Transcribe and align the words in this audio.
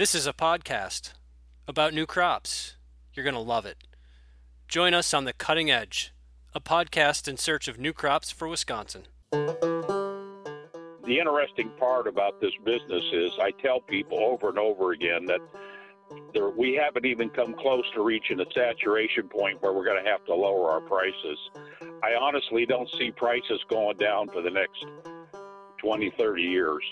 This 0.00 0.14
is 0.14 0.26
a 0.26 0.32
podcast 0.32 1.12
about 1.68 1.92
new 1.92 2.06
crops. 2.06 2.76
You're 3.12 3.22
going 3.22 3.34
to 3.34 3.40
love 3.40 3.66
it. 3.66 3.76
Join 4.66 4.94
us 4.94 5.12
on 5.12 5.26
The 5.26 5.34
Cutting 5.34 5.70
Edge, 5.70 6.14
a 6.54 6.60
podcast 6.60 7.28
in 7.28 7.36
search 7.36 7.68
of 7.68 7.78
new 7.78 7.92
crops 7.92 8.30
for 8.30 8.48
Wisconsin. 8.48 9.02
The 9.30 9.58
interesting 11.06 11.68
part 11.78 12.06
about 12.06 12.40
this 12.40 12.54
business 12.64 13.04
is 13.12 13.32
I 13.42 13.50
tell 13.62 13.78
people 13.78 14.20
over 14.20 14.48
and 14.48 14.58
over 14.58 14.92
again 14.92 15.26
that 15.26 15.40
there, 16.32 16.48
we 16.48 16.72
haven't 16.82 17.04
even 17.04 17.28
come 17.28 17.52
close 17.52 17.84
to 17.92 18.02
reaching 18.02 18.40
a 18.40 18.46
saturation 18.54 19.28
point 19.28 19.60
where 19.60 19.74
we're 19.74 19.84
going 19.84 20.02
to 20.02 20.10
have 20.10 20.24
to 20.24 20.34
lower 20.34 20.70
our 20.70 20.80
prices. 20.80 21.38
I 22.02 22.14
honestly 22.18 22.64
don't 22.64 22.88
see 22.98 23.10
prices 23.10 23.60
going 23.68 23.98
down 23.98 24.30
for 24.30 24.40
the 24.40 24.48
next 24.48 24.82
20, 25.76 26.10
30 26.18 26.42
years. 26.42 26.82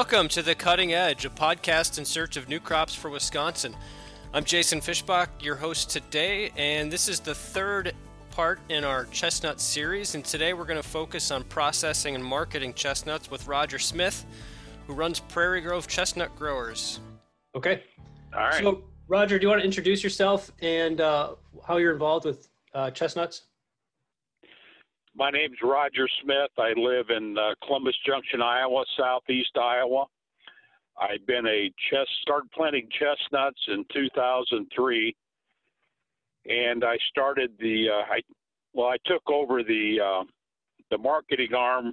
Welcome 0.00 0.28
to 0.28 0.42
The 0.42 0.54
Cutting 0.54 0.94
Edge, 0.94 1.26
a 1.26 1.28
podcast 1.28 1.98
in 1.98 2.06
search 2.06 2.38
of 2.38 2.48
new 2.48 2.58
crops 2.58 2.94
for 2.94 3.10
Wisconsin. 3.10 3.76
I'm 4.32 4.44
Jason 4.44 4.80
Fischbach, 4.80 5.28
your 5.40 5.56
host 5.56 5.90
today, 5.90 6.52
and 6.56 6.90
this 6.90 7.06
is 7.06 7.20
the 7.20 7.34
third 7.34 7.92
part 8.30 8.60
in 8.70 8.82
our 8.82 9.04
chestnut 9.12 9.60
series. 9.60 10.14
And 10.14 10.24
today 10.24 10.54
we're 10.54 10.64
going 10.64 10.80
to 10.80 10.88
focus 10.88 11.30
on 11.30 11.44
processing 11.44 12.14
and 12.14 12.24
marketing 12.24 12.72
chestnuts 12.72 13.30
with 13.30 13.46
Roger 13.46 13.78
Smith, 13.78 14.24
who 14.86 14.94
runs 14.94 15.20
Prairie 15.20 15.60
Grove 15.60 15.86
Chestnut 15.86 16.34
Growers. 16.34 17.00
Okay. 17.54 17.82
All 18.32 18.40
right. 18.40 18.54
So, 18.54 18.84
Roger, 19.06 19.38
do 19.38 19.42
you 19.42 19.48
want 19.50 19.60
to 19.60 19.66
introduce 19.66 20.02
yourself 20.02 20.50
and 20.62 21.02
uh, 21.02 21.34
how 21.68 21.76
you're 21.76 21.92
involved 21.92 22.24
with 22.24 22.48
uh, 22.72 22.90
chestnuts? 22.90 23.42
My 25.16 25.30
name's 25.30 25.58
Roger 25.62 26.08
Smith. 26.22 26.50
I 26.56 26.72
live 26.76 27.10
in 27.10 27.36
uh, 27.36 27.54
Columbus 27.66 27.96
Junction, 28.06 28.40
Iowa, 28.40 28.84
southeast 28.96 29.56
Iowa. 29.60 30.06
I've 31.00 31.26
been 31.26 31.46
a 31.46 31.70
chest 31.90 32.10
started 32.22 32.50
planting 32.52 32.88
chestnuts 32.92 33.60
in 33.68 33.84
2003, 33.92 35.16
and 36.46 36.84
I 36.84 36.96
started 37.10 37.50
the 37.58 37.88
uh, 37.90 38.12
I 38.12 38.20
well 38.72 38.88
I 38.88 38.98
took 39.04 39.22
over 39.28 39.64
the 39.64 39.98
uh, 40.00 40.24
the 40.90 40.98
marketing 40.98 41.54
arm. 41.56 41.92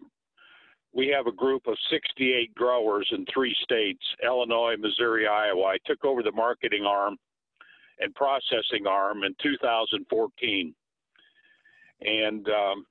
We 0.93 1.07
have 1.07 1.25
a 1.27 1.31
group 1.31 1.67
of 1.67 1.75
68 1.89 2.53
growers 2.53 3.07
in 3.11 3.25
three 3.33 3.55
states: 3.63 4.03
Illinois, 4.23 4.75
Missouri, 4.77 5.27
Iowa. 5.27 5.63
I 5.63 5.77
took 5.87 6.05
over 6.05 6.21
the 6.21 6.31
marketing 6.33 6.85
arm 6.85 7.17
and 7.99 8.13
processing 8.13 8.85
arm 8.87 9.23
in 9.23 9.35
2014, 9.41 10.75
and 12.01 12.47
um, 12.49 12.85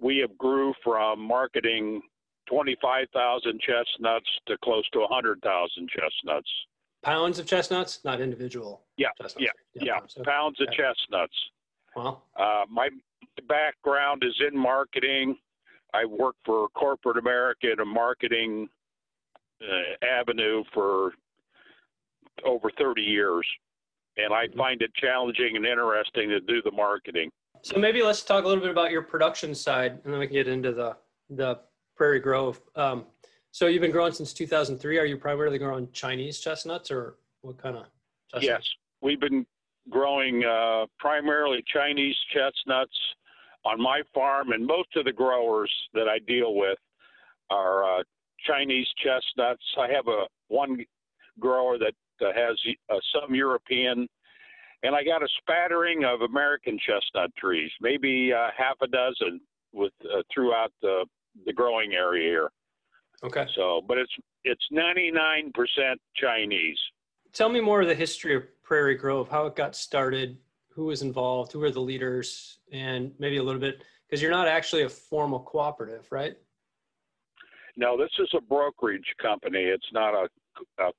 we 0.00 0.18
have 0.18 0.36
grew 0.38 0.72
from 0.82 1.20
marketing 1.20 2.02
25,000 2.48 3.60
chestnuts 3.60 4.26
to 4.46 4.56
close 4.62 4.88
to 4.90 5.00
100,000 5.00 5.88
chestnuts. 5.88 6.48
Pounds 7.02 7.38
of 7.38 7.46
chestnuts, 7.46 8.00
not 8.04 8.20
individual. 8.20 8.82
Yeah, 8.96 9.08
chestnuts. 9.20 9.44
yeah, 9.74 9.82
yeah. 9.84 9.98
pounds. 9.98 10.18
Pounds 10.24 10.60
of 10.60 10.68
Okay. 10.68 10.76
chestnuts. 10.76 11.34
Well, 11.94 12.22
Uh, 12.36 12.64
my 12.68 12.88
background 13.48 14.22
is 14.24 14.34
in 14.40 14.56
marketing. 14.58 15.38
I 15.94 16.04
worked 16.04 16.38
for 16.44 16.68
corporate 16.70 17.16
America 17.16 17.70
in 17.72 17.80
a 17.80 17.84
marketing 17.84 18.68
uh, 19.62 20.04
avenue 20.06 20.62
for 20.74 21.12
over 22.44 22.70
30 22.70 23.02
years, 23.02 23.46
and 24.18 24.32
I 24.34 24.48
find 24.48 24.82
it 24.82 24.92
challenging 24.94 25.56
and 25.56 25.64
interesting 25.64 26.28
to 26.28 26.40
do 26.40 26.60
the 26.62 26.70
marketing. 26.70 27.30
So 27.66 27.80
maybe 27.80 28.00
let's 28.00 28.22
talk 28.22 28.44
a 28.44 28.46
little 28.46 28.62
bit 28.62 28.70
about 28.70 28.92
your 28.92 29.02
production 29.02 29.52
side, 29.52 29.98
and 30.04 30.12
then 30.12 30.20
we 30.20 30.26
can 30.28 30.34
get 30.34 30.46
into 30.46 30.72
the 30.72 30.96
the 31.30 31.58
Prairie 31.96 32.20
Grove. 32.20 32.60
Um, 32.76 33.06
so 33.50 33.66
you've 33.66 33.80
been 33.80 33.90
growing 33.90 34.12
since 34.12 34.32
2003. 34.32 34.98
Are 34.98 35.04
you 35.04 35.16
primarily 35.16 35.58
growing 35.58 35.88
Chinese 35.92 36.38
chestnuts, 36.38 36.92
or 36.92 37.16
what 37.40 37.60
kind 37.60 37.76
of? 37.76 37.86
Chestnuts? 38.30 38.46
Yes, 38.46 38.62
we've 39.00 39.18
been 39.18 39.44
growing 39.90 40.44
uh, 40.44 40.86
primarily 41.00 41.64
Chinese 41.66 42.14
chestnuts 42.32 42.96
on 43.64 43.82
my 43.82 44.00
farm, 44.14 44.52
and 44.52 44.64
most 44.64 44.94
of 44.94 45.04
the 45.04 45.12
growers 45.12 45.72
that 45.92 46.06
I 46.06 46.20
deal 46.20 46.54
with 46.54 46.78
are 47.50 47.98
uh, 47.98 48.02
Chinese 48.46 48.86
chestnuts. 49.02 49.64
I 49.76 49.88
have 49.90 50.06
a 50.06 50.26
one 50.46 50.84
grower 51.40 51.78
that 51.78 51.94
uh, 52.24 52.32
has 52.32 52.56
uh, 52.90 52.98
some 53.12 53.34
European, 53.34 54.06
and 54.86 54.94
I 54.94 55.02
got 55.02 55.20
a 55.20 55.28
spattering 55.42 56.04
of 56.04 56.20
American 56.20 56.78
chestnut 56.78 57.34
trees, 57.36 57.72
maybe 57.80 58.32
uh, 58.32 58.50
half 58.56 58.76
a 58.80 58.86
dozen 58.86 59.40
with 59.72 59.92
uh, 60.04 60.22
throughout 60.32 60.72
the 60.80 61.04
the 61.44 61.52
growing 61.52 61.92
area 61.92 62.28
here. 62.28 62.50
Okay. 63.24 63.46
So, 63.56 63.82
but 63.86 63.98
it's 63.98 64.12
it's 64.44 64.62
99% 64.72 65.50
Chinese. 66.14 66.78
Tell 67.32 67.48
me 67.48 67.60
more 67.60 67.82
of 67.82 67.88
the 67.88 67.94
history 67.96 68.34
of 68.36 68.44
Prairie 68.62 68.94
Grove, 68.94 69.28
how 69.28 69.46
it 69.46 69.56
got 69.56 69.74
started, 69.74 70.38
who 70.68 70.86
was 70.86 71.02
involved, 71.02 71.50
who 71.50 71.58
were 71.58 71.72
the 71.72 71.80
leaders, 71.80 72.60
and 72.72 73.12
maybe 73.18 73.38
a 73.38 73.42
little 73.42 73.60
bit 73.60 73.82
because 74.08 74.22
you're 74.22 74.30
not 74.30 74.46
actually 74.46 74.82
a 74.82 74.88
formal 74.88 75.40
cooperative, 75.40 76.06
right? 76.12 76.36
No, 77.76 77.98
this 77.98 78.10
is 78.20 78.28
a 78.36 78.40
brokerage 78.40 79.12
company. 79.20 79.64
It's 79.64 79.92
not 79.92 80.14
a. 80.14 80.28
a 80.80 80.90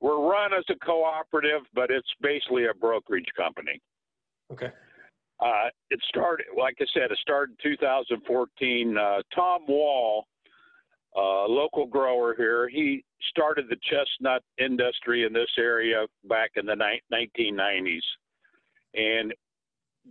we're 0.00 0.20
run 0.20 0.52
as 0.52 0.64
a 0.70 0.84
cooperative, 0.84 1.62
but 1.74 1.90
it's 1.90 2.08
basically 2.20 2.66
a 2.66 2.74
brokerage 2.74 3.26
company. 3.36 3.80
Okay. 4.52 4.70
Uh, 5.40 5.68
it 5.90 6.00
started, 6.08 6.46
like 6.56 6.76
I 6.80 6.84
said, 6.92 7.10
it 7.10 7.18
started 7.20 7.56
in 7.64 7.72
2014. 7.72 8.96
Uh, 8.96 9.22
Tom 9.34 9.62
Wahl, 9.68 10.26
a 11.16 11.20
local 11.48 11.86
grower 11.86 12.34
here, 12.36 12.68
he 12.68 13.04
started 13.30 13.66
the 13.68 13.76
chestnut 13.88 14.42
industry 14.58 15.24
in 15.24 15.32
this 15.32 15.50
area 15.58 16.06
back 16.28 16.52
in 16.56 16.66
the 16.66 16.74
ni- 16.74 17.02
1990s. 17.12 18.00
And 18.94 19.34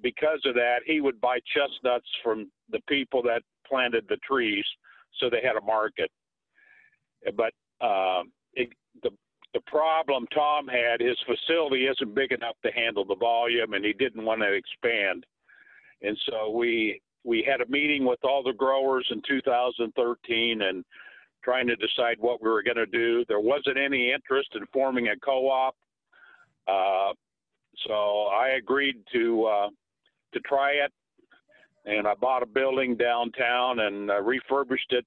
because 0.01 0.39
of 0.45 0.53
that, 0.55 0.79
he 0.85 1.01
would 1.01 1.19
buy 1.19 1.39
chestnuts 1.53 2.07
from 2.23 2.49
the 2.69 2.79
people 2.87 3.21
that 3.23 3.41
planted 3.67 4.05
the 4.07 4.17
trees 4.17 4.65
so 5.19 5.29
they 5.29 5.41
had 5.41 5.55
a 5.55 5.65
market. 5.65 6.09
But 7.35 7.53
um, 7.85 8.31
it, 8.53 8.69
the 9.03 9.11
the 9.53 9.61
problem 9.61 10.27
Tom 10.33 10.67
had, 10.67 10.99
his 10.99 11.17
facility 11.25 11.87
isn't 11.87 12.15
big 12.15 12.31
enough 12.31 12.55
to 12.63 12.71
handle 12.71 13.05
the 13.05 13.15
volume, 13.15 13.73
and 13.73 13.85
he 13.85 13.93
didn't 13.93 14.25
want 14.25 14.41
to 14.41 14.53
expand. 14.53 15.25
And 16.01 16.17
so 16.29 16.51
we 16.51 17.01
we 17.23 17.43
had 17.43 17.61
a 17.61 17.69
meeting 17.69 18.05
with 18.05 18.19
all 18.23 18.43
the 18.43 18.53
growers 18.53 19.07
in 19.11 19.21
2013 19.27 20.61
and 20.61 20.85
trying 21.43 21.67
to 21.67 21.75
decide 21.75 22.17
what 22.19 22.41
we 22.41 22.49
were 22.49 22.63
going 22.63 22.77
to 22.77 22.85
do. 22.85 23.25
There 23.27 23.39
wasn't 23.39 23.77
any 23.77 24.11
interest 24.11 24.49
in 24.55 24.65
forming 24.71 25.09
a 25.09 25.17
co-op, 25.17 25.75
uh, 26.67 27.13
so 27.85 28.27
I 28.27 28.55
agreed 28.57 28.97
to 29.13 29.45
uh, 29.45 29.69
to 30.33 30.39
try 30.41 30.71
it. 30.71 30.91
And 31.85 32.05
I 32.05 32.15
bought 32.15 32.43
a 32.43 32.47
building 32.47 32.97
downtown 32.97 33.79
and 33.79 34.11
uh, 34.11 34.21
refurbished 34.21 34.91
it, 34.91 35.05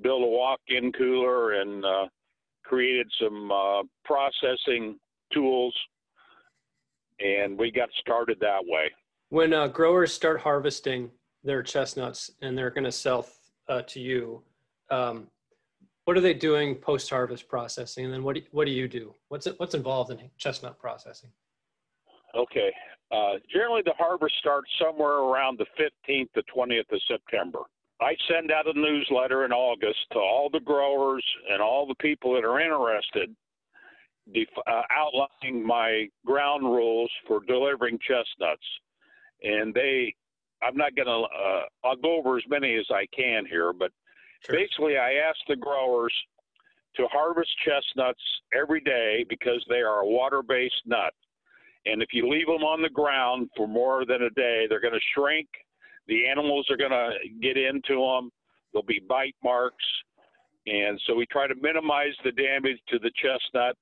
built 0.00 0.24
a 0.24 0.26
walk-in 0.26 0.90
cooler, 0.92 1.60
and 1.60 1.84
uh, 1.84 2.06
created 2.64 3.10
some 3.20 3.50
uh, 3.50 3.82
processing 4.04 4.98
tools, 5.32 5.74
and 7.20 7.58
we 7.58 7.70
got 7.70 7.88
started 8.00 8.38
that 8.40 8.60
way. 8.64 8.90
When 9.28 9.52
uh, 9.52 9.68
growers 9.68 10.12
start 10.12 10.40
harvesting 10.40 11.10
their 11.42 11.62
chestnuts 11.62 12.30
and 12.42 12.56
they're 12.56 12.70
going 12.70 12.84
to 12.84 12.92
sell 12.92 13.26
uh, 13.68 13.82
to 13.82 14.00
you, 14.00 14.42
um, 14.90 15.28
what 16.04 16.16
are 16.16 16.20
they 16.20 16.34
doing 16.34 16.74
post-harvest 16.74 17.48
processing? 17.48 18.04
And 18.04 18.12
then 18.12 18.22
what 18.22 18.34
do, 18.34 18.42
what 18.50 18.66
do 18.66 18.72
you 18.72 18.88
do? 18.88 19.14
What's 19.28 19.46
it, 19.46 19.58
what's 19.58 19.74
involved 19.74 20.10
in 20.10 20.18
chestnut 20.36 20.78
processing? 20.78 21.30
Okay. 22.34 22.72
Uh, 23.10 23.34
generally, 23.52 23.82
the 23.84 23.94
harvest 23.98 24.34
starts 24.38 24.68
somewhere 24.80 25.18
around 25.18 25.58
the 25.58 25.66
15th 25.78 26.32
to 26.32 26.42
20th 26.54 26.90
of 26.90 27.00
September. 27.06 27.60
I 28.02 28.16
send 28.28 28.50
out 28.50 28.66
a 28.66 28.78
newsletter 28.78 29.44
in 29.44 29.52
August 29.52 30.00
to 30.12 30.18
all 30.18 30.48
the 30.52 30.60
growers 30.60 31.24
and 31.50 31.62
all 31.62 31.86
the 31.86 31.94
people 31.96 32.34
that 32.34 32.44
are 32.44 32.60
interested, 32.60 33.34
def- 34.32 34.48
uh, 34.66 34.82
outlining 34.90 35.66
my 35.66 36.08
ground 36.26 36.64
rules 36.64 37.10
for 37.26 37.40
delivering 37.46 37.98
chestnuts. 37.98 38.66
And 39.42 39.74
they, 39.74 40.14
I'm 40.62 40.76
not 40.76 40.94
going 40.94 41.06
to, 41.06 41.12
uh, 41.12 41.62
I'll 41.84 41.96
go 41.96 42.16
over 42.16 42.36
as 42.36 42.44
many 42.48 42.74
as 42.76 42.86
I 42.90 43.06
can 43.14 43.46
here, 43.46 43.72
but 43.72 43.90
Sure. 44.44 44.56
basically, 44.56 44.96
I 44.96 45.14
ask 45.14 45.38
the 45.46 45.56
growers 45.56 46.12
to 46.96 47.06
harvest 47.08 47.50
chestnuts 47.64 48.22
every 48.52 48.80
day 48.80 49.24
because 49.28 49.64
they 49.68 49.80
are 49.80 50.00
a 50.00 50.06
water 50.06 50.42
based 50.42 50.82
nut. 50.84 51.14
And 51.86 52.02
if 52.02 52.08
you 52.12 52.28
leave 52.28 52.46
them 52.46 52.64
on 52.64 52.82
the 52.82 52.90
ground 52.90 53.50
for 53.56 53.66
more 53.66 54.04
than 54.04 54.22
a 54.22 54.30
day, 54.30 54.66
they're 54.68 54.80
going 54.80 54.94
to 54.94 55.00
shrink. 55.14 55.48
The 56.08 56.26
animals 56.26 56.66
are 56.70 56.76
going 56.76 56.90
to 56.90 57.10
get 57.40 57.56
into 57.56 57.94
them. 57.94 58.30
There'll 58.72 58.84
be 58.86 59.00
bite 59.08 59.36
marks. 59.42 59.84
and 60.66 61.00
so 61.06 61.14
we 61.14 61.26
try 61.26 61.46
to 61.46 61.54
minimize 61.60 62.14
the 62.24 62.32
damage 62.32 62.78
to 62.88 62.98
the 62.98 63.10
chestnut 63.22 63.76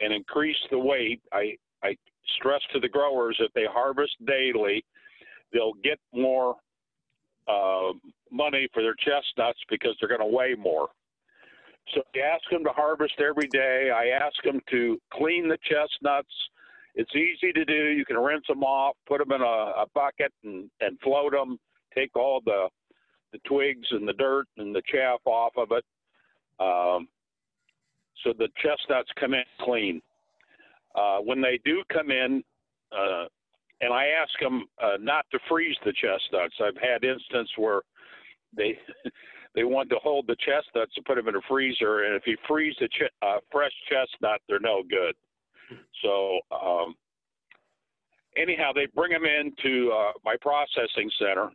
and 0.00 0.12
increase 0.12 0.56
the 0.70 0.78
weight. 0.78 1.20
I 1.32 1.56
I 1.82 1.96
stress 2.38 2.60
to 2.72 2.80
the 2.80 2.88
growers 2.88 3.36
that 3.40 3.50
they 3.54 3.64
harvest 3.70 4.14
daily, 4.26 4.84
they'll 5.52 5.74
get 5.82 5.98
more 6.12 6.56
uh, 7.48 7.92
money 8.30 8.68
for 8.72 8.82
their 8.82 8.94
chestnuts 8.94 9.60
because 9.70 9.96
they're 9.98 10.08
going 10.08 10.20
to 10.20 10.36
weigh 10.36 10.54
more. 10.58 10.88
So 11.94 12.02
I 12.14 12.18
ask 12.18 12.42
them 12.50 12.64
to 12.64 12.70
harvest 12.70 13.14
every 13.18 13.48
day. 13.48 13.90
I 13.94 14.08
ask 14.08 14.36
them 14.44 14.60
to 14.70 14.98
clean 15.12 15.48
the 15.48 15.56
chestnuts. 15.62 16.34
It's 16.98 17.14
easy 17.14 17.52
to 17.52 17.64
do. 17.64 17.90
You 17.90 18.04
can 18.04 18.16
rinse 18.18 18.44
them 18.48 18.64
off, 18.64 18.96
put 19.06 19.18
them 19.18 19.30
in 19.30 19.40
a, 19.40 19.44
a 19.44 19.86
bucket, 19.94 20.32
and, 20.42 20.68
and 20.80 20.98
float 21.00 21.30
them. 21.32 21.58
Take 21.94 22.14
all 22.16 22.42
the 22.44 22.68
the 23.32 23.38
twigs 23.46 23.86
and 23.90 24.08
the 24.08 24.14
dirt 24.14 24.46
and 24.56 24.74
the 24.74 24.82
chaff 24.90 25.20
off 25.26 25.52
of 25.56 25.68
it. 25.70 25.84
Um, 26.58 27.08
so 28.24 28.32
the 28.36 28.48
chestnuts 28.62 29.10
come 29.20 29.34
in 29.34 29.44
clean. 29.60 30.00
Uh, 30.94 31.18
when 31.18 31.40
they 31.40 31.60
do 31.64 31.82
come 31.92 32.10
in, 32.10 32.42
uh, 32.90 33.26
and 33.80 33.92
I 33.92 34.06
ask 34.06 34.32
them 34.40 34.64
uh, 34.82 34.96
not 34.98 35.26
to 35.30 35.38
freeze 35.48 35.76
the 35.84 35.92
chestnuts. 35.92 36.54
I've 36.60 36.82
had 36.82 37.04
instances 37.04 37.52
where 37.56 37.82
they 38.56 38.76
they 39.54 39.62
want 39.62 39.88
to 39.90 39.96
hold 40.02 40.26
the 40.26 40.36
chestnuts 40.36 40.92
and 40.96 41.04
put 41.04 41.14
them 41.14 41.28
in 41.28 41.36
a 41.36 41.40
freezer, 41.48 42.04
and 42.04 42.16
if 42.16 42.26
you 42.26 42.36
freeze 42.48 42.74
a 42.80 42.88
ch- 42.88 43.12
uh, 43.22 43.38
fresh 43.52 43.72
chestnut, 43.88 44.40
they're 44.48 44.58
no 44.58 44.82
good. 44.82 45.14
So 46.02 46.38
um, 46.50 46.94
anyhow, 48.36 48.72
they 48.74 48.86
bring 48.94 49.12
them 49.12 49.24
into 49.24 49.90
uh, 49.92 50.12
my 50.24 50.36
processing 50.40 51.10
center, 51.18 51.50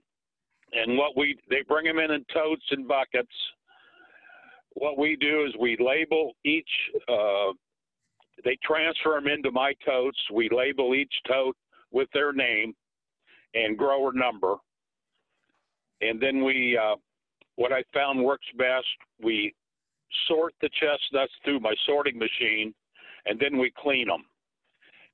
and 0.73 0.97
what 0.97 1.17
we 1.17 1.37
they 1.49 1.63
bring 1.67 1.85
them 1.85 1.99
in 1.99 2.11
in 2.11 2.25
totes 2.33 2.65
and 2.71 2.87
buckets. 2.87 3.33
What 4.75 4.97
we 4.97 5.15
do 5.15 5.45
is 5.45 5.53
we 5.59 5.77
label 5.79 6.33
each. 6.43 6.69
Uh, 7.07 7.53
they 8.43 8.57
transfer 8.63 9.19
them 9.19 9.27
into 9.27 9.51
my 9.51 9.73
totes. 9.85 10.17
We 10.33 10.49
label 10.49 10.95
each 10.95 11.13
tote 11.27 11.55
with 11.91 12.09
their 12.13 12.33
name 12.33 12.73
and 13.53 13.77
grower 13.77 14.11
number, 14.13 14.55
and 16.01 16.21
then 16.21 16.43
we. 16.43 16.77
Uh, 16.77 16.95
what 17.55 17.71
I 17.71 17.83
found 17.93 18.23
works 18.23 18.47
best. 18.57 18.87
We 19.21 19.53
sort 20.27 20.53
the 20.61 20.69
chestnuts 20.69 21.33
through 21.43 21.59
my 21.59 21.73
sorting 21.85 22.17
machine, 22.17 22.73
and 23.25 23.39
then 23.39 23.57
we 23.57 23.71
clean 23.77 24.07
them. 24.07 24.23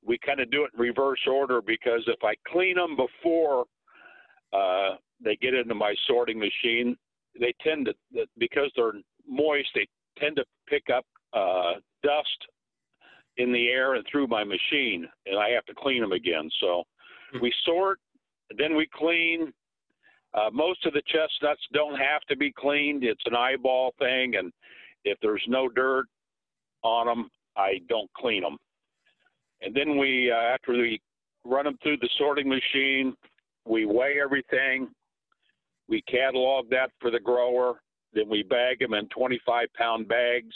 We 0.05 0.17
kind 0.25 0.39
of 0.39 0.49
do 0.49 0.63
it 0.63 0.71
in 0.73 0.79
reverse 0.79 1.19
order 1.27 1.61
because 1.61 2.01
if 2.07 2.23
I 2.23 2.33
clean 2.47 2.75
them 2.75 2.95
before 2.95 3.65
uh, 4.53 4.95
they 5.23 5.35
get 5.35 5.53
into 5.53 5.75
my 5.75 5.93
sorting 6.07 6.39
machine, 6.39 6.97
they 7.39 7.53
tend 7.61 7.87
to 7.87 8.25
because 8.37 8.71
they're 8.75 8.93
moist. 9.27 9.69
They 9.75 9.87
tend 10.17 10.37
to 10.37 10.45
pick 10.67 10.83
up 10.93 11.05
uh, 11.33 11.73
dust 12.03 12.47
in 13.37 13.51
the 13.51 13.67
air 13.67 13.95
and 13.95 14.05
through 14.11 14.27
my 14.27 14.43
machine, 14.43 15.07
and 15.25 15.39
I 15.39 15.49
have 15.49 15.65
to 15.65 15.73
clean 15.75 16.01
them 16.01 16.11
again. 16.11 16.49
So 16.59 16.83
mm-hmm. 17.33 17.41
we 17.41 17.53
sort, 17.65 17.99
then 18.57 18.75
we 18.75 18.87
clean. 18.93 19.53
Uh, 20.33 20.49
most 20.51 20.85
of 20.85 20.93
the 20.93 21.01
chestnuts 21.07 21.61
don't 21.73 21.97
have 21.97 22.21
to 22.29 22.37
be 22.37 22.51
cleaned. 22.51 23.03
It's 23.03 23.23
an 23.25 23.35
eyeball 23.35 23.93
thing, 23.97 24.35
and 24.35 24.51
if 25.03 25.17
there's 25.21 25.43
no 25.47 25.67
dirt 25.67 26.05
on 26.83 27.07
them, 27.07 27.29
I 27.57 27.79
don't 27.87 28.09
clean 28.13 28.43
them. 28.43 28.57
And 29.61 29.75
then 29.75 29.97
we, 29.97 30.31
uh, 30.31 30.35
after 30.35 30.71
we 30.73 31.01
run 31.43 31.65
them 31.65 31.77
through 31.83 31.97
the 31.97 32.09
sorting 32.17 32.47
machine, 32.47 33.15
we 33.65 33.85
weigh 33.85 34.19
everything. 34.23 34.89
We 35.87 36.01
catalog 36.03 36.69
that 36.69 36.91
for 36.99 37.11
the 37.11 37.19
grower. 37.19 37.81
Then 38.13 38.29
we 38.29 38.43
bag 38.43 38.79
them 38.79 38.93
in 38.93 39.07
25 39.09 39.67
pound 39.73 40.07
bags. 40.07 40.55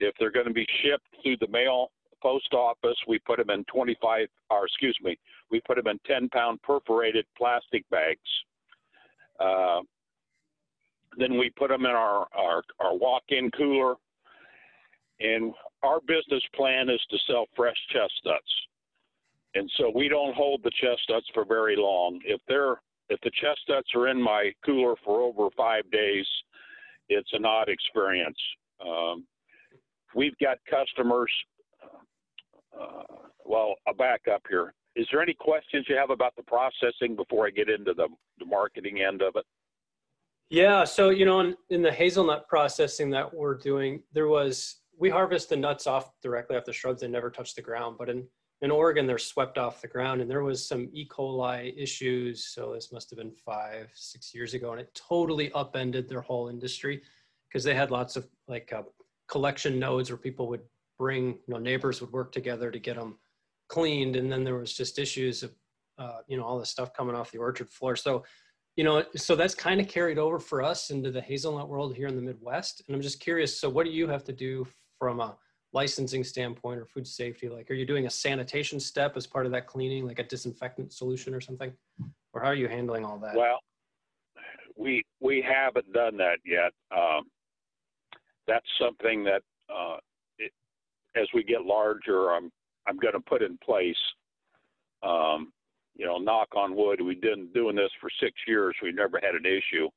If 0.00 0.14
they're 0.18 0.30
going 0.30 0.46
to 0.46 0.52
be 0.52 0.66
shipped 0.82 1.06
through 1.22 1.36
the 1.40 1.48
mail 1.48 1.90
post 2.22 2.52
office, 2.52 2.96
we 3.06 3.18
put 3.20 3.38
them 3.38 3.50
in 3.50 3.64
25, 3.64 4.28
or 4.50 4.66
excuse 4.66 4.96
me, 5.02 5.16
we 5.50 5.60
put 5.60 5.76
them 5.76 5.86
in 5.86 5.98
10 6.06 6.28
pound 6.30 6.60
perforated 6.62 7.24
plastic 7.36 7.88
bags. 7.90 8.20
Uh, 9.40 9.80
then 11.16 11.38
we 11.38 11.50
put 11.50 11.68
them 11.68 11.84
in 11.84 11.90
our, 11.90 12.26
our, 12.36 12.62
our 12.80 12.96
walk 12.96 13.22
in 13.28 13.50
cooler. 13.50 13.94
And 15.20 15.52
our 15.82 16.00
business 16.00 16.42
plan 16.54 16.88
is 16.88 17.00
to 17.10 17.18
sell 17.26 17.46
fresh 17.56 17.76
chestnuts. 17.88 18.52
And 19.54 19.70
so 19.76 19.90
we 19.94 20.08
don't 20.08 20.34
hold 20.34 20.62
the 20.62 20.70
chestnuts 20.80 21.26
for 21.32 21.44
very 21.44 21.76
long. 21.76 22.20
If 22.24 22.40
they're 22.48 22.80
if 23.08 23.18
the 23.22 23.30
chestnuts 23.40 23.88
are 23.94 24.08
in 24.08 24.20
my 24.20 24.52
cooler 24.64 24.94
for 25.02 25.22
over 25.22 25.48
five 25.56 25.90
days, 25.90 26.26
it's 27.08 27.30
an 27.32 27.46
odd 27.46 27.70
experience. 27.70 28.36
Um, 28.86 29.26
we've 30.14 30.36
got 30.42 30.58
customers. 30.70 31.30
Uh, 32.78 33.02
well, 33.46 33.76
I'll 33.86 33.94
back 33.94 34.22
up 34.32 34.42
here. 34.48 34.74
Is 34.94 35.06
there 35.10 35.22
any 35.22 35.32
questions 35.32 35.86
you 35.88 35.96
have 35.96 36.10
about 36.10 36.36
the 36.36 36.42
processing 36.42 37.16
before 37.16 37.46
I 37.46 37.50
get 37.50 37.70
into 37.70 37.94
the, 37.94 38.08
the 38.38 38.44
marketing 38.44 39.00
end 39.00 39.22
of 39.22 39.36
it? 39.36 39.46
Yeah, 40.50 40.84
so 40.84 41.10
you 41.10 41.24
know, 41.24 41.40
in, 41.40 41.56
in, 41.70 41.82
the 41.82 41.92
hazelnut 41.92 42.48
processing 42.48 43.10
that 43.10 43.32
we're 43.32 43.56
doing, 43.56 44.02
there 44.12 44.28
was 44.28 44.76
we 44.98 45.10
harvest 45.10 45.48
the 45.48 45.56
nuts 45.56 45.86
off 45.86 46.10
directly 46.22 46.56
off 46.56 46.64
the 46.64 46.72
shrubs; 46.72 47.00
they 47.00 47.08
never 47.08 47.30
touch 47.30 47.54
the 47.54 47.62
ground. 47.62 47.96
But 47.98 48.08
in 48.08 48.26
in 48.60 48.70
Oregon, 48.70 49.06
they're 49.06 49.18
swept 49.18 49.56
off 49.56 49.80
the 49.80 49.88
ground, 49.88 50.20
and 50.20 50.30
there 50.30 50.42
was 50.42 50.66
some 50.66 50.88
E. 50.92 51.06
coli 51.08 51.72
issues. 51.80 52.46
So 52.46 52.74
this 52.74 52.92
must 52.92 53.08
have 53.10 53.18
been 53.18 53.32
five, 53.32 53.88
six 53.94 54.34
years 54.34 54.54
ago, 54.54 54.72
and 54.72 54.80
it 54.80 55.00
totally 55.08 55.52
upended 55.52 56.08
their 56.08 56.20
whole 56.20 56.48
industry 56.48 57.00
because 57.48 57.62
they 57.62 57.74
had 57.74 57.90
lots 57.90 58.16
of 58.16 58.26
like 58.48 58.72
uh, 58.72 58.82
collection 59.28 59.78
nodes 59.78 60.10
where 60.10 60.16
people 60.18 60.48
would 60.48 60.62
bring, 60.98 61.26
you 61.26 61.54
know, 61.54 61.58
neighbors 61.58 62.00
would 62.00 62.12
work 62.12 62.32
together 62.32 62.70
to 62.70 62.78
get 62.80 62.96
them 62.96 63.18
cleaned, 63.68 64.16
and 64.16 64.30
then 64.30 64.42
there 64.42 64.56
was 64.56 64.72
just 64.72 64.98
issues 64.98 65.44
of, 65.44 65.52
uh, 65.98 66.18
you 66.26 66.36
know, 66.36 66.44
all 66.44 66.58
the 66.58 66.66
stuff 66.66 66.92
coming 66.92 67.14
off 67.14 67.30
the 67.30 67.38
orchard 67.38 67.70
floor. 67.70 67.94
So 67.94 68.24
you 68.76 68.84
know, 68.84 69.02
so 69.16 69.34
that's 69.34 69.56
kind 69.56 69.80
of 69.80 69.88
carried 69.88 70.18
over 70.18 70.38
for 70.38 70.62
us 70.62 70.90
into 70.90 71.10
the 71.10 71.20
hazelnut 71.20 71.68
world 71.68 71.96
here 71.96 72.06
in 72.06 72.14
the 72.14 72.22
Midwest. 72.22 72.80
And 72.86 72.94
I'm 72.94 73.02
just 73.02 73.18
curious, 73.18 73.58
so 73.60 73.68
what 73.68 73.84
do 73.84 73.90
you 73.90 74.06
have 74.06 74.22
to 74.22 74.32
do 74.32 74.68
from 74.98 75.20
a 75.20 75.36
licensing 75.72 76.24
standpoint 76.24 76.80
or 76.80 76.86
food 76.86 77.06
safety? 77.06 77.48
Like, 77.48 77.70
are 77.70 77.74
you 77.74 77.86
doing 77.86 78.06
a 78.06 78.10
sanitation 78.10 78.80
step 78.80 79.16
as 79.16 79.26
part 79.26 79.46
of 79.46 79.52
that 79.52 79.66
cleaning, 79.66 80.06
like 80.06 80.18
a 80.18 80.24
disinfectant 80.24 80.92
solution 80.92 81.34
or 81.34 81.40
something? 81.40 81.72
Or 82.32 82.42
how 82.42 82.48
are 82.48 82.54
you 82.54 82.68
handling 82.68 83.04
all 83.04 83.18
that? 83.18 83.34
Well, 83.34 83.58
we 84.76 85.02
we 85.20 85.42
haven't 85.42 85.92
done 85.92 86.16
that 86.18 86.38
yet. 86.44 86.72
Um, 86.96 87.24
that's 88.46 88.66
something 88.80 89.24
that 89.24 89.42
uh, 89.68 89.96
it, 90.38 90.52
as 91.16 91.26
we 91.34 91.42
get 91.42 91.62
larger, 91.62 92.32
I'm 92.32 92.50
I'm 92.86 92.96
going 92.96 93.14
to 93.14 93.20
put 93.20 93.42
in 93.42 93.58
place. 93.58 93.96
Um, 95.02 95.52
you 95.96 96.06
know, 96.06 96.18
knock 96.18 96.48
on 96.56 96.76
wood, 96.76 97.00
we've 97.00 97.20
been 97.20 97.48
doing 97.52 97.74
this 97.74 97.90
for 98.00 98.08
six 98.20 98.32
years. 98.46 98.74
We 98.82 98.92
never 98.92 99.18
had 99.20 99.34
an 99.34 99.44
issue. 99.44 99.88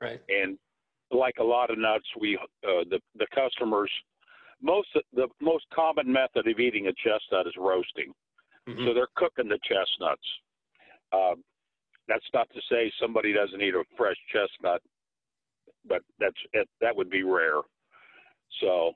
Right. 0.00 0.20
And 0.28 0.58
like 1.12 1.34
a 1.38 1.44
lot 1.44 1.70
of 1.70 1.78
nuts, 1.78 2.06
we 2.20 2.36
uh, 2.36 2.84
the 2.90 2.98
the 3.16 3.26
customers 3.34 3.90
most 4.64 4.88
the 5.12 5.28
most 5.40 5.64
common 5.72 6.10
method 6.10 6.48
of 6.48 6.58
eating 6.58 6.86
a 6.86 6.92
chestnut 6.92 7.46
is 7.46 7.54
roasting. 7.58 8.12
Mm-hmm. 8.68 8.86
So 8.86 8.94
they're 8.94 9.08
cooking 9.14 9.48
the 9.48 9.58
chestnuts. 9.62 10.26
Uh, 11.12 11.34
that's 12.08 12.24
not 12.32 12.48
to 12.54 12.60
say 12.70 12.90
somebody 13.00 13.32
doesn't 13.32 13.60
eat 13.62 13.74
a 13.74 13.84
fresh 13.96 14.16
chestnut, 14.32 14.80
but 15.86 16.02
that's 16.18 16.36
it, 16.52 16.68
that 16.80 16.96
would 16.96 17.10
be 17.10 17.22
rare. 17.22 17.60
So 18.60 18.92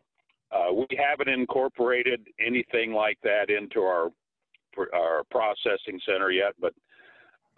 uh, 0.51 0.73
we 0.73 0.87
haven't 0.97 1.29
incorporated 1.29 2.27
anything 2.45 2.93
like 2.93 3.19
that 3.23 3.51
into 3.51 3.83
our 3.83 4.09
our 4.95 5.23
processing 5.31 5.99
center 6.07 6.31
yet, 6.31 6.53
but 6.61 6.73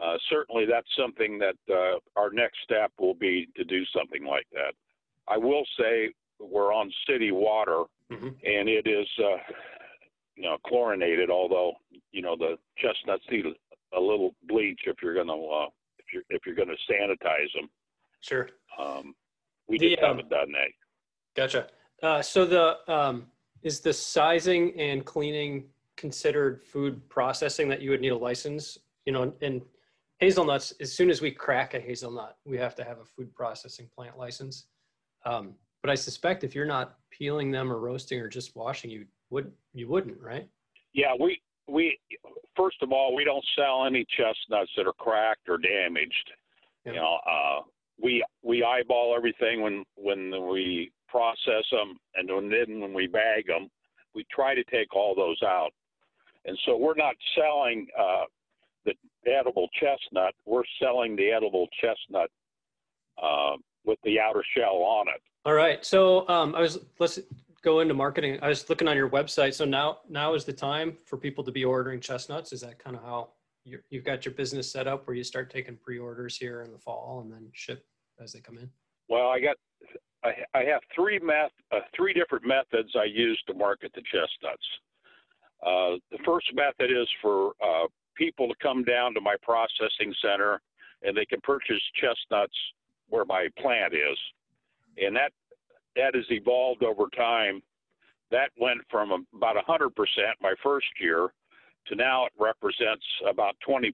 uh, 0.02 0.16
certainly 0.30 0.64
that's 0.64 0.88
something 0.98 1.38
that 1.38 1.56
uh, 1.70 1.98
our 2.16 2.30
next 2.30 2.58
step 2.64 2.90
will 2.98 3.14
be 3.14 3.48
to 3.56 3.64
do 3.64 3.84
something 3.94 4.24
like 4.24 4.46
that. 4.52 4.72
I 5.28 5.36
will 5.36 5.64
say 5.78 6.10
we're 6.40 6.72
on 6.72 6.90
city 7.08 7.32
water, 7.32 7.84
mm-hmm. 8.10 8.28
and 8.28 8.68
it 8.68 8.86
is 8.86 9.06
uh, 9.18 9.36
you 10.36 10.44
know 10.44 10.56
chlorinated. 10.66 11.30
Although 11.30 11.74
you 12.12 12.22
know 12.22 12.36
the 12.36 12.56
chestnuts 12.78 13.24
need 13.30 13.44
a 13.96 14.00
little 14.00 14.34
bleach 14.48 14.80
if 14.86 14.96
you're 15.02 15.14
going 15.14 15.26
to 15.26 15.32
uh, 15.32 15.66
if 15.98 16.06
you're 16.12 16.22
if 16.30 16.42
you're 16.46 16.54
going 16.54 16.68
to 16.68 16.92
sanitize 16.92 17.52
them. 17.54 17.68
Sure. 18.20 18.48
Um, 18.78 19.14
we 19.68 19.78
the, 19.78 19.90
just 19.90 20.02
haven't 20.02 20.24
um, 20.24 20.28
done 20.28 20.52
that. 20.52 20.68
Gotcha. 21.36 21.68
Uh, 22.02 22.22
so 22.22 22.44
the 22.44 22.78
um, 22.92 23.26
is 23.62 23.80
the 23.80 23.92
sizing 23.92 24.78
and 24.78 25.04
cleaning 25.04 25.64
considered 25.96 26.62
food 26.62 27.06
processing 27.08 27.68
that 27.68 27.82
you 27.82 27.90
would 27.90 28.00
need 28.00 28.12
a 28.12 28.16
license? 28.16 28.78
You 29.04 29.12
know, 29.12 29.32
and 29.42 29.62
hazelnuts, 30.18 30.72
as 30.80 30.92
soon 30.92 31.10
as 31.10 31.20
we 31.20 31.30
crack 31.30 31.74
a 31.74 31.80
hazelnut, 31.80 32.36
we 32.44 32.56
have 32.58 32.74
to 32.76 32.84
have 32.84 32.98
a 32.98 33.04
food 33.04 33.34
processing 33.34 33.88
plant 33.94 34.18
license. 34.18 34.66
Um, 35.24 35.54
but 35.82 35.90
I 35.90 35.94
suspect 35.94 36.44
if 36.44 36.54
you're 36.54 36.66
not 36.66 36.96
peeling 37.10 37.50
them 37.50 37.72
or 37.72 37.78
roasting 37.78 38.20
or 38.20 38.28
just 38.28 38.56
washing, 38.56 38.90
you 38.90 39.06
would 39.30 39.52
you 39.72 39.88
wouldn't, 39.88 40.20
right? 40.20 40.48
Yeah, 40.92 41.14
we 41.18 41.40
we 41.68 41.98
first 42.56 42.76
of 42.82 42.92
all 42.92 43.14
we 43.14 43.24
don't 43.24 43.44
sell 43.56 43.84
any 43.86 44.04
chestnuts 44.16 44.70
that 44.76 44.86
are 44.86 44.92
cracked 44.92 45.48
or 45.48 45.58
damaged. 45.58 46.30
You 46.84 46.94
know, 46.94 47.18
uh, 47.30 47.60
we 48.02 48.24
we 48.42 48.64
eyeball 48.64 49.14
everything 49.16 49.60
when 49.60 49.84
when 49.96 50.48
we 50.48 50.90
process 51.08 51.64
them, 51.70 51.98
and 52.14 52.28
then 52.28 52.80
when 52.80 52.94
we 52.94 53.06
bag 53.06 53.46
them, 53.46 53.68
we 54.14 54.24
try 54.30 54.54
to 54.54 54.64
take 54.64 54.94
all 54.94 55.14
those 55.14 55.40
out. 55.42 55.70
And 56.46 56.58
so 56.64 56.76
we're 56.76 56.94
not 56.94 57.14
selling 57.36 57.86
uh, 57.98 58.24
the 58.86 58.94
edible 59.30 59.68
chestnut. 59.78 60.34
We're 60.46 60.62
selling 60.82 61.16
the 61.16 61.30
edible 61.30 61.68
chestnut 61.80 62.30
uh, 63.22 63.56
with 63.84 63.98
the 64.04 64.20
outer 64.20 64.44
shell 64.56 64.76
on 64.76 65.08
it. 65.08 65.20
All 65.44 65.54
right. 65.54 65.84
So 65.84 66.28
um, 66.28 66.54
I 66.54 66.60
was 66.60 66.78
let's 66.98 67.18
go 67.62 67.80
into 67.80 67.94
marketing. 67.94 68.38
I 68.42 68.48
was 68.48 68.68
looking 68.68 68.88
on 68.88 68.96
your 68.96 69.08
website. 69.08 69.54
So 69.54 69.64
now 69.64 69.98
now 70.08 70.34
is 70.34 70.44
the 70.44 70.52
time 70.52 70.96
for 71.04 71.16
people 71.16 71.44
to 71.44 71.52
be 71.52 71.64
ordering 71.64 72.00
chestnuts. 72.00 72.52
Is 72.52 72.60
that 72.60 72.78
kind 72.78 72.96
of 72.96 73.02
how 73.02 73.30
you 73.64 73.80
have 73.92 74.04
got 74.04 74.24
your 74.24 74.34
business 74.34 74.70
set 74.70 74.86
up, 74.86 75.06
where 75.06 75.16
you 75.16 75.24
start 75.24 75.50
taking 75.50 75.76
pre-orders 75.76 76.36
here 76.36 76.62
in 76.62 76.72
the 76.72 76.78
fall 76.78 77.20
and 77.22 77.32
then 77.32 77.48
ship 77.52 77.84
as 78.20 78.32
they 78.32 78.40
come 78.40 78.58
in? 78.58 78.70
Well, 79.08 79.28
I 79.28 79.40
got 79.40 79.56
I, 80.24 80.32
I 80.54 80.64
have 80.64 80.82
three 80.94 81.18
meth 81.18 81.52
uh, 81.72 81.80
three 81.96 82.12
different 82.12 82.46
methods 82.46 82.90
I 82.96 83.04
use 83.04 83.40
to 83.48 83.54
market 83.54 83.92
the 83.94 84.02
chestnuts. 84.02 84.66
Uh, 85.64 85.96
the 86.10 86.18
first 86.24 86.46
method 86.54 86.90
is 86.90 87.08
for 87.20 87.52
uh, 87.62 87.86
people 88.16 88.48
to 88.48 88.54
come 88.62 88.82
down 88.84 89.14
to 89.14 89.20
my 89.20 89.36
processing 89.42 90.14
center 90.22 90.60
and 91.02 91.16
they 91.16 91.24
can 91.24 91.40
purchase 91.42 91.80
chestnuts 92.00 92.56
where 93.10 93.24
my 93.24 93.48
plant 93.58 93.92
is. 93.92 94.18
And 94.96 95.14
that 95.16 95.32
that 95.96 96.14
has 96.14 96.24
evolved 96.30 96.82
over 96.82 97.04
time. 97.16 97.62
That 98.30 98.50
went 98.58 98.80
from 98.90 99.26
about 99.34 99.56
100% 99.56 99.90
my 100.40 100.54
first 100.62 100.86
year 101.00 101.32
to 101.88 101.96
now 101.96 102.26
it 102.26 102.32
represents 102.38 103.04
about 103.28 103.56
20% 103.68 103.90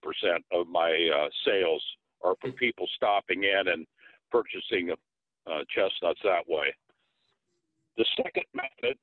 of 0.53 0.67
my 0.67 0.91
uh, 1.15 1.29
sales 1.45 1.83
are 2.23 2.35
from 2.41 2.53
people 2.53 2.87
stopping 2.97 3.45
in 3.45 3.69
and 3.69 3.87
purchasing 4.31 4.91
uh, 5.47 5.61
chestnuts 5.75 6.21
that 6.25 6.47
way. 6.49 6.75
The 7.97 8.05
second 8.17 8.45
method 8.53 8.99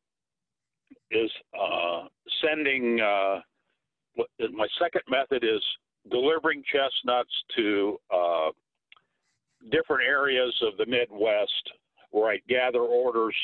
is 1.10 1.32
uh, 1.60 2.04
sending. 2.44 3.00
Uh, 3.00 3.40
my 4.52 4.68
second 4.80 5.02
method 5.10 5.44
is 5.44 5.62
delivering 6.12 6.64
chestnuts 6.72 7.32
to 7.56 7.98
uh, 8.14 8.50
different 9.72 10.04
areas 10.08 10.54
of 10.62 10.78
the 10.78 10.86
Midwest 10.86 11.72
where 12.12 12.32
I 12.32 12.40
gather 12.48 12.82
orders 12.82 13.36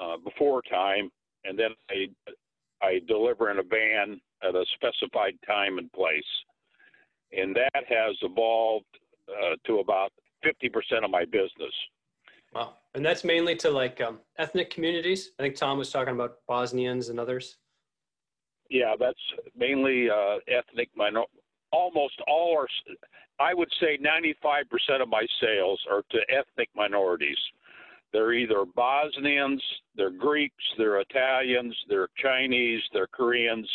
uh, 0.00 0.16
before 0.24 0.62
time, 0.62 1.10
and 1.44 1.58
then 1.58 1.70
I 1.90 2.06
I 2.82 3.00
deliver 3.06 3.50
in 3.50 3.58
a 3.58 3.62
van 3.62 4.20
at 4.42 4.54
a 4.54 4.64
specified 4.74 5.34
time 5.46 5.78
and 5.78 5.92
place, 5.92 6.22
and 7.32 7.54
that 7.54 7.84
has 7.88 8.16
evolved 8.22 8.86
uh, 9.28 9.56
to 9.66 9.78
about 9.80 10.12
50% 10.44 11.04
of 11.04 11.10
my 11.10 11.24
business. 11.26 11.74
Wow. 12.54 12.76
And 12.94 13.04
that's 13.04 13.22
mainly 13.22 13.54
to 13.56 13.70
like 13.70 14.00
um, 14.00 14.18
ethnic 14.38 14.70
communities. 14.70 15.32
I 15.38 15.42
think 15.42 15.56
Tom 15.56 15.78
was 15.78 15.90
talking 15.90 16.14
about 16.14 16.38
Bosnians 16.48 17.08
and 17.10 17.20
others. 17.20 17.58
Yeah, 18.70 18.94
that's 18.98 19.20
mainly 19.56 20.08
uh, 20.10 20.38
ethnic 20.48 20.88
minor. 20.96 21.22
Almost 21.72 22.20
all 22.26 22.56
are. 22.58 22.68
I 23.38 23.54
would 23.54 23.70
say 23.80 23.98
95% 23.98 25.02
of 25.02 25.08
my 25.08 25.26
sales 25.40 25.80
are 25.90 26.02
to 26.10 26.18
ethnic 26.28 26.68
minorities. 26.74 27.38
They're 28.12 28.32
either 28.32 28.64
Bosnians, 28.64 29.62
they're 29.96 30.10
Greeks, 30.10 30.64
they're 30.76 31.00
Italians, 31.00 31.76
they're 31.88 32.08
Chinese, 32.16 32.82
they're 32.92 33.06
Koreans. 33.06 33.68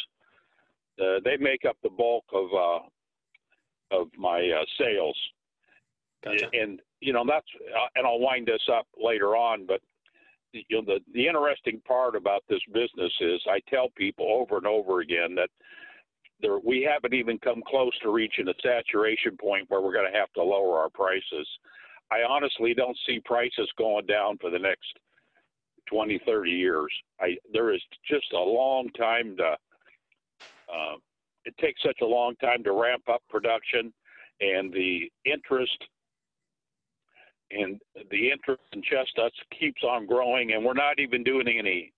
Uh, 1.00 1.20
they 1.24 1.38
make 1.38 1.66
up 1.66 1.78
the 1.84 1.90
bulk 1.90 2.26
of 2.34 2.48
uh, 2.54 3.98
of 3.98 4.08
my 4.18 4.40
uh, 4.40 4.66
sales. 4.78 5.18
Gotcha. 6.24 6.48
And 6.54 6.82
you 7.02 7.14
know 7.14 7.24
that's 7.28 7.48
uh, 7.74 7.88
and 7.96 8.06
I'll 8.06 8.20
wind 8.20 8.48
this 8.48 8.62
up 8.72 8.88
later 9.02 9.36
on, 9.36 9.66
but 9.66 9.82
you 10.54 10.64
know 10.72 10.82
the 10.86 11.00
the 11.14 11.28
interesting 11.28 11.82
part 11.88 12.16
about 12.16 12.44
this 12.50 12.62
business 12.74 13.12
is 13.22 13.42
I 13.50 13.60
tell 13.70 13.90
people 13.96 14.28
over 14.30 14.58
and 14.58 14.68
over 14.68 15.02
again 15.02 15.36
that 15.36 15.50
there 16.42 16.58
we 16.60 16.88
haven't 16.90 17.14
even 17.14 17.38
come 17.40 17.62
close 17.68 17.98
to 18.02 18.12
reaching 18.12 18.48
a 18.48 18.54
saturation 18.62 19.38
point 19.38 19.66
where 19.70 19.82
we're 19.82 19.94
going 19.94 20.12
to 20.12 20.18
have 20.18 20.32
to 20.34 20.44
lower 20.44 20.78
our 20.80 20.90
prices. 20.90 21.48
I 22.12 22.18
honestly 22.28 22.74
don't 22.74 22.98
see 23.08 23.20
prices 23.24 23.70
going 23.78 24.06
down 24.06 24.38
for 24.40 24.50
the 24.50 24.60
next 24.60 25.00
20, 25.90 26.20
30 26.26 26.52
years. 26.52 26.92
I 27.20 27.38
there 27.52 27.74
is 27.74 27.82
just 28.10 28.32
a 28.34 28.40
long 28.40 28.90
time 28.98 29.36
to. 29.38 29.56
Uh, 30.68 30.96
it 31.46 31.56
takes 31.60 31.82
such 31.84 32.00
a 32.02 32.06
long 32.06 32.36
time 32.38 32.64
to 32.64 32.74
ramp 32.74 33.04
up 33.12 33.22
production, 33.30 33.94
and 34.42 34.74
the 34.74 35.10
interest 35.26 35.78
and 37.52 37.80
the 38.10 38.32
interest 38.32 38.64
in 38.74 38.82
chestnuts 38.82 39.38
keeps 39.58 39.84
on 39.84 40.08
growing, 40.08 40.54
and 40.54 40.66
we're 40.66 40.74
not 40.74 41.00
even 41.00 41.24
doing 41.24 41.48
any 41.48 41.94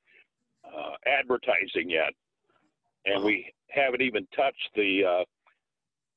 uh, 0.66 0.96
advertising 1.08 1.90
yet, 1.90 2.12
and 3.06 3.24
we 3.24 3.52
haven't 3.70 4.02
even 4.02 4.28
touched 4.36 4.70
the, 4.76 5.02
uh, 5.04 5.24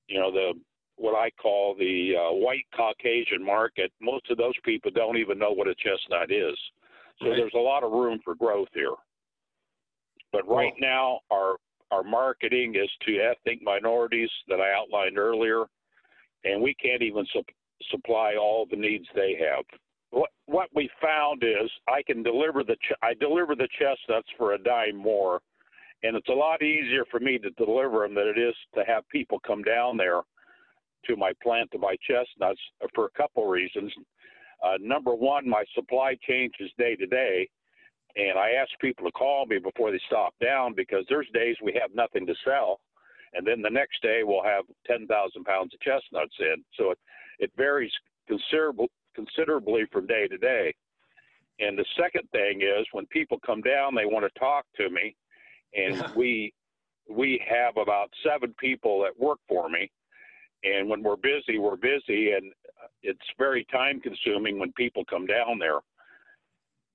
you 0.09 0.19
know, 0.19 0.31
the 0.31 0.53
what 0.97 1.15
I 1.15 1.31
call 1.31 1.75
the 1.79 2.13
uh, 2.15 2.35
white 2.35 2.67
Caucasian 2.77 3.45
market. 3.45 3.91
Most 4.03 4.31
of 4.31 4.37
those 4.37 4.55
people 4.65 4.91
don't 4.91 5.17
even 5.17 5.39
know 5.39 5.51
what 5.51 5.67
a 5.67 5.75
chestnut 5.75 6.31
is, 6.31 6.59
so 7.21 7.29
right. 7.29 7.37
there's 7.37 7.55
a 7.55 7.59
lot 7.59 7.83
of 7.83 7.93
room 7.93 8.21
for 8.23 8.35
growth 8.35 8.69
here. 8.75 8.95
But 10.33 10.47
right 10.47 10.75
now, 10.79 11.21
our 11.31 11.57
our 11.91 12.03
marketing 12.03 12.75
is 12.77 12.91
to 13.07 13.19
ethnic 13.19 13.63
minorities 13.63 14.31
that 14.49 14.61
I 14.61 14.73
outlined 14.75 15.19
earlier, 15.19 15.65
and 16.45 16.63
we 16.63 16.75
can't 16.75 17.03
even 17.03 17.27
supply 17.91 18.37
all 18.41 18.67
the 18.71 18.77
needs 18.77 19.07
they 19.15 19.37
have. 19.41 19.65
What 20.11 20.31
what 20.47 20.69
we 20.75 20.91
found 21.01 21.43
is 21.43 21.71
I 21.89 22.03
can 22.03 22.23
deliver 22.23 22.63
the 22.63 22.77
ch- 22.77 22.99
I 23.03 23.15
deliver 23.15 23.55
the 23.55 23.69
chestnuts 23.79 24.29
for 24.37 24.53
a 24.53 24.63
dime 24.63 24.97
more, 24.97 25.41
and 26.03 26.17
it's 26.17 26.29
a 26.29 26.33
lot 26.33 26.63
easier 26.63 27.05
for 27.11 27.21
me 27.21 27.39
to 27.39 27.51
deliver 27.51 28.01
them 28.01 28.15
than 28.15 28.29
it 28.29 28.39
is 28.39 28.55
to 28.75 28.85
have 28.87 29.09
people 29.09 29.39
come 29.47 29.63
down 29.63 29.97
there 29.97 30.23
to 31.07 31.17
my 31.17 31.33
plant 31.43 31.71
to 31.73 31.79
buy 31.79 31.97
chestnuts 32.07 32.61
for 32.95 33.07
a 33.07 33.11
couple 33.11 33.47
reasons. 33.47 33.93
Uh, 34.63 34.75
number 34.81 35.15
one, 35.15 35.49
my 35.49 35.65
supply 35.75 36.17
changes 36.27 36.71
day 36.79 36.95
to 36.97 37.07
day, 37.07 37.49
and 38.17 38.39
I 38.39 38.53
ask 38.53 38.71
people 38.81 39.07
to 39.07 39.13
call 39.13 39.47
me 39.47 39.59
before 39.59 39.91
they 39.91 40.01
stop 40.07 40.35
down 40.43 40.75
because 40.75 41.05
there's 41.09 41.29
days 41.33 41.57
we 41.63 41.79
have 41.81 41.95
nothing 41.95 42.27
to 42.27 42.35
sell, 42.45 42.81
and 43.33 43.47
then 43.47 43.63
the 43.63 43.71
next 43.71 44.03
day 44.03 44.21
we'll 44.23 44.45
have 44.45 44.65
10,000 44.87 45.09
pounds 45.45 45.73
of 45.75 45.81
chestnuts 45.81 46.35
in. 46.41 46.63
So 46.77 46.91
it, 46.91 46.99
it 47.39 47.51
varies 47.57 47.93
considerable, 48.27 48.89
considerably 49.15 49.85
from 49.93 50.07
day 50.07 50.27
to 50.29 50.37
day. 50.37 50.75
And 51.61 51.79
the 51.79 51.85
second 51.99 52.29
thing 52.33 52.63
is 52.63 52.87
when 52.93 53.07
people 53.07 53.39
come 53.45 53.61
down, 53.61 53.95
they 53.95 54.07
want 54.07 54.25
to 54.25 54.41
talk 54.41 54.65
to 54.77 54.89
me, 54.91 55.15
and 55.75 55.97
yeah. 55.97 56.11
we 56.15 56.53
we 57.09 57.43
have 57.49 57.77
about 57.77 58.11
seven 58.25 58.55
people 58.59 59.03
that 59.03 59.19
work 59.19 59.39
for 59.49 59.69
me. 59.69 59.91
And 60.63 60.89
when 60.89 61.03
we're 61.03 61.17
busy, 61.17 61.59
we're 61.59 61.77
busy, 61.77 62.33
and 62.33 62.53
uh, 62.83 62.89
it's 63.03 63.19
very 63.39 63.67
time 63.73 64.01
consuming 64.01 64.59
when 64.59 64.73
people 64.73 65.05
come 65.09 65.27
down 65.27 65.59
there. 65.59 65.81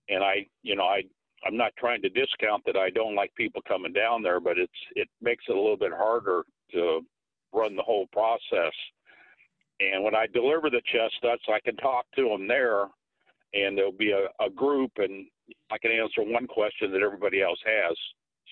And 0.07 0.23
I, 0.23 0.45
you 0.61 0.75
know, 0.75 0.83
I 0.83 1.01
I'm 1.45 1.57
not 1.57 1.73
trying 1.77 2.01
to 2.03 2.09
discount 2.09 2.63
that 2.65 2.77
I 2.77 2.89
don't 2.89 3.15
like 3.15 3.33
people 3.35 3.61
coming 3.67 3.93
down 3.93 4.23
there, 4.23 4.39
but 4.39 4.57
it's 4.57 4.71
it 4.95 5.09
makes 5.21 5.43
it 5.47 5.55
a 5.55 5.59
little 5.59 5.77
bit 5.77 5.91
harder 5.93 6.43
to 6.71 7.01
run 7.53 7.75
the 7.75 7.83
whole 7.83 8.07
process. 8.11 8.73
And 9.79 10.03
when 10.03 10.15
I 10.15 10.27
deliver 10.33 10.69
the 10.69 10.81
chestnuts, 10.85 11.43
I 11.49 11.59
can 11.65 11.75
talk 11.77 12.05
to 12.15 12.29
them 12.29 12.47
there, 12.47 12.83
and 13.53 13.77
there'll 13.77 13.91
be 13.91 14.11
a, 14.11 14.27
a 14.43 14.49
group, 14.49 14.91
and 14.97 15.27
I 15.71 15.77
can 15.77 15.91
answer 15.91 16.21
one 16.21 16.47
question 16.47 16.91
that 16.91 17.01
everybody 17.01 17.41
else 17.41 17.59
has. 17.65 17.97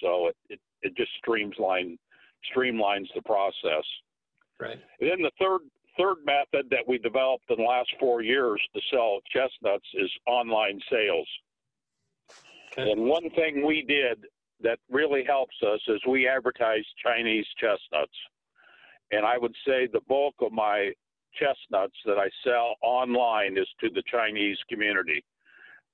So 0.02 0.28
it, 0.28 0.36
it, 0.50 0.60
it 0.82 0.98
just 0.98 1.12
streamlines 1.26 1.98
streamlines 2.56 3.08
the 3.16 3.22
process. 3.22 3.86
Right. 4.60 4.80
And 5.00 5.10
then 5.10 5.22
the 5.22 5.32
third 5.40 5.62
third 5.98 6.18
method 6.26 6.70
that 6.72 6.88
we 6.88 6.98
developed 6.98 7.46
in 7.50 7.58
the 7.58 7.64
last 7.64 7.90
four 8.00 8.22
years 8.22 8.62
to 8.76 8.82
sell 8.92 9.20
chestnuts 9.32 9.86
is 9.94 10.12
online 10.28 10.80
sales. 10.92 11.28
Okay. 12.72 12.92
And 12.92 13.06
one 13.06 13.30
thing 13.32 13.66
we 13.66 13.84
did 13.88 14.26
that 14.62 14.80
really 14.90 15.24
helps 15.24 15.56
us 15.62 15.80
is 15.88 16.02
we 16.08 16.28
advertise 16.28 16.84
Chinese 17.04 17.46
chestnuts. 17.60 18.16
And 19.12 19.26
I 19.26 19.38
would 19.38 19.54
say 19.68 19.88
the 19.92 20.02
bulk 20.08 20.36
of 20.42 20.52
my 20.52 20.92
chestnuts 21.40 21.96
that 22.06 22.18
I 22.18 22.30
sell 22.44 22.76
online 22.82 23.58
is 23.58 23.68
to 23.82 23.90
the 23.94 24.04
Chinese 24.10 24.58
community 24.70 25.24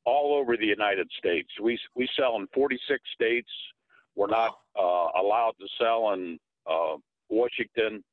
all 0.05 0.37
over 0.39 0.55
the 0.55 0.65
United 0.65 1.09
States. 1.17 1.49
We 1.61 1.77
we 1.95 2.07
sell 2.17 2.37
in 2.37 2.47
46 2.53 3.01
states. 3.13 3.49
We're 4.19 4.27
not 4.27 4.57
uh, 4.77 5.07
allowed 5.17 5.53
to 5.61 5.67
sell 5.79 6.11
in 6.11 6.37
uh, 6.69 6.97
Washington, 7.29 8.03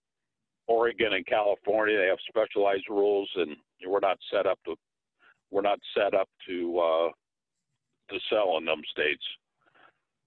Oregon, 0.68 1.14
and 1.14 1.26
California. 1.26 1.98
They 1.98 2.06
have 2.06 2.18
specialized 2.28 2.84
rules, 2.88 3.28
and 3.34 3.56
we're 3.84 3.98
not 3.98 4.16
set 4.32 4.46
up 4.46 4.60
to 4.66 4.76
we're 5.50 5.62
not 5.62 5.80
set 5.96 6.14
up 6.14 6.28
to 6.48 6.78
uh, 6.78 7.08
to 8.10 8.20
sell 8.30 8.56
in 8.58 8.66
them 8.66 8.82
states. 8.88 9.24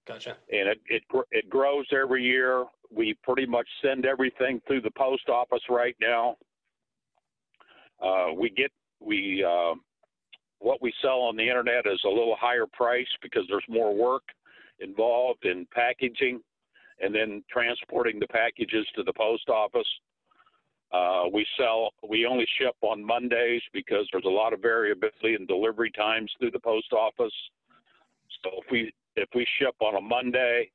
Gotcha. 0.06 0.36
And 0.52 0.68
it, 0.68 0.80
it 0.90 1.02
it 1.30 1.48
grows 1.48 1.86
every 1.98 2.24
year. 2.24 2.66
We 2.94 3.16
pretty 3.24 3.46
much 3.46 3.68
send 3.82 4.04
everything 4.04 4.60
through 4.66 4.82
the 4.82 4.90
post 4.98 5.30
office 5.30 5.62
right 5.70 5.96
now. 5.98 6.36
Uh, 8.04 8.34
we 8.38 8.50
get 8.50 8.70
we 9.00 9.42
uh, 9.42 9.76
what 10.58 10.82
we 10.82 10.92
sell 11.00 11.20
on 11.20 11.36
the 11.36 11.48
internet 11.48 11.86
is 11.86 12.00
a 12.04 12.08
little 12.08 12.36
higher 12.38 12.66
price 12.70 13.08
because 13.22 13.44
there's 13.48 13.64
more 13.66 13.94
work 13.94 14.24
involved 14.80 15.44
in 15.44 15.66
packaging 15.72 16.40
and 17.00 17.14
then 17.14 17.42
transporting 17.50 18.18
the 18.18 18.28
packages 18.28 18.86
to 18.94 19.02
the 19.02 19.12
post 19.12 19.48
office. 19.48 19.88
Uh, 20.92 21.24
we 21.32 21.46
sell, 21.56 21.90
we 22.08 22.26
only 22.26 22.46
ship 22.58 22.74
on 22.82 23.04
Mondays 23.04 23.62
because 23.72 24.08
there's 24.10 24.24
a 24.24 24.28
lot 24.28 24.52
of 24.52 24.60
variability 24.60 25.34
in 25.34 25.46
delivery 25.46 25.90
times 25.92 26.30
through 26.38 26.50
the 26.50 26.60
post 26.60 26.92
office. 26.92 27.32
So 28.42 28.50
if 28.64 28.70
we 28.70 28.92
if 29.16 29.28
we 29.34 29.46
ship 29.58 29.74
on 29.80 29.96
a 29.96 30.00
Monday, 30.00 30.70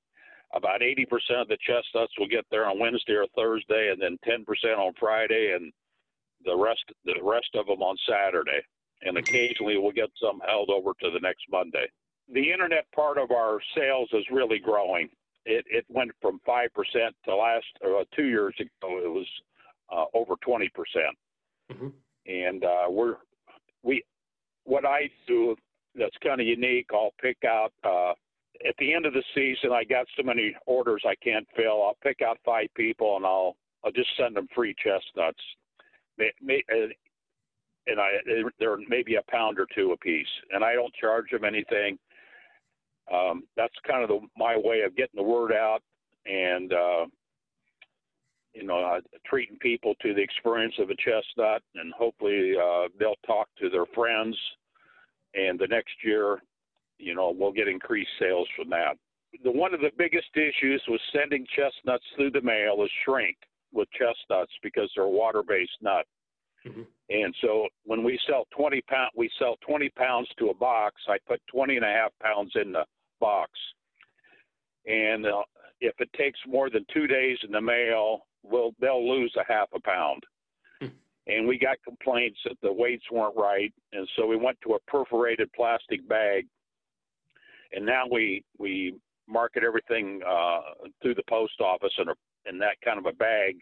about 0.54 0.82
80% 0.82 1.06
of 1.42 1.48
the 1.48 1.58
chestnuts 1.66 2.14
will 2.18 2.28
get 2.28 2.46
there 2.52 2.66
on 2.66 2.80
Wednesday 2.80 3.14
or 3.14 3.28
Thursday, 3.36 3.92
and 3.92 4.02
then 4.02 4.18
10% 4.28 4.46
on 4.78 4.94
Friday, 5.00 5.54
and 5.56 5.72
the 6.46 6.56
rest 6.56 6.84
the 7.04 7.16
rest 7.22 7.50
of 7.56 7.68
them 7.68 7.82
on 7.82 7.98
Saturday. 8.08 8.62
And 9.02 9.18
occasionally 9.18 9.78
we'll 9.78 9.92
get 9.92 10.10
some 10.22 10.40
held 10.48 10.70
over 10.70 10.92
to 11.02 11.12
the 11.12 11.20
next 11.20 11.44
Monday. 11.52 11.88
The 12.32 12.52
internet 12.52 12.92
part 12.94 13.18
of 13.18 13.32
our 13.32 13.60
sales 13.76 14.10
is 14.14 14.26
really 14.32 14.60
growing. 14.60 15.10
It 15.46 15.66
it 15.70 15.86
went 15.90 16.12
from 16.22 16.40
five 16.46 16.74
percent 16.74 17.16
to 17.26 17.36
last 17.36 17.66
uh, 17.86 18.04
two 18.16 18.26
years 18.26 18.56
ago. 18.60 19.00
It 19.04 19.12
was 19.12 19.28
uh, 19.92 20.06
over 20.18 20.34
20 20.42 20.70
percent, 20.70 21.16
mm-hmm. 21.72 21.88
and 22.26 22.64
uh, 22.64 22.90
we're 22.90 23.18
we 23.84 24.04
what 24.64 24.86
I 24.86 25.10
do 25.28 25.56
that's 25.94 26.16
kind 26.24 26.42
of 26.42 26.48
unique. 26.48 26.88
I'll 26.94 27.14
pick 27.22 27.38
out 27.46 27.72
uh, 27.84 28.14
at 28.68 28.76
the 28.80 28.94
end 28.94 29.06
of 29.06 29.14
the 29.14 29.24
season. 29.34 29.72
I 29.72 29.84
got 29.84 30.08
so 30.18 30.24
many 30.24 30.56
orders 30.66 31.04
I 31.06 31.16
can't 31.24 31.48
fill. 31.56 31.84
I'll 31.84 31.98
pick 32.04 32.22
out 32.22 32.40
five 32.44 32.68
people 32.76 33.18
and 33.18 33.26
I'll 33.26 33.56
I'll 33.84 33.92
just 33.92 34.10
send 34.18 34.36
them 34.36 34.48
free 34.56 34.76
chestnuts. 34.84 35.40
May, 36.18 36.32
may, 36.42 36.64
and 37.88 38.00
I 38.00 38.10
they're 38.60 38.78
maybe 38.90 39.16
a 39.16 39.32
pound 39.32 39.60
or 39.60 39.68
two 39.76 39.92
a 39.92 39.98
piece, 39.98 40.28
and 40.52 40.64
I 40.64 40.74
don't 40.74 40.94
charge 40.96 41.30
them 41.32 41.46
anything. 41.46 41.98
Um, 43.14 43.44
that's 43.56 43.74
kind 43.88 44.04
of 44.04 44.10
the, 44.10 44.20
my 44.38 44.58
way 44.58 44.82
of 44.82 44.96
getting 44.96 45.16
the 45.16 45.24
word 45.24 45.52
out 45.52 45.82
and 46.26 46.74
uh, 46.74 47.06
you 48.56 48.64
know, 48.64 48.80
uh, 48.80 49.00
treating 49.26 49.58
people 49.58 49.94
to 50.02 50.14
the 50.14 50.22
experience 50.22 50.74
of 50.80 50.90
a 50.90 50.96
chestnut, 50.96 51.62
and 51.76 51.94
hopefully 51.94 52.54
uh, 52.58 52.88
they'll 52.98 53.20
talk 53.28 53.50
to 53.60 53.70
their 53.70 53.86
friends, 53.94 54.36
and 55.34 55.60
the 55.60 55.68
next 55.68 55.94
year, 56.04 56.40
you 56.98 57.14
know, 57.14 57.36
we'll 57.38 57.52
get 57.52 57.68
increased 57.68 58.10
sales 58.18 58.48
from 58.56 58.70
that. 58.70 58.96
The 59.44 59.52
one 59.52 59.74
of 59.74 59.82
the 59.82 59.92
biggest 59.98 60.30
issues 60.36 60.82
with 60.88 61.02
sending 61.14 61.46
chestnuts 61.54 62.06
through 62.16 62.32
the 62.32 62.42
mail 62.42 62.82
is 62.84 62.90
shrink 63.04 63.36
with 63.74 63.90
chestnuts 63.92 64.54
because 64.64 64.90
they're 64.96 65.04
a 65.04 65.10
water-based 65.10 65.78
nut. 65.82 66.06
Mm-hmm. 66.66 66.84
And 67.10 67.36
so 67.42 67.68
when 67.84 68.04
we 68.04 68.18
sell 68.28 68.48
20 68.56 68.82
pound, 68.88 69.12
we 69.16 69.30
sell 69.38 69.58
20 69.68 69.90
pounds 69.90 70.30
to 70.40 70.50
a 70.50 70.54
box. 70.54 70.96
I 71.10 71.18
put 71.28 71.42
20 71.52 71.76
and 71.76 71.86
a 71.86 71.90
half 71.90 72.12
pounds 72.24 72.54
in 72.56 72.72
the 72.72 72.86
box. 73.20 73.52
And 74.86 75.26
uh, 75.26 75.44
if 75.82 75.96
it 76.00 76.10
takes 76.14 76.40
more 76.48 76.70
than 76.70 76.86
two 76.94 77.08
days 77.08 77.38
in 77.44 77.52
the 77.52 77.62
mail, 77.62 78.26
will 78.44 78.74
they'll 78.80 79.08
lose 79.08 79.36
a 79.38 79.52
half 79.52 79.70
a 79.74 79.80
pound. 79.80 80.24
Hmm. 80.80 80.88
And 81.28 81.48
we 81.48 81.58
got 81.58 81.78
complaints 81.84 82.40
that 82.46 82.58
the 82.62 82.72
weights 82.72 83.06
weren't 83.12 83.36
right, 83.36 83.74
and 83.94 84.08
so 84.16 84.26
we 84.26 84.38
went 84.38 84.58
to 84.64 84.76
a 84.76 84.80
perforated 84.88 85.52
plastic 85.54 86.08
bag. 86.08 86.46
And 87.72 87.86
now 87.86 88.04
we 88.10 88.44
we 88.58 88.96
market 89.28 89.64
everything 89.64 90.22
uh, 90.28 90.60
through 91.02 91.16
the 91.16 91.24
post 91.28 91.60
office 91.60 91.94
in 91.98 92.10
a 92.10 92.14
in 92.48 92.60
that 92.60 92.80
kind 92.84 93.00
of 93.00 93.06
a 93.06 93.14
bag. 93.14 93.58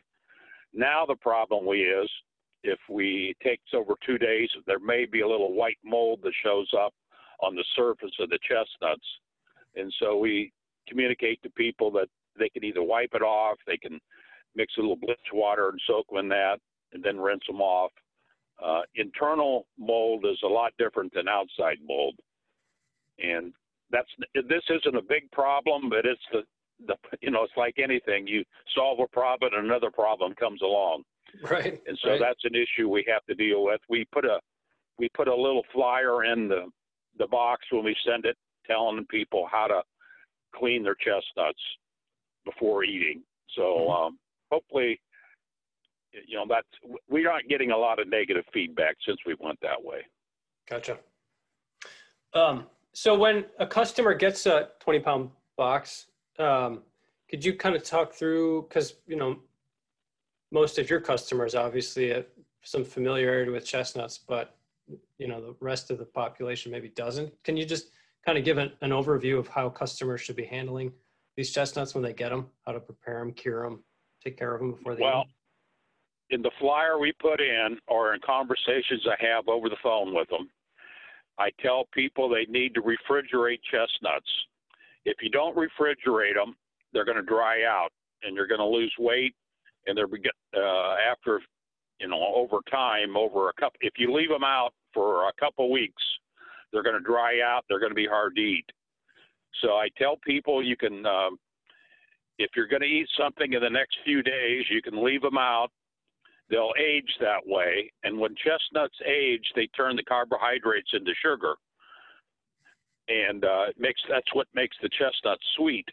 Now 0.74 1.06
the 1.06 1.16
problem 1.16 1.66
we 1.66 1.84
is 1.84 2.10
if 2.64 2.80
we 2.90 3.36
takes 3.44 3.74
over 3.74 3.94
two 4.06 4.18
days, 4.18 4.50
there 4.66 4.80
may 4.80 5.06
be 5.06 5.22
a 5.22 5.28
little 5.28 5.54
white 5.54 5.78
mold 5.84 6.20
that 6.24 6.34
shows 6.44 6.70
up 6.78 6.94
on 7.42 7.56
the 7.56 7.66
surface 7.76 8.14
of 8.20 8.30
the 8.30 8.40
chestnuts, 8.48 9.06
and 9.76 9.94
so 10.00 10.18
we 10.18 10.52
communicate 10.88 11.42
to 11.44 11.50
people 11.52 11.92
that 11.92 12.08
they 12.38 12.50
can 12.50 12.64
either 12.64 12.84
wipe 12.84 13.12
it 13.14 13.22
off, 13.22 13.58
they 13.66 13.78
can 13.78 14.00
mix 14.56 14.74
a 14.78 14.82
little 14.82 14.96
bleach 14.96 15.18
water 15.34 15.70
and 15.70 15.80
soak 15.88 16.08
them 16.10 16.20
in 16.20 16.30
that, 16.30 16.58
and 16.94 17.04
then 17.04 17.20
rinse 17.20 17.44
them 17.48 17.62
off. 17.62 17.92
Uh, 18.64 18.82
internal 18.96 19.66
mold 19.78 20.26
is 20.30 20.40
a 20.44 20.48
lot 20.48 20.74
different 20.78 21.14
than 21.14 21.28
outside 21.28 21.78
mold, 21.88 22.16
and 23.20 23.54
that's 23.92 24.10
this 24.34 24.64
isn't 24.70 24.96
a 24.96 25.02
big 25.02 25.30
problem, 25.32 25.90
but 25.90 26.06
it's 26.06 26.22
the 26.32 26.44
the 26.88 26.96
you 27.22 27.32
know 27.32 27.44
it's 27.44 27.54
like 27.58 27.76
anything 27.78 28.28
you 28.28 28.44
solve 28.76 29.00
a 29.00 29.08
problem 29.08 29.54
and 29.54 29.66
another 29.66 29.92
problem 29.92 30.34
comes 30.36 30.62
along 30.62 31.04
right 31.44 31.82
and 31.88 31.98
so 32.04 32.12
right. 32.12 32.20
that's 32.20 32.44
an 32.44 32.54
issue 32.56 32.90
we 32.90 33.06
have 33.08 33.24
to 33.26 33.36
deal 33.36 33.64
with 33.64 33.80
we 33.90 34.06
put 34.12 34.26
a 34.26 34.40
we 34.98 35.10
put 35.16 35.28
a 35.28 35.36
little 35.36 35.64
flyer 35.74 36.24
in 36.26 36.48
the 36.48 36.64
the 37.20 37.28
box 37.28 37.66
when 37.72 37.84
we 37.84 37.96
send 38.06 38.26
it 38.26 38.36
telling 38.66 39.06
people 39.10 39.48
how 39.52 39.68
to 39.68 39.82
clean 40.56 40.84
their 40.84 40.96
chestnuts 40.96 41.60
before 42.46 42.84
eating 42.84 43.24
so 43.56 43.62
mm-hmm. 43.62 43.92
um, 43.92 44.20
hopefully, 44.52 45.00
you 46.12 46.36
know, 46.36 46.46
that's 46.48 46.68
we 47.10 47.26
aren't 47.26 47.50
getting 47.50 47.72
a 47.72 47.78
lot 47.78 48.00
of 48.00 48.08
negative 48.08 48.46
feedback 48.54 48.96
since 49.06 49.18
we 49.26 49.36
went 49.40 49.60
that 49.62 49.82
way. 49.82 50.02
Gotcha. 50.70 50.98
Um, 52.34 52.66
so 52.94 53.18
when 53.18 53.46
a 53.60 53.68
customer 53.68 54.14
gets 54.14 54.46
a 54.46 54.70
20 54.80 55.00
pound 55.00 55.30
box, 55.58 56.08
um, 56.40 56.82
could 57.30 57.44
you 57.44 57.54
kind 57.54 57.76
of 57.76 57.84
talk 57.84 58.14
through, 58.14 58.66
because, 58.68 58.96
you 59.08 59.16
know, 59.16 59.38
most 60.52 60.78
of 60.78 60.90
your 60.90 61.00
customers 61.00 61.56
obviously 61.56 62.10
have 62.10 62.26
some 62.64 62.84
familiarity 62.86 63.52
with 63.52 63.66
chestnuts, 63.66 64.20
but, 64.20 64.56
you 65.18 65.28
know, 65.28 65.42
the 65.42 65.56
rest 65.60 65.90
of 65.90 65.98
the 65.98 66.06
population 66.06 66.72
maybe 66.72 66.90
doesn't. 66.90 67.32
Can 67.44 67.58
you 67.58 67.66
just 67.66 67.90
kind 68.26 68.38
of 68.38 68.46
give 68.46 68.58
an, 68.58 68.72
an 68.82 68.92
overview 68.92 69.38
of 69.38 69.48
how 69.48 69.70
customers 69.70 70.22
should 70.22 70.36
be 70.36 70.46
handling 70.46 70.92
these 71.36 71.52
chestnuts 71.52 71.94
when 71.94 72.04
they 72.04 72.14
get 72.14 72.30
them, 72.30 72.48
how 72.66 72.72
to 72.72 72.80
prepare 72.80 73.20
them, 73.20 73.34
cure 73.34 73.64
them, 73.64 73.84
take 74.24 74.38
care 74.38 74.54
of 74.54 74.62
them 74.62 74.72
before 74.72 74.96
they 74.96 75.02
well 75.02 75.26
in 76.30 76.42
the 76.42 76.52
flyer 76.60 76.98
we 76.98 77.14
put 77.22 77.40
in 77.40 77.78
or 77.88 78.14
in 78.14 78.22
conversations 78.26 79.06
i 79.08 79.24
have 79.24 79.48
over 79.48 79.70
the 79.70 79.78
phone 79.84 80.14
with 80.14 80.28
them 80.30 80.50
i 81.38 81.50
tell 81.62 81.86
people 81.94 82.28
they 82.30 82.46
need 82.50 82.74
to 82.74 82.82
refrigerate 82.82 83.60
chestnuts. 83.72 84.30
If 85.06 85.18
you 85.22 85.30
don't 85.30 85.56
refrigerate 85.56 86.36
them 86.36 86.56
they're 86.94 87.06
going 87.06 87.18
to 87.18 87.24
dry 87.24 87.64
out 87.64 87.90
and 88.24 88.36
you're 88.36 88.48
going 88.48 88.60
to 88.60 88.66
lose 88.66 88.94
weight 89.00 89.36
and 89.86 89.98
they're 89.98 90.08
uh, 90.56 90.96
after 91.12 91.42
you 92.00 92.08
know 92.08 92.34
over 92.36 92.60
time 92.72 93.18
over 93.18 93.50
a 93.50 93.54
couple 93.54 93.78
if 93.82 93.94
you 93.98 94.14
leave 94.14 94.30
them 94.30 94.44
out 94.44 94.74
for 94.94 95.28
a 95.28 95.32
couple 95.40 95.72
weeks 95.72 96.02
they're 96.74 96.84
going 96.84 96.98
to 96.98 97.04
dry 97.04 97.40
out 97.46 97.64
they're 97.70 97.80
going 97.80 97.92
to 97.92 97.96
be 97.96 98.08
hard 98.08 98.36
to 98.36 98.42
eat 98.42 98.66
so 99.62 99.70
i 99.74 99.88
tell 99.98 100.18
people 100.26 100.64
you 100.64 100.76
can 100.76 101.06
um, 101.06 101.38
if 102.40 102.52
you're 102.56 102.68
going 102.68 102.82
to 102.82 102.88
eat 102.88 103.08
something 103.20 103.54
in 103.54 103.62
the 103.62 103.70
next 103.70 103.98
few 104.04 104.22
days, 104.22 104.66
you 104.70 104.82
can 104.82 105.04
leave 105.04 105.22
them 105.22 105.38
out. 105.38 105.70
They'll 106.50 106.74
age 106.80 107.10
that 107.20 107.46
way. 107.46 107.92
And 108.04 108.20
when 108.20 108.36
chestnuts 108.36 108.98
age, 109.06 109.44
they 109.56 109.68
turn 109.68 109.96
the 109.96 110.04
carbohydrates 110.04 110.90
into 110.94 111.12
sugar. 111.24 111.56
And 113.08 113.44
uh, 113.44 113.66
it 113.70 113.76
makes 113.80 114.02
that's 114.10 114.34
what 114.34 114.48
makes 114.54 114.76
the 114.82 114.90
chestnut 114.90 115.38
sweet. 115.58 115.88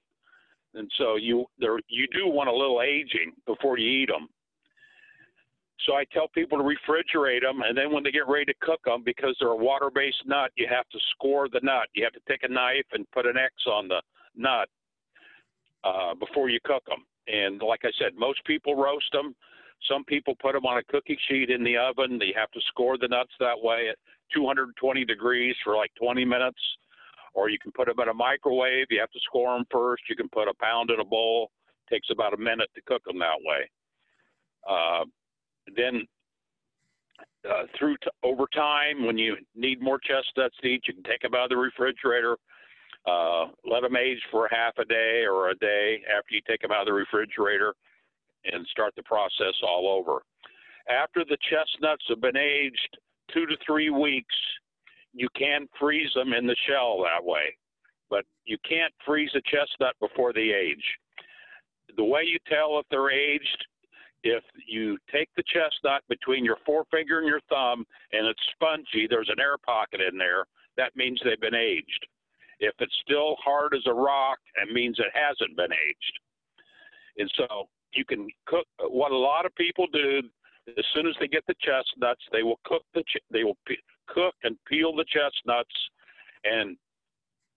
And 0.75 0.91
so 0.97 1.17
you 1.17 1.47
there 1.59 1.79
you 1.89 2.07
do 2.13 2.29
want 2.29 2.49
a 2.49 2.55
little 2.55 2.83
aging 2.83 3.33
before 3.47 3.79
you 3.79 4.03
eat 4.03 4.09
them. 4.09 4.29
So 5.87 5.95
I 5.95 6.05
tell 6.13 6.29
people 6.29 6.59
to 6.59 6.65
refrigerate 6.65 7.41
them, 7.41 7.63
and 7.63 7.77
then 7.77 7.93
when 7.93 8.03
they 8.03 8.11
get 8.11 8.29
ready 8.29 8.45
to 8.47 8.55
cook 8.61 8.81
them, 8.85 9.03
because 9.05 9.35
they're 9.41 9.49
a 9.49 9.57
water-based 9.57 10.25
nut, 10.27 10.51
you 10.57 10.67
have 10.69 10.89
to 10.91 10.99
score 11.13 11.49
the 11.49 11.61
nut. 11.63 11.89
You 11.95 12.05
have 12.05 12.13
to 12.13 12.21
take 12.29 12.43
a 12.43 12.53
knife 12.53 12.87
and 12.93 13.11
put 13.13 13.27
an 13.27 13.39
X 13.39 13.55
on 13.67 13.89
the 13.89 14.03
nut 14.37 14.69
uh, 15.85 16.15
before 16.15 16.51
you 16.51 16.59
cook 16.65 16.85
them. 16.87 17.05
And 17.27 17.63
like 17.63 17.81
I 17.85 17.91
said, 17.99 18.13
most 18.17 18.45
people 18.45 18.75
roast 18.75 19.11
them. 19.13 19.35
Some 19.89 20.05
people 20.05 20.35
put 20.41 20.53
them 20.53 20.67
on 20.67 20.79
a 20.79 20.85
cookie 20.85 21.19
sheet 21.29 21.49
in 21.49 21.65
the 21.65 21.77
oven. 21.77 22.19
They 22.19 22.35
have 22.37 22.51
to 22.51 22.61
score 22.69 22.99
the 22.99 23.09
nuts 23.09 23.33
that 23.41 23.59
way 23.59 23.89
at 23.89 23.97
220 24.35 25.05
degrees 25.05 25.57
for 25.65 25.77
like 25.77 25.93
20 26.01 26.25
minutes. 26.25 26.61
Or 27.33 27.49
you 27.49 27.59
can 27.59 27.73
put 27.73 27.87
them 27.87 28.01
in 28.01 28.09
a 28.09 28.15
microwave. 28.15 28.87
You 28.91 29.01
have 29.01 29.13
to 29.13 29.21
score 29.21 29.57
them 29.57 29.65
first. 29.71 30.03
You 30.11 30.17
can 30.17 30.29
put 30.29 30.49
a 30.49 30.55
pound 30.61 30.91
in 30.91 31.01
a 31.01 31.05
bowl. 31.05 31.51
It 31.87 31.95
takes 31.95 32.09
about 32.11 32.35
a 32.35 32.37
minute 32.37 32.69
to 32.75 32.83
cook 32.83 33.05
them 33.05 33.19
that 33.21 33.39
way. 33.45 33.71
Uh, 34.69 35.05
then 35.77 36.07
uh, 37.49 37.65
through 37.79 37.97
over 38.23 38.45
time, 38.55 39.07
when 39.07 39.19
you 39.19 39.37
need 39.55 39.81
more 39.81 39.99
chestnuts 39.99 40.57
to 40.63 40.69
eat, 40.69 40.83
you 40.87 40.95
can 40.95 41.03
take 41.03 41.21
them 41.23 41.35
out 41.35 41.45
of 41.45 41.51
the 41.51 41.57
refrigerator, 41.57 42.37
uh, 43.07 43.47
let 43.65 43.83
them 43.83 43.97
age 43.97 44.21
for 44.31 44.49
half 44.51 44.77
a 44.79 44.85
day 44.85 45.25
or 45.25 45.51
a 45.51 45.55
day 45.57 46.03
after 46.07 46.35
you 46.35 46.41
take 46.47 46.61
them 46.61 46.71
out 46.71 46.83
of 46.83 46.87
the 46.87 46.93
refrigerator 46.93 47.75
and 48.45 48.67
start 48.69 48.95
the 48.97 49.03
process 49.03 49.55
all 49.63 49.89
over. 49.89 50.23
After 50.89 51.25
the 51.25 51.39
chestnuts 51.49 52.05
have 52.09 52.21
been 52.21 52.37
aged 52.37 52.99
two 53.33 53.47
to 53.47 53.57
three 53.67 53.91
weeks, 53.91 54.35
you 55.13 55.29
can 55.37 55.67
freeze 55.79 56.11
them 56.15 56.33
in 56.33 56.47
the 56.47 56.57
shell 56.69 57.03
that 57.03 57.25
way, 57.25 57.57
but 58.09 58.25
you 58.45 58.57
can't 58.69 58.93
freeze 59.05 59.31
a 59.35 59.41
chestnut 59.43 59.95
before 60.01 60.33
they 60.33 60.53
age. 60.53 60.85
The 61.97 62.05
way 62.05 62.23
you 62.25 62.39
tell 62.49 62.79
if 62.79 62.87
they're 62.91 63.11
aged 63.11 63.67
if 64.23 64.45
you 64.67 64.99
take 65.13 65.29
the 65.37 65.43
chestnut 65.43 66.03
between 66.09 66.45
your 66.45 66.59
forefinger 66.67 67.19
and 67.19 67.29
your 67.29 67.41
thumb 67.49 67.87
and 68.13 68.27
it's 68.27 68.41
spongy, 68.53 69.07
there's 69.09 69.31
an 69.31 69.41
air 69.41 69.57
pocket 69.59 70.01
in 70.01 70.19
there, 70.19 70.45
that 70.77 70.95
means 70.97 71.21
they've 71.25 71.41
been 71.41 71.55
aged. 71.55 72.07
If 72.61 72.75
it's 72.79 72.95
still 73.03 73.37
hard 73.43 73.75
as 73.75 73.83
a 73.87 73.95
rock, 73.95 74.39
it 74.63 74.73
means 74.73 74.99
it 74.99 75.13
hasn't 75.15 75.57
been 75.57 75.73
aged. 75.73 76.19
And 77.19 77.31
so 77.37 77.69
you 77.95 78.05
can 78.05 78.29
cook. 78.47 78.67
What 78.79 79.13
a 79.13 79.17
lot 79.17 79.47
of 79.47 79.55
people 79.55 79.87
do, 79.93 80.23
as 80.69 80.85
soon 80.95 81.07
as 81.07 81.15
they 81.19 81.27
get 81.27 81.45
the 81.47 81.55
chestnuts, 81.61 82.23
they 82.33 82.43
will 82.43 82.61
cook 82.65 82.83
the 82.95 83.03
they 83.33 83.45
will 83.45 83.59
cook 84.09 84.35
and 84.45 84.57
peel 84.67 84.95
the 84.95 85.05
chestnuts 85.05 85.75
and 86.45 86.77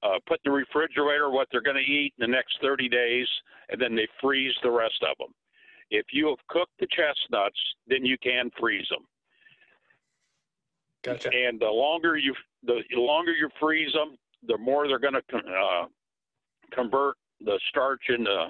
uh, 0.01 0.19
put 0.27 0.39
in 0.45 0.51
the 0.51 0.57
refrigerator 0.57 1.29
what 1.29 1.47
they're 1.51 1.61
going 1.61 1.77
to 1.77 1.91
eat 1.91 2.13
in 2.17 2.21
the 2.21 2.27
next 2.27 2.57
30 2.61 2.89
days, 2.89 3.27
and 3.69 3.81
then 3.81 3.95
they 3.95 4.07
freeze 4.21 4.53
the 4.61 4.71
rest 4.71 5.01
of 5.09 5.17
them. 5.17 5.33
If 5.93 6.07
you 6.11 6.27
have 6.29 6.39
cooked 6.49 6.73
the 6.79 6.87
chestnuts, 6.87 7.59
then 7.85 8.03
you 8.03 8.17
can 8.17 8.49
freeze 8.59 8.87
them. 8.89 9.05
Gotcha. 11.03 11.29
And 11.31 11.59
the 11.59 11.69
longer 11.69 12.17
you 12.17 12.33
the 12.63 12.81
longer 12.95 13.31
you 13.31 13.47
freeze 13.59 13.93
them, 13.93 14.17
the 14.47 14.57
more 14.57 14.87
they're 14.87 14.97
going 14.97 15.13
to 15.13 15.37
uh, 15.37 15.85
convert 16.71 17.15
the 17.41 17.59
starch 17.69 18.01
into 18.09 18.47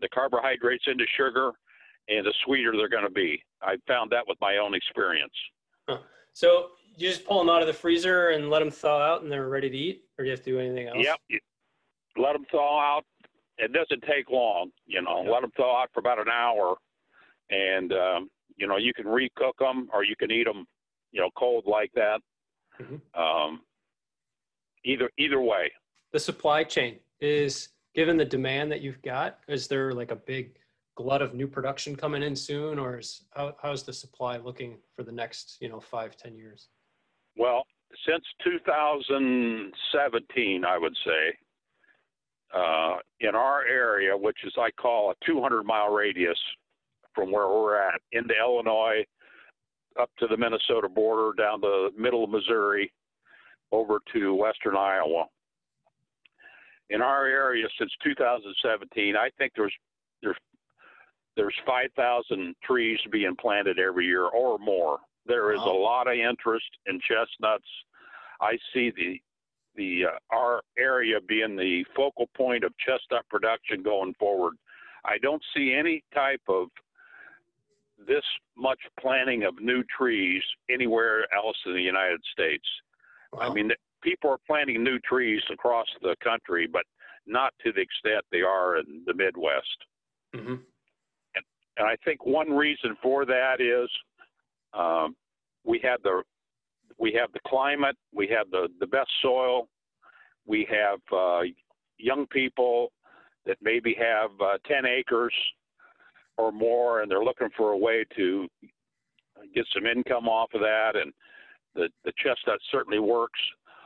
the 0.00 0.08
carbohydrates 0.08 0.84
into 0.88 1.04
sugar, 1.16 1.52
and 2.08 2.26
the 2.26 2.34
sweeter 2.44 2.72
they're 2.76 2.88
going 2.88 3.04
to 3.04 3.10
be. 3.10 3.40
I 3.62 3.76
found 3.86 4.10
that 4.10 4.24
with 4.26 4.38
my 4.40 4.56
own 4.56 4.74
experience. 4.74 5.32
Huh. 5.88 5.98
So 6.32 6.70
you 6.96 7.08
just 7.08 7.24
pull 7.24 7.38
them 7.38 7.48
out 7.48 7.60
of 7.60 7.68
the 7.68 7.74
freezer 7.74 8.30
and 8.30 8.50
let 8.50 8.58
them 8.58 8.72
thaw 8.72 9.00
out, 9.00 9.22
and 9.22 9.30
they're 9.30 9.48
ready 9.48 9.70
to 9.70 9.76
eat, 9.76 10.02
or 10.18 10.24
do 10.24 10.30
you 10.30 10.30
have 10.32 10.42
to 10.44 10.50
do 10.50 10.58
anything 10.58 10.88
else? 10.88 10.98
Yep. 10.98 11.40
Let 12.16 12.32
them 12.32 12.44
thaw 12.50 12.96
out. 12.96 13.04
It 13.58 13.72
doesn't 13.72 14.02
take 14.02 14.30
long, 14.30 14.70
you 14.86 15.02
know. 15.02 15.22
Let 15.22 15.42
them 15.42 15.50
thaw 15.56 15.82
out 15.82 15.90
for 15.94 16.00
about 16.00 16.18
an 16.18 16.28
hour, 16.28 16.76
and 17.50 17.92
um, 17.92 18.30
you 18.56 18.66
know 18.66 18.76
you 18.76 18.92
can 18.94 19.06
recook 19.06 19.58
them 19.58 19.88
or 19.92 20.04
you 20.04 20.16
can 20.16 20.30
eat 20.30 20.44
them, 20.44 20.66
you 21.12 21.20
know, 21.20 21.30
cold 21.36 21.64
like 21.66 21.90
that. 21.94 22.20
Mm-hmm. 22.80 23.20
Um, 23.20 23.60
either 24.84 25.10
either 25.18 25.40
way. 25.40 25.70
The 26.12 26.20
supply 26.20 26.64
chain 26.64 26.96
is 27.20 27.68
given 27.94 28.16
the 28.16 28.24
demand 28.24 28.70
that 28.72 28.82
you've 28.82 29.02
got. 29.02 29.38
Is 29.48 29.68
there 29.68 29.92
like 29.92 30.10
a 30.10 30.16
big 30.16 30.56
glut 30.96 31.22
of 31.22 31.34
new 31.34 31.46
production 31.46 31.96
coming 31.96 32.22
in 32.22 32.36
soon, 32.36 32.78
or 32.78 32.98
is 32.98 33.24
how, 33.34 33.54
how's 33.62 33.82
the 33.82 33.92
supply 33.92 34.36
looking 34.36 34.76
for 34.94 35.02
the 35.02 35.12
next 35.12 35.56
you 35.60 35.68
know 35.68 35.80
five 35.80 36.16
ten 36.16 36.36
years? 36.36 36.68
Well, 37.36 37.64
since 38.08 38.24
2017, 38.44 40.64
I 40.64 40.78
would 40.78 40.96
say, 41.04 41.36
uh, 42.54 42.96
in 43.20 43.34
our 43.34 43.66
area, 43.66 44.16
which 44.16 44.38
is 44.44 44.52
I 44.58 44.70
call 44.72 45.10
a 45.10 45.14
200 45.24 45.64
mile 45.64 45.92
radius 45.92 46.38
from 47.14 47.32
where 47.32 47.48
we're 47.48 47.76
at 47.80 48.00
into 48.12 48.34
Illinois, 48.38 49.04
up 50.00 50.10
to 50.18 50.26
the 50.26 50.36
Minnesota 50.36 50.88
border, 50.88 51.32
down 51.36 51.60
the 51.60 51.90
middle 51.96 52.24
of 52.24 52.30
Missouri, 52.30 52.92
over 53.72 53.98
to 54.12 54.34
western 54.34 54.76
Iowa. 54.76 55.24
In 56.90 57.02
our 57.02 57.26
area 57.26 57.66
since 57.78 57.90
2017, 58.04 59.16
I 59.16 59.30
think 59.38 59.52
there's 59.56 59.72
there's 60.22 60.36
there's 61.36 61.54
5,000 61.66 62.54
trees 62.62 62.98
being 63.12 63.36
planted 63.38 63.78
every 63.78 64.06
year 64.06 64.24
or 64.24 64.58
more. 64.58 64.98
There 65.26 65.52
is 65.52 65.58
wow. 65.58 65.72
a 65.72 65.76
lot 65.76 66.06
of 66.06 66.14
interest 66.14 66.66
in 66.86 66.98
chestnuts. 67.00 67.68
I 68.40 68.56
see 68.72 68.90
the 68.90 69.20
the 69.76 70.04
uh, 70.06 70.34
our 70.34 70.62
area 70.78 71.18
being 71.26 71.56
the 71.56 71.84
focal 71.94 72.28
point 72.36 72.64
of 72.64 72.72
chestnut 72.78 73.28
production 73.28 73.82
going 73.82 74.14
forward. 74.18 74.54
I 75.04 75.18
don't 75.18 75.42
see 75.54 75.72
any 75.72 76.02
type 76.12 76.42
of 76.48 76.68
this 78.06 78.24
much 78.56 78.80
planting 79.00 79.44
of 79.44 79.54
new 79.60 79.82
trees 79.96 80.42
anywhere 80.70 81.26
else 81.34 81.56
in 81.64 81.74
the 81.74 81.80
United 81.80 82.20
States. 82.32 82.64
Wow. 83.32 83.50
I 83.50 83.54
mean, 83.54 83.70
people 84.02 84.30
are 84.30 84.38
planting 84.46 84.82
new 84.82 84.98
trees 85.00 85.42
across 85.52 85.86
the 86.02 86.14
country, 86.22 86.68
but 86.70 86.82
not 87.26 87.52
to 87.64 87.72
the 87.72 87.80
extent 87.80 88.24
they 88.30 88.42
are 88.42 88.78
in 88.78 89.02
the 89.06 89.14
Midwest. 89.14 89.78
Mm-hmm. 90.34 90.54
And, 91.34 91.44
and 91.76 91.86
I 91.86 91.96
think 92.04 92.24
one 92.24 92.50
reason 92.50 92.96
for 93.02 93.24
that 93.24 93.60
is 93.60 93.88
um, 94.74 95.16
we 95.64 95.80
had 95.82 95.96
the 96.02 96.22
we 96.98 97.12
have 97.12 97.32
the 97.32 97.40
climate, 97.46 97.96
we 98.14 98.28
have 98.28 98.50
the 98.50 98.68
the 98.80 98.86
best 98.86 99.10
soil, 99.22 99.68
we 100.46 100.66
have 100.70 101.00
uh, 101.12 101.42
young 101.98 102.26
people 102.28 102.92
that 103.46 103.58
maybe 103.62 103.94
have 103.98 104.30
uh, 104.40 104.58
10 104.66 104.86
acres 104.86 105.32
or 106.36 106.50
more, 106.52 107.00
and 107.00 107.10
they're 107.10 107.24
looking 107.24 107.48
for 107.56 107.72
a 107.72 107.78
way 107.78 108.04
to 108.16 108.48
get 109.54 109.64
some 109.72 109.86
income 109.86 110.28
off 110.28 110.50
of 110.54 110.60
that, 110.60 110.92
and 110.94 111.12
the 111.74 111.88
the 112.04 112.12
chestnut 112.18 112.58
certainly 112.70 112.98
works. 112.98 113.40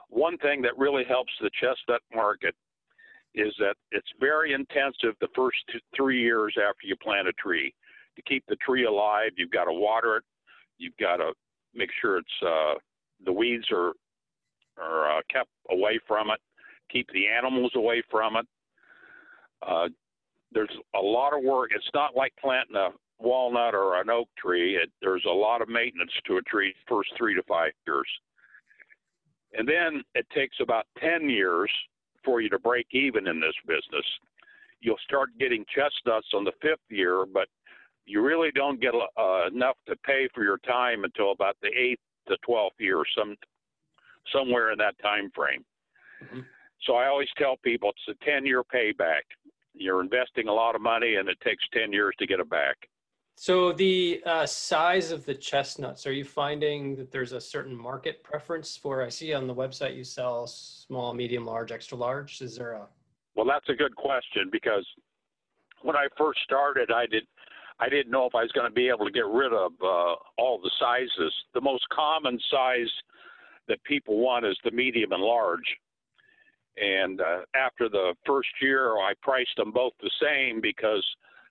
One 0.08 0.36
thing 0.38 0.62
that 0.62 0.76
really 0.76 1.04
helps 1.04 1.32
the 1.40 1.50
chestnut 1.60 2.02
market 2.14 2.54
is 3.34 3.54
that 3.58 3.74
it's 3.92 4.10
very 4.18 4.52
intensive 4.52 5.14
the 5.20 5.28
first 5.36 5.58
two, 5.70 5.78
three 5.94 6.20
years 6.20 6.54
after 6.56 6.86
you 6.86 6.96
plant 6.96 7.28
a 7.28 7.32
tree. 7.34 7.72
To 8.16 8.22
keep 8.22 8.44
the 8.48 8.56
tree 8.56 8.84
alive, 8.86 9.30
you've 9.36 9.52
got 9.52 9.64
to 9.64 9.72
water 9.72 10.16
it, 10.16 10.24
you've 10.78 10.96
got 10.98 11.18
to 11.18 11.32
make 11.74 11.90
sure 12.00 12.18
it's 12.18 12.28
uh, 12.44 12.74
the 13.24 13.32
weeds 13.32 13.66
are 13.72 13.92
are 14.78 15.18
uh, 15.18 15.20
kept 15.30 15.50
away 15.70 15.98
from 16.06 16.30
it, 16.30 16.40
keep 16.90 17.06
the 17.12 17.26
animals 17.26 17.72
away 17.74 18.02
from 18.10 18.36
it. 18.36 18.46
Uh, 19.66 19.88
there's 20.52 20.74
a 20.96 21.00
lot 21.00 21.36
of 21.36 21.44
work. 21.44 21.70
It's 21.74 21.90
not 21.94 22.16
like 22.16 22.32
planting 22.40 22.76
a 22.76 22.90
walnut 23.18 23.74
or 23.74 24.00
an 24.00 24.10
oak 24.10 24.28
tree. 24.38 24.76
It, 24.76 24.90
there's 25.02 25.24
a 25.26 25.32
lot 25.32 25.62
of 25.62 25.68
maintenance 25.68 26.12
to 26.26 26.38
a 26.38 26.42
tree 26.42 26.74
first 26.88 27.10
three 27.16 27.34
to 27.34 27.42
five 27.42 27.72
years. 27.86 28.08
And 29.52 29.68
then 29.68 30.02
it 30.14 30.26
takes 30.34 30.56
about 30.60 30.86
10 31.00 31.28
years 31.28 31.70
for 32.24 32.40
you 32.40 32.48
to 32.50 32.58
break 32.58 32.86
even 32.92 33.26
in 33.26 33.40
this 33.40 33.54
business. 33.66 34.06
You'll 34.80 34.96
start 35.04 35.30
getting 35.38 35.64
chestnuts 35.74 36.28
on 36.34 36.44
the 36.44 36.52
fifth 36.62 36.78
year, 36.88 37.26
but 37.32 37.48
you 38.06 38.22
really 38.22 38.50
don't 38.54 38.80
get 38.80 38.94
uh, 38.94 39.46
enough 39.52 39.76
to 39.88 39.96
pay 40.04 40.28
for 40.34 40.42
your 40.42 40.58
time 40.58 41.04
until 41.04 41.32
about 41.32 41.56
the 41.62 41.68
eighth 41.68 42.00
to 42.28 42.36
twelfth 42.44 42.76
year, 42.78 43.02
some 43.16 43.36
somewhere 44.32 44.72
in 44.72 44.78
that 44.78 44.94
time 45.02 45.30
frame. 45.34 45.64
Mm-hmm. 46.24 46.40
So 46.86 46.94
I 46.94 47.08
always 47.08 47.28
tell 47.36 47.56
people 47.62 47.90
it's 47.90 48.18
a 48.20 48.24
ten 48.24 48.46
year 48.46 48.62
payback. 48.62 49.22
You're 49.74 50.00
investing 50.00 50.48
a 50.48 50.52
lot 50.52 50.74
of 50.74 50.80
money, 50.82 51.16
and 51.16 51.28
it 51.28 51.38
takes 51.40 51.64
ten 51.72 51.92
years 51.92 52.14
to 52.18 52.26
get 52.26 52.40
it 52.40 52.50
back. 52.50 52.76
So 53.36 53.72
the 53.72 54.22
uh, 54.26 54.44
size 54.44 55.12
of 55.12 55.24
the 55.24 55.34
chestnuts, 55.34 56.06
are 56.06 56.12
you 56.12 56.24
finding 56.24 56.94
that 56.96 57.10
there's 57.10 57.32
a 57.32 57.40
certain 57.40 57.74
market 57.74 58.22
preference 58.22 58.76
for? 58.76 59.02
I 59.02 59.08
see 59.08 59.32
on 59.32 59.46
the 59.46 59.54
website 59.54 59.96
you 59.96 60.04
sell 60.04 60.46
small, 60.46 61.14
medium, 61.14 61.46
large, 61.46 61.72
extra 61.72 61.96
large. 61.96 62.42
Is 62.42 62.56
there 62.56 62.72
a? 62.72 62.86
Well, 63.34 63.46
that's 63.46 63.68
a 63.70 63.74
good 63.74 63.96
question 63.96 64.50
because 64.52 64.86
when 65.80 65.96
I 65.96 66.08
first 66.18 66.40
started, 66.44 66.90
I 66.90 67.06
did 67.06 67.24
I 67.80 67.88
didn't 67.88 68.12
know 68.12 68.26
if 68.26 68.34
I 68.34 68.42
was 68.42 68.52
going 68.52 68.68
to 68.68 68.74
be 68.74 68.88
able 68.88 69.06
to 69.06 69.10
get 69.10 69.26
rid 69.26 69.52
of 69.52 69.72
uh, 69.82 70.14
all 70.38 70.60
the 70.62 70.70
sizes. 70.78 71.32
The 71.54 71.60
most 71.60 71.84
common 71.88 72.38
size 72.50 72.90
that 73.68 73.82
people 73.84 74.18
want 74.18 74.44
is 74.44 74.58
the 74.64 74.70
medium 74.70 75.12
and 75.12 75.22
large. 75.22 75.64
And 76.76 77.20
uh, 77.20 77.40
after 77.54 77.88
the 77.88 78.14
first 78.26 78.48
year, 78.60 78.98
I 78.98 79.12
priced 79.22 79.56
them 79.56 79.72
both 79.72 79.92
the 80.00 80.10
same 80.22 80.60
because 80.60 81.04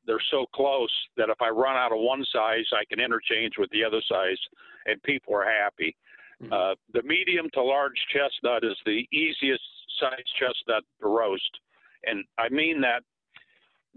they're 0.06 0.22
so 0.32 0.46
close 0.54 0.92
that 1.18 1.30
if 1.30 1.42
I 1.42 1.50
run 1.50 1.76
out 1.76 1.92
of 1.92 2.00
one 2.00 2.26
size, 2.32 2.66
I 2.74 2.86
can 2.90 3.00
interchange 3.00 3.54
with 3.58 3.70
the 3.72 3.84
other 3.84 4.02
size, 4.08 4.40
and 4.86 5.02
people 5.04 5.36
are 5.36 5.46
happy. 5.46 5.96
Mm-hmm. 6.42 6.54
Uh, 6.54 6.76
the 6.94 7.04
medium 7.04 7.50
to 7.54 7.62
large 7.62 8.00
chestnut 8.14 8.64
is 8.64 8.78
the 8.86 9.06
easiest 9.12 9.64
size 10.00 10.24
chestnut 10.40 10.84
to 11.02 11.08
roast, 11.08 11.60
and 12.06 12.24
I 12.38 12.50
mean 12.50 12.80
that 12.82 13.04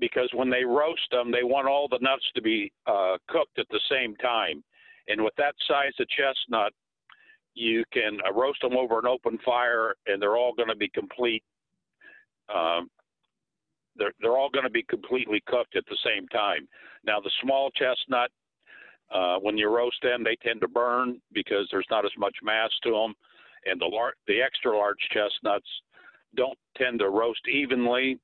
because 0.02 0.28
when 0.34 0.50
they 0.50 0.64
roast 0.64 1.08
them, 1.12 1.30
they 1.30 1.44
want 1.44 1.68
all 1.68 1.86
the 1.86 2.00
nuts 2.00 2.24
to 2.34 2.42
be 2.42 2.72
uh, 2.88 3.18
cooked 3.28 3.56
at 3.56 3.68
the 3.70 3.78
same 3.88 4.16
time. 4.16 4.64
And 5.06 5.22
with 5.22 5.32
that 5.38 5.54
size 5.68 5.92
of 6.00 6.08
chestnut, 6.08 6.72
you 7.54 7.84
can 7.92 8.18
uh, 8.26 8.32
roast 8.32 8.60
them 8.62 8.76
over 8.76 8.98
an 8.98 9.06
open 9.06 9.38
fire, 9.44 9.94
and 10.08 10.20
they're 10.20 10.36
all 10.36 10.54
going 10.54 10.70
to 10.70 10.74
be 10.74 10.88
complete. 10.88 11.44
Um, 12.52 12.90
they're 13.94 14.10
they're 14.20 14.36
all 14.36 14.50
going 14.50 14.64
to 14.64 14.70
be 14.70 14.82
completely 14.82 15.40
cooked 15.46 15.76
at 15.76 15.84
the 15.88 15.98
same 16.04 16.26
time. 16.28 16.66
Now, 17.04 17.20
the 17.20 17.30
small 17.40 17.70
chestnut, 17.70 18.32
uh, 19.14 19.36
when 19.36 19.56
you 19.56 19.68
roast 19.68 20.02
them, 20.02 20.24
they 20.24 20.36
tend 20.42 20.62
to 20.62 20.68
burn 20.68 21.20
because 21.32 21.68
there's 21.70 21.86
not 21.92 22.04
as 22.04 22.12
much 22.18 22.34
mass 22.42 22.70
to 22.82 22.90
them, 22.90 23.14
and 23.66 23.80
the 23.80 23.86
lar- 23.86 24.14
the 24.26 24.42
extra 24.42 24.76
large 24.76 24.98
chestnuts 25.12 25.68
don't 26.34 26.58
tend 26.76 26.98
to 26.98 27.08
roast 27.08 27.46
evenly 27.46 28.18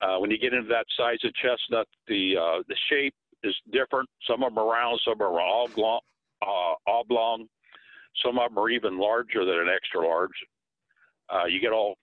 uh, 0.00 0.18
when 0.18 0.30
you 0.30 0.38
get 0.38 0.52
into 0.52 0.68
that 0.68 0.86
size 0.96 1.18
of 1.24 1.32
chestnut, 1.34 1.86
the 2.08 2.36
uh, 2.36 2.62
the 2.68 2.76
shape 2.90 3.14
is 3.42 3.54
different. 3.72 4.08
Some 4.28 4.42
of 4.42 4.50
them 4.54 4.58
are 4.58 4.70
round, 4.70 5.00
some 5.04 5.20
are 5.20 5.40
oblong, 5.40 6.00
uh, 6.42 6.74
oblong. 6.86 7.48
Some 8.24 8.38
of 8.38 8.50
them 8.50 8.58
are 8.58 8.70
even 8.70 8.98
larger 8.98 9.44
than 9.44 9.58
an 9.58 9.68
extra 9.74 10.06
large. 10.06 10.30
Uh, 11.32 11.44
you 11.46 11.60
get 11.60 11.72
all 11.72 11.96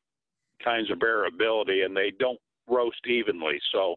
kinds 0.63 0.91
of 0.91 0.99
variability, 0.99 1.82
and 1.82 1.95
they 1.95 2.12
don't 2.19 2.39
roast 2.67 3.06
evenly. 3.08 3.60
So 3.71 3.95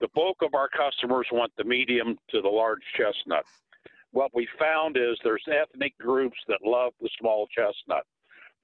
the 0.00 0.08
bulk 0.14 0.38
of 0.42 0.54
our 0.54 0.68
customers 0.68 1.26
want 1.32 1.52
the 1.56 1.64
medium 1.64 2.18
to 2.30 2.40
the 2.42 2.48
large 2.48 2.82
chestnut. 2.96 3.44
What 4.12 4.30
we 4.34 4.48
found 4.58 4.96
is 4.96 5.18
there's 5.24 5.44
ethnic 5.48 5.96
groups 5.98 6.36
that 6.48 6.58
love 6.64 6.92
the 7.00 7.10
small 7.18 7.46
chestnut. 7.48 8.04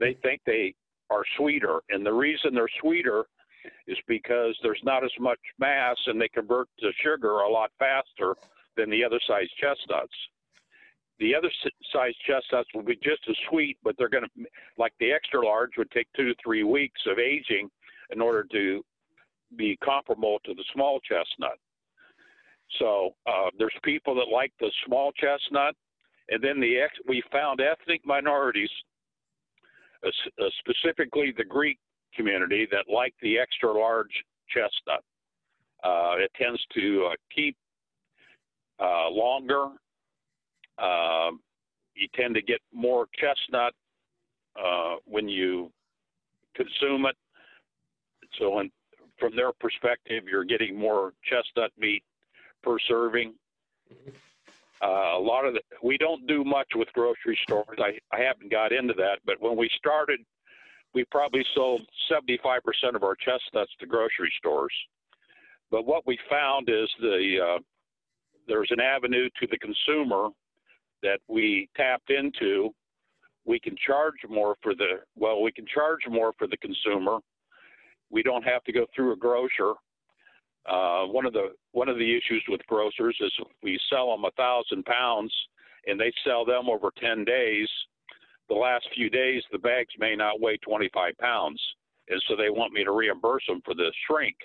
They 0.00 0.16
think 0.22 0.40
they 0.46 0.74
are 1.11 1.24
sweeter, 1.37 1.80
and 1.90 2.04
the 2.04 2.12
reason 2.12 2.54
they're 2.54 2.68
sweeter 2.80 3.24
is 3.87 3.98
because 4.07 4.57
there's 4.62 4.81
not 4.85 5.05
as 5.05 5.11
much 5.18 5.38
mass 5.59 5.96
and 6.07 6.20
they 6.20 6.29
convert 6.29 6.68
to 6.81 6.90
sugar 7.03 7.40
a 7.40 7.48
lot 7.48 7.70
faster 7.79 8.35
than 8.77 8.90
the 8.90 9.05
other 9.05 9.20
size 9.27 9.48
chestnuts. 9.61 10.14
The 11.18 11.35
other 11.35 11.51
size 11.92 12.14
chestnuts 12.27 12.68
will 12.75 12.83
be 12.83 12.96
just 12.96 13.22
as 13.29 13.37
sweet, 13.48 13.79
but 13.85 13.94
they're 13.96 14.09
going 14.09 14.25
to, 14.25 14.44
like 14.77 14.92
the 14.98 15.12
extra 15.12 15.44
large, 15.44 15.70
would 15.79 15.90
take 15.90 16.09
two 16.16 16.25
to 16.25 16.35
three 16.42 16.64
weeks 16.64 17.01
of 17.07 17.18
aging 17.18 17.70
in 18.11 18.20
order 18.20 18.44
to 18.53 18.85
be 19.57 19.79
comparable 19.85 20.38
to 20.44 20.55
the 20.55 20.64
small 20.72 20.98
chestnut. 21.01 21.59
So 22.79 23.14
uh, 23.27 23.51
there's 23.59 23.75
people 23.83 24.14
that 24.16 24.29
like 24.33 24.53
the 24.59 24.70
small 24.87 25.12
chestnut, 25.12 25.77
and 26.31 26.42
then 26.42 26.59
the 26.61 26.79
ex- 26.79 26.98
we 27.07 27.22
found 27.31 27.61
ethnic 27.61 28.01
minorities, 28.05 28.70
uh, 30.05 30.09
uh, 30.42 30.48
specifically 30.61 31.35
the 31.37 31.44
Greek 31.44 31.79
community, 32.16 32.66
that 32.70 32.85
like 32.92 33.14
the 33.22 33.38
extra 33.38 33.72
large 33.72 34.25
chestnut. 34.48 35.03
Uh, 35.83 36.14
it 36.18 36.31
tends 36.40 36.61
to 36.75 37.09
uh, 37.11 37.14
keep 37.35 37.57
uh, 38.81 39.09
longer. 39.11 39.68
Um, 40.79 41.40
you 41.94 42.09
tend 42.14 42.35
to 42.35 42.42
get 42.42 42.61
more 42.72 43.07
chestnut 43.18 43.75
when 45.07 45.29
you 45.29 45.70
consume 46.55 47.07
it. 47.07 47.16
So, 48.38 48.61
in, 48.61 48.70
from 49.18 49.37
their 49.37 49.53
perspective, 49.53 50.25
you're 50.31 50.44
getting 50.44 50.79
more 50.79 51.12
chestnut 51.25 51.70
meat 51.79 52.03
per 52.62 52.79
serving. 52.88 53.35
Mm-hmm. 53.92 54.11
Uh, 54.83 55.16
a 55.16 55.22
lot 55.22 55.44
of 55.44 55.55
the, 55.55 55.61
we 55.83 55.96
don't 55.96 56.27
do 56.27 56.42
much 56.42 56.68
with 56.75 56.88
grocery 56.92 57.38
stores. 57.44 57.79
I, 57.79 57.98
I 58.14 58.20
haven't 58.20 58.51
got 58.51 58.72
into 58.72 58.94
that, 58.94 59.18
but 59.25 59.40
when 59.40 59.57
we 59.57 59.70
started, 59.77 60.20
we 60.94 61.05
probably 61.11 61.44
sold 61.55 61.83
75% 62.11 62.61
of 62.94 63.02
our 63.02 63.14
chestnuts 63.16 63.72
to 63.81 63.87
grocery 63.87 64.33
stores. 64.38 64.72
But 65.70 65.87
what 65.87 66.07
we 66.07 66.18
found 66.31 66.68
is 66.68 66.88
the 67.00 67.38
uh, 67.57 67.59
there's 68.46 68.70
an 68.70 68.81
avenue 68.81 69.28
to 69.40 69.46
the 69.50 69.59
consumer 69.59 70.28
that 71.02 71.20
we 71.28 71.68
tapped 71.76 72.11
into. 72.11 72.74
We 73.44 73.59
can 73.59 73.74
charge 73.87 74.14
more 74.28 74.57
for 74.62 74.74
the 74.74 75.00
well, 75.16 75.42
we 75.42 75.52
can 75.52 75.66
charge 75.66 76.00
more 76.09 76.33
for 76.38 76.46
the 76.46 76.59
consumer 76.59 77.20
we 78.12 78.22
don't 78.22 78.44
have 78.44 78.62
to 78.64 78.72
go 78.72 78.87
through 78.94 79.12
a 79.12 79.16
grocer. 79.16 79.72
Uh, 80.70 81.07
one 81.07 81.26
of 81.26 81.33
the 81.33 81.55
one 81.72 81.88
of 81.88 81.98
the 81.98 82.16
issues 82.16 82.44
with 82.48 82.64
grocers 82.68 83.16
is 83.20 83.33
we 83.64 83.81
sell 83.90 84.12
them 84.12 84.24
a 84.24 84.31
thousand 84.33 84.85
pounds 84.85 85.35
and 85.88 85.98
they 85.98 86.12
sell 86.24 86.44
them 86.44 86.68
over 86.68 86.92
10 87.00 87.24
days. 87.24 87.68
The 88.53 88.59
last 88.59 88.87
few 88.95 89.09
days, 89.09 89.43
the 89.51 89.59
bags 89.59 89.95
may 89.99 90.15
not 90.15 90.38
weigh 90.38 90.59
25 90.59 91.17
pounds, 91.17 91.59
and 92.11 92.23
so 92.29 92.37
they 92.37 92.51
want 92.51 92.75
me 92.75 92.85
to 92.85 92.91
reimburse 92.93 93.45
them 93.49 93.62
for 93.65 93.73
the 93.73 93.91
shrink. 94.07 94.37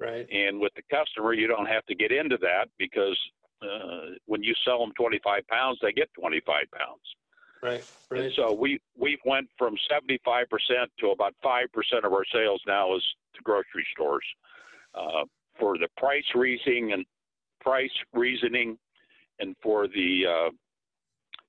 Right. 0.00 0.26
And 0.32 0.58
with 0.58 0.72
the 0.76 0.82
customer, 0.90 1.34
you 1.34 1.46
don't 1.46 1.66
have 1.66 1.84
to 1.86 1.94
get 1.94 2.10
into 2.10 2.38
that 2.38 2.68
because 2.78 3.18
uh, 3.60 4.16
when 4.24 4.42
you 4.42 4.54
sell 4.64 4.78
them 4.78 4.92
25 4.96 5.46
pounds, 5.48 5.78
they 5.82 5.92
get 5.92 6.08
25 6.18 6.64
pounds. 6.72 7.02
Right. 7.62 7.84
Right. 8.10 8.22
And 8.22 8.32
so 8.34 8.50
we 8.50 8.80
we 8.98 9.18
went 9.26 9.50
from 9.58 9.76
75% 9.92 10.46
to 11.00 11.10
about 11.10 11.34
5% 11.44 11.66
of 12.02 12.12
our 12.14 12.24
sales 12.32 12.62
now 12.66 12.96
is 12.96 13.04
to 13.34 13.42
grocery 13.42 13.86
stores 13.92 14.24
uh, 14.94 15.24
for 15.60 15.76
the 15.76 15.88
price 15.98 16.24
reasoning 16.34 16.94
and 16.94 17.04
price 17.60 17.92
reasoning, 18.14 18.78
and 19.38 19.54
for 19.62 19.86
the 19.86 20.24
uh, 20.26 20.50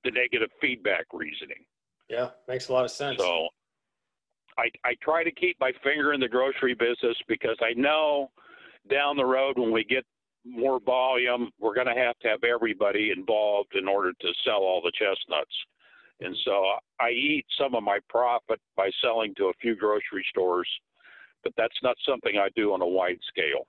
the 0.04 0.10
negative 0.10 0.50
feedback 0.60 1.06
reasoning. 1.14 1.64
Yeah, 2.08 2.30
makes 2.48 2.68
a 2.68 2.72
lot 2.72 2.84
of 2.84 2.90
sense. 2.90 3.18
So 3.18 3.48
I 4.58 4.70
I 4.84 4.94
try 5.02 5.24
to 5.24 5.32
keep 5.32 5.56
my 5.60 5.72
finger 5.82 6.12
in 6.12 6.20
the 6.20 6.28
grocery 6.28 6.74
business 6.74 7.16
because 7.28 7.56
I 7.60 7.72
know 7.74 8.30
down 8.90 9.16
the 9.16 9.24
road 9.24 9.58
when 9.58 9.72
we 9.72 9.84
get 9.84 10.04
more 10.44 10.78
volume, 10.80 11.50
we're 11.58 11.74
going 11.74 11.88
to 11.88 12.00
have 12.00 12.16
to 12.20 12.28
have 12.28 12.44
everybody 12.44 13.10
involved 13.16 13.74
in 13.74 13.88
order 13.88 14.12
to 14.12 14.28
sell 14.44 14.58
all 14.58 14.80
the 14.80 14.92
chestnuts. 14.92 15.54
And 16.20 16.36
so 16.44 16.64
I 17.00 17.10
eat 17.10 17.44
some 17.58 17.74
of 17.74 17.82
my 17.82 17.98
profit 18.08 18.60
by 18.76 18.90
selling 19.02 19.34
to 19.36 19.46
a 19.46 19.52
few 19.60 19.76
grocery 19.76 20.24
stores, 20.30 20.68
but 21.42 21.52
that's 21.56 21.76
not 21.82 21.96
something 22.08 22.38
I 22.38 22.48
do 22.54 22.72
on 22.72 22.80
a 22.80 22.86
wide 22.86 23.18
scale. 23.28 23.66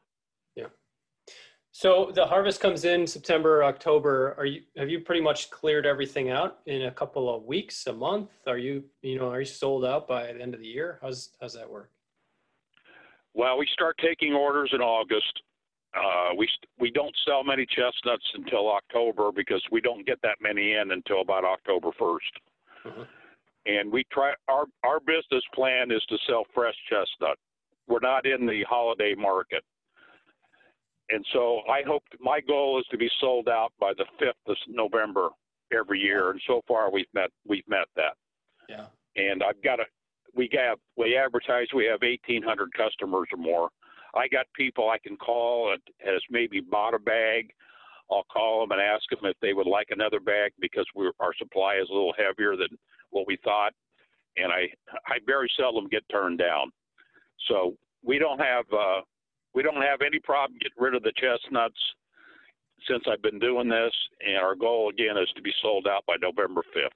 So 1.77 2.11
the 2.11 2.25
harvest 2.25 2.59
comes 2.59 2.85
in 2.85 3.05
September, 3.05 3.63
October. 3.63 4.33
Are 4.39 4.47
you 4.47 4.63
have 4.77 4.89
you 4.89 4.99
pretty 5.01 5.21
much 5.21 5.51
cleared 5.51 5.85
everything 5.85 6.31
out 6.31 6.57
in 6.65 6.85
a 6.85 6.91
couple 6.91 7.29
of 7.31 7.43
weeks, 7.43 7.85
a 7.85 7.93
month? 7.93 8.31
Are 8.47 8.57
you 8.57 8.83
you 9.03 9.19
know 9.19 9.29
are 9.29 9.41
you 9.41 9.45
sold 9.45 9.85
out 9.85 10.07
by 10.07 10.33
the 10.33 10.41
end 10.41 10.55
of 10.55 10.59
the 10.59 10.65
year? 10.65 10.97
How's 11.03 11.29
how's 11.39 11.53
that 11.53 11.69
work? 11.69 11.91
Well, 13.35 13.59
we 13.59 13.67
start 13.71 13.95
taking 14.03 14.33
orders 14.33 14.71
in 14.73 14.81
August. 14.81 15.31
Uh, 15.95 16.33
we 16.35 16.49
we 16.79 16.89
don't 16.89 17.15
sell 17.27 17.43
many 17.43 17.67
chestnuts 17.67 18.25
until 18.33 18.71
October 18.71 19.31
because 19.31 19.61
we 19.71 19.79
don't 19.79 20.03
get 20.03 20.17
that 20.23 20.37
many 20.41 20.73
in 20.73 20.89
until 20.93 21.21
about 21.21 21.45
October 21.45 21.89
1st. 21.89 22.87
Mm-hmm. 22.87 23.03
And 23.67 23.91
we 23.91 24.03
try 24.11 24.33
our 24.47 24.65
our 24.83 24.99
business 24.99 25.43
plan 25.53 25.91
is 25.91 26.03
to 26.09 26.17
sell 26.27 26.43
fresh 26.55 26.73
chestnut. 26.89 27.37
We're 27.87 27.99
not 27.99 28.25
in 28.25 28.47
the 28.47 28.63
holiday 28.67 29.13
market. 29.15 29.63
And 31.09 31.25
so 31.33 31.61
I 31.69 31.83
hope 31.87 32.03
my 32.19 32.41
goal 32.41 32.79
is 32.79 32.85
to 32.91 32.97
be 32.97 33.09
sold 33.21 33.47
out 33.47 33.71
by 33.79 33.93
the 33.97 34.05
5th 34.21 34.51
of 34.51 34.57
November 34.67 35.29
every 35.73 35.99
year 35.99 36.31
and 36.31 36.41
so 36.47 36.61
far 36.65 36.89
we've 36.91 37.13
met 37.13 37.29
we've 37.45 37.67
met 37.67 37.87
that. 37.95 38.15
Yeah. 38.69 38.85
And 39.15 39.43
I've 39.43 39.61
got 39.63 39.79
a 39.79 39.83
we 40.33 40.49
have 40.53 40.77
we 40.95 41.17
advertise 41.17 41.67
we 41.75 41.85
have 41.85 42.01
1800 42.01 42.69
customers 42.73 43.27
or 43.31 43.37
more 43.37 43.69
I 44.17 44.27
got 44.27 44.45
people 44.55 44.89
I 44.89 44.97
can 44.97 45.17
call 45.17 45.73
and 45.73 45.81
has 45.99 46.21
maybe 46.29 46.59
bought 46.59 46.93
a 46.93 46.99
bag. 46.99 47.51
I'll 48.11 48.25
call 48.31 48.61
them 48.61 48.71
and 48.71 48.81
ask 48.81 49.03
them 49.09 49.29
if 49.29 49.35
they 49.41 49.53
would 49.53 49.67
like 49.67 49.87
another 49.91 50.19
bag 50.19 50.53
because 50.59 50.85
we're, 50.95 51.11
our 51.19 51.33
supply 51.37 51.75
is 51.75 51.89
a 51.89 51.93
little 51.93 52.13
heavier 52.17 52.55
than 52.55 52.77
what 53.09 53.27
we 53.27 53.37
thought, 53.43 53.73
and 54.37 54.51
I 54.51 54.69
I 55.07 55.19
very 55.25 55.49
seldom 55.57 55.87
get 55.89 56.03
turned 56.09 56.39
down. 56.39 56.71
So 57.47 57.75
we 58.03 58.17
don't 58.17 58.39
have 58.39 58.65
uh, 58.71 59.01
we 59.57 59.63
don't 59.63 59.81
have 59.81 60.01
any 60.05 60.19
problem 60.19 60.59
getting 60.61 60.77
rid 60.77 60.93
of 60.93 61.01
the 61.01 61.11
chestnuts 61.17 61.79
since 62.87 63.03
I've 63.11 63.23
been 63.23 63.39
doing 63.39 63.67
this, 63.67 63.91
and 64.23 64.37
our 64.37 64.53
goal 64.53 64.91
again 64.91 65.17
is 65.17 65.27
to 65.35 65.41
be 65.41 65.51
sold 65.63 65.87
out 65.87 66.05
by 66.05 66.13
November 66.21 66.61
fifth. 66.75 66.93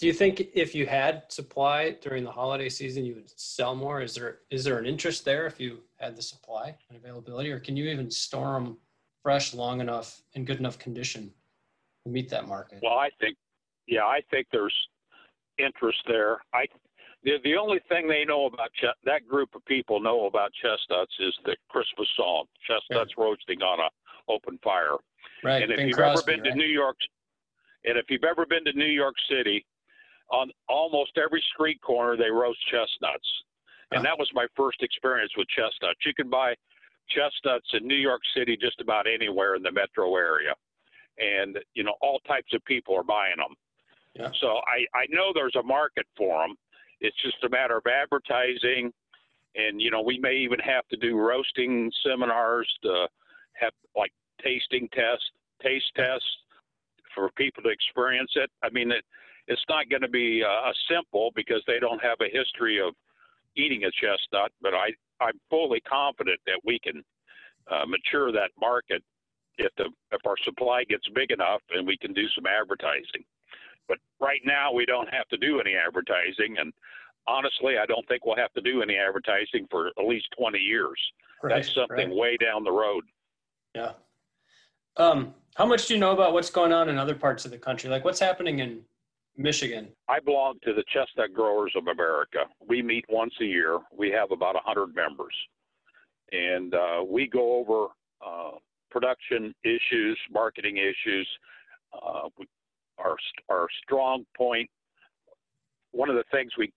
Do 0.00 0.08
you 0.08 0.12
think 0.12 0.48
if 0.52 0.74
you 0.74 0.84
had 0.84 1.22
supply 1.28 1.92
during 2.02 2.24
the 2.24 2.32
holiday 2.32 2.68
season, 2.68 3.04
you 3.04 3.14
would 3.14 3.30
sell 3.38 3.76
more? 3.76 4.00
Is 4.00 4.16
there 4.16 4.38
is 4.50 4.64
there 4.64 4.78
an 4.78 4.86
interest 4.86 5.24
there 5.24 5.46
if 5.46 5.60
you 5.60 5.78
had 6.00 6.16
the 6.16 6.22
supply 6.22 6.74
and 6.88 6.98
availability, 6.98 7.52
or 7.52 7.60
can 7.60 7.76
you 7.76 7.88
even 7.88 8.10
store 8.10 8.54
them 8.54 8.78
fresh 9.22 9.54
long 9.54 9.80
enough 9.80 10.22
in 10.32 10.44
good 10.44 10.58
enough 10.58 10.80
condition 10.80 11.30
to 12.04 12.10
meet 12.10 12.28
that 12.30 12.48
market? 12.48 12.80
Well, 12.82 12.98
I 12.98 13.10
think, 13.20 13.36
yeah, 13.86 14.02
I 14.02 14.22
think 14.28 14.48
there's 14.50 14.74
interest 15.56 15.98
there. 16.08 16.38
I 16.52 16.66
the, 17.24 17.38
the 17.44 17.56
only 17.56 17.80
thing 17.88 18.08
they 18.08 18.24
know 18.24 18.46
about 18.46 18.72
ch- 18.74 18.98
that 19.04 19.26
group 19.28 19.50
of 19.54 19.64
people 19.66 20.00
know 20.00 20.26
about 20.26 20.50
chestnuts 20.60 21.12
is 21.20 21.34
the 21.44 21.56
Christmas 21.68 22.08
song, 22.16 22.44
chestnuts 22.66 23.12
roasting 23.16 23.62
on 23.62 23.80
a 23.80 24.32
open 24.32 24.58
fire. 24.62 24.96
Right. 25.44 25.62
And 25.62 25.72
if 25.72 25.78
Bing 25.78 25.88
you've 25.88 25.96
Crosby, 25.96 26.32
ever 26.32 26.42
been 26.42 26.44
right? 26.44 26.50
to 26.50 26.56
New 26.56 26.72
York, 26.72 26.96
and 27.84 27.98
if 27.98 28.06
you've 28.08 28.24
ever 28.24 28.46
been 28.46 28.64
to 28.64 28.72
New 28.72 28.84
York 28.84 29.14
City, 29.28 29.64
on 30.30 30.50
almost 30.68 31.12
every 31.22 31.44
street 31.54 31.80
corner 31.82 32.16
they 32.16 32.30
roast 32.30 32.58
chestnuts. 32.70 33.28
And 33.92 34.00
oh. 34.00 34.02
that 34.02 34.18
was 34.18 34.28
my 34.34 34.46
first 34.56 34.82
experience 34.82 35.32
with 35.36 35.46
chestnuts. 35.48 36.00
You 36.06 36.14
can 36.14 36.30
buy 36.30 36.54
chestnuts 37.10 37.68
in 37.74 37.86
New 37.86 37.96
York 37.96 38.22
City 38.34 38.56
just 38.60 38.80
about 38.80 39.06
anywhere 39.06 39.54
in 39.54 39.62
the 39.62 39.70
metro 39.70 40.16
area. 40.16 40.54
And, 41.18 41.58
you 41.74 41.84
know, 41.84 41.94
all 42.00 42.18
types 42.20 42.54
of 42.54 42.64
people 42.64 42.96
are 42.96 43.04
buying 43.04 43.36
them. 43.36 43.54
Yeah. 44.14 44.30
So 44.40 44.60
I, 44.64 44.86
I 44.96 45.04
know 45.10 45.32
there's 45.34 45.56
a 45.56 45.62
market 45.62 46.06
for 46.16 46.40
them. 46.40 46.56
It's 47.02 47.20
just 47.20 47.42
a 47.44 47.48
matter 47.50 47.76
of 47.76 47.84
advertising. 47.86 48.92
And, 49.54 49.82
you 49.82 49.90
know, 49.90 50.00
we 50.00 50.18
may 50.18 50.36
even 50.36 50.58
have 50.60 50.88
to 50.88 50.96
do 50.96 51.18
roasting 51.18 51.90
seminars 52.06 52.68
to 52.84 53.06
have 53.60 53.72
like 53.94 54.12
tasting 54.42 54.88
tests, 54.94 55.24
taste 55.62 55.92
tests 55.94 56.24
for 57.14 57.28
people 57.36 57.62
to 57.64 57.68
experience 57.68 58.30
it. 58.36 58.50
I 58.62 58.70
mean, 58.70 58.90
it, 58.90 59.04
it's 59.48 59.64
not 59.68 59.90
going 59.90 60.02
to 60.02 60.08
be 60.08 60.42
uh, 60.42 60.70
simple 60.88 61.32
because 61.34 61.62
they 61.66 61.78
don't 61.78 62.02
have 62.02 62.18
a 62.22 62.30
history 62.32 62.80
of 62.80 62.94
eating 63.56 63.84
a 63.84 63.90
chestnut, 63.90 64.52
but 64.62 64.72
I, 64.72 64.94
I'm 65.20 65.38
fully 65.50 65.80
confident 65.80 66.40
that 66.46 66.60
we 66.64 66.78
can 66.78 67.02
uh, 67.70 67.84
mature 67.86 68.32
that 68.32 68.50
market 68.58 69.02
if 69.58 69.70
the 69.76 69.84
if 70.12 70.20
our 70.26 70.36
supply 70.44 70.84
gets 70.84 71.06
big 71.14 71.30
enough 71.30 71.60
and 71.70 71.86
we 71.86 71.96
can 71.98 72.12
do 72.12 72.26
some 72.34 72.46
advertising. 72.46 73.24
But 73.88 73.98
right 74.20 74.40
now 74.44 74.72
we 74.72 74.86
don't 74.86 75.12
have 75.12 75.28
to 75.28 75.36
do 75.36 75.60
any 75.60 75.74
advertising, 75.74 76.56
and 76.58 76.72
honestly, 77.26 77.78
I 77.78 77.86
don't 77.86 78.06
think 78.08 78.24
we'll 78.24 78.36
have 78.36 78.52
to 78.54 78.60
do 78.60 78.82
any 78.82 78.96
advertising 78.96 79.66
for 79.70 79.88
at 79.88 80.06
least 80.06 80.26
20 80.38 80.58
years. 80.58 80.98
Right, 81.42 81.56
That's 81.56 81.74
something 81.74 82.08
right. 82.08 82.16
way 82.16 82.36
down 82.36 82.64
the 82.64 82.72
road. 82.72 83.04
Yeah. 83.74 83.92
Um, 84.96 85.34
how 85.56 85.66
much 85.66 85.86
do 85.86 85.94
you 85.94 86.00
know 86.00 86.12
about 86.12 86.32
what's 86.32 86.50
going 86.50 86.72
on 86.72 86.88
in 86.88 86.98
other 86.98 87.14
parts 87.14 87.44
of 87.44 87.50
the 87.50 87.58
country? 87.58 87.90
Like 87.90 88.04
what's 88.04 88.20
happening 88.20 88.60
in 88.60 88.80
Michigan? 89.36 89.88
I 90.08 90.20
belong 90.20 90.58
to 90.64 90.72
the 90.72 90.84
Chestnut 90.92 91.32
Growers 91.32 91.72
of 91.76 91.86
America. 91.88 92.40
We 92.66 92.82
meet 92.82 93.04
once 93.08 93.34
a 93.40 93.44
year. 93.44 93.78
We 93.96 94.10
have 94.10 94.30
about 94.30 94.54
100 94.54 94.94
members. 94.94 95.34
And 96.32 96.74
uh, 96.74 97.04
we 97.06 97.26
go 97.26 97.56
over 97.56 97.88
uh, 98.24 98.58
production 98.90 99.54
issues, 99.64 100.18
marketing 100.30 100.78
issues. 100.78 101.28
Uh, 101.92 102.28
our, 103.04 103.16
our 103.48 103.66
strong 103.82 104.24
point, 104.36 104.68
one 105.92 106.08
of 106.08 106.16
the 106.16 106.24
things 106.30 106.52
we, 106.56 106.72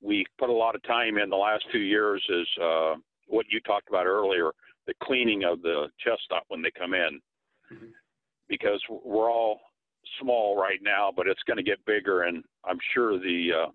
we 0.00 0.24
put 0.38 0.50
a 0.50 0.52
lot 0.52 0.74
of 0.74 0.82
time 0.82 1.18
in 1.18 1.30
the 1.30 1.36
last 1.36 1.64
two 1.70 1.80
years 1.80 2.22
is 2.28 2.46
uh, 2.62 2.94
what 3.26 3.46
you 3.50 3.60
talked 3.60 3.88
about 3.88 4.06
earlier 4.06 4.52
the 4.86 4.94
cleaning 5.02 5.44
of 5.44 5.62
the 5.62 5.88
chestnut 5.98 6.42
when 6.48 6.62
they 6.62 6.70
come 6.70 6.94
in. 6.94 7.20
Mm-hmm. 7.72 7.86
Because 8.48 8.82
we're 8.90 9.30
all 9.30 9.60
small 10.20 10.56
right 10.60 10.80
now, 10.82 11.12
but 11.14 11.26
it's 11.26 11.42
going 11.46 11.56
to 11.56 11.62
get 11.62 11.84
bigger, 11.86 12.22
and 12.22 12.44
I'm 12.64 12.78
sure 12.92 13.18
the 13.18 13.48
uh, 13.64 13.70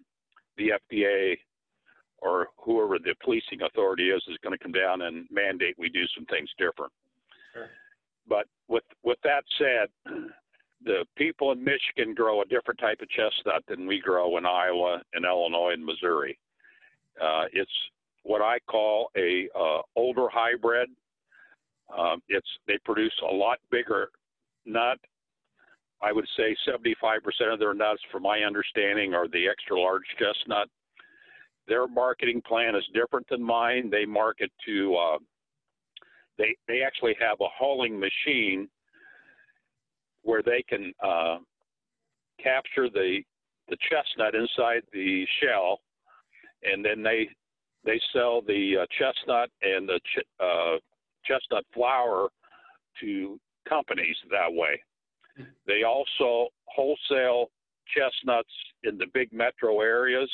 the 0.58 0.74
FDA 0.92 1.36
or 2.20 2.48
whoever 2.58 3.00
the 3.00 3.16
policing 3.24 3.62
authority 3.62 4.10
is 4.10 4.22
is 4.28 4.38
going 4.44 4.56
to 4.56 4.63
come 4.63 4.72
down 4.72 5.04
and 5.04 5.26
mandate 5.32 5.76
we 5.78 5.90
do 5.90 6.04
some 6.16 6.26
things 6.26 6.50
different. 6.58 6.92
Sure. 7.54 7.70
But 8.28 8.46
with 8.68 8.84
with 9.04 9.18
that 9.24 9.44
said, 9.58 9.88
the 10.84 11.06
people 11.16 11.52
in 11.52 11.63
Michigan 11.63 12.13
grow 12.13 12.42
a 12.42 12.46
different 12.46 12.80
type 12.80 13.00
of 13.02 13.10
chestnut 13.10 13.63
than 13.68 13.88
we 13.88 14.00
grow 14.00 14.38
in 14.38 14.46
Iowa 14.46 15.02
and 15.13 15.26
Illinois 15.26 15.74
and 15.74 15.86
Missouri. 15.86 16.38
Uh, 17.22 17.46
it's 17.52 17.72
what 18.24 18.42
I 18.42 18.60
call 18.70 19.10
a 19.18 19.50
uh, 19.58 19.82
older 19.96 20.28
hybrid. 20.32 20.90
Um, 21.98 22.22
it's 22.28 22.48
they 22.68 22.78
produce 22.84 23.13
a 23.24 23.34
lot 23.34 23.58
bigger 23.72 24.10
nut 24.66 25.00
I 26.02 26.12
would 26.12 26.28
say 26.38 26.56
75% 26.68 27.20
of 27.52 27.60
their 27.60 27.74
nuts, 27.74 28.02
from 28.12 28.24
my 28.24 28.40
understanding, 28.42 29.13
are 29.13 29.28
the 29.28 29.48
extra 29.48 29.80
large 29.80 30.04
chestnut. 30.20 30.70
Their 31.68 31.88
marketing 31.88 32.42
plan 32.48 32.76
is 32.76 32.84
different 32.94 33.28
than 33.30 33.44
mine. 33.44 33.90
They 33.90 34.06
market 34.06 34.52
to, 34.66 34.96
uh, 34.96 35.18
they, 36.38 36.56
they 36.68 36.82
actually 36.84 37.16
have 37.20 37.38
a 37.42 37.48
hulling 37.60 38.00
machine 38.00 38.70
where 40.28 40.44
they 40.44 40.62
can 40.68 40.92
uh, 41.02 41.38
capture 42.44 42.90
the, 42.90 43.22
the 43.70 43.78
chestnut 43.90 44.36
inside 44.36 44.82
the 44.92 45.26
shell, 45.42 45.80
and 46.63 46.84
then 46.84 47.02
they, 47.02 47.30
they 47.86 48.00
sell 48.12 48.42
the 48.42 48.80
uh, 48.82 48.86
chestnut 49.00 49.50
and 49.62 49.88
the 49.88 50.00
ch- 50.00 50.28
uh, 50.44 50.76
chestnut 51.24 51.63
flour 51.74 52.28
to 53.00 53.40
companies 53.70 54.18
that 54.30 54.52
way. 54.52 54.82
They 55.66 55.84
also 55.84 56.50
wholesale 56.66 57.52
chestnuts 57.96 58.50
in 58.84 58.98
the 58.98 59.06
big 59.13 59.32
metro 59.32 59.80
areas. 59.80 60.30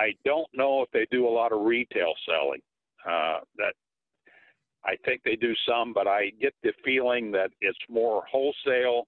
I 0.00 0.14
don't 0.24 0.48
know 0.52 0.82
if 0.82 0.90
they 0.90 1.06
do 1.12 1.28
a 1.28 1.30
lot 1.30 1.52
of 1.52 1.60
retail 1.64 2.12
selling. 2.28 2.60
Uh, 3.08 3.38
that 3.56 3.74
I 4.86 4.96
think 5.04 5.22
they 5.24 5.36
do 5.36 5.52
some, 5.68 5.92
but 5.92 6.06
I 6.06 6.30
get 6.40 6.54
the 6.62 6.72
feeling 6.84 7.32
that 7.32 7.50
it's 7.60 7.78
more 7.88 8.22
wholesale 8.30 9.06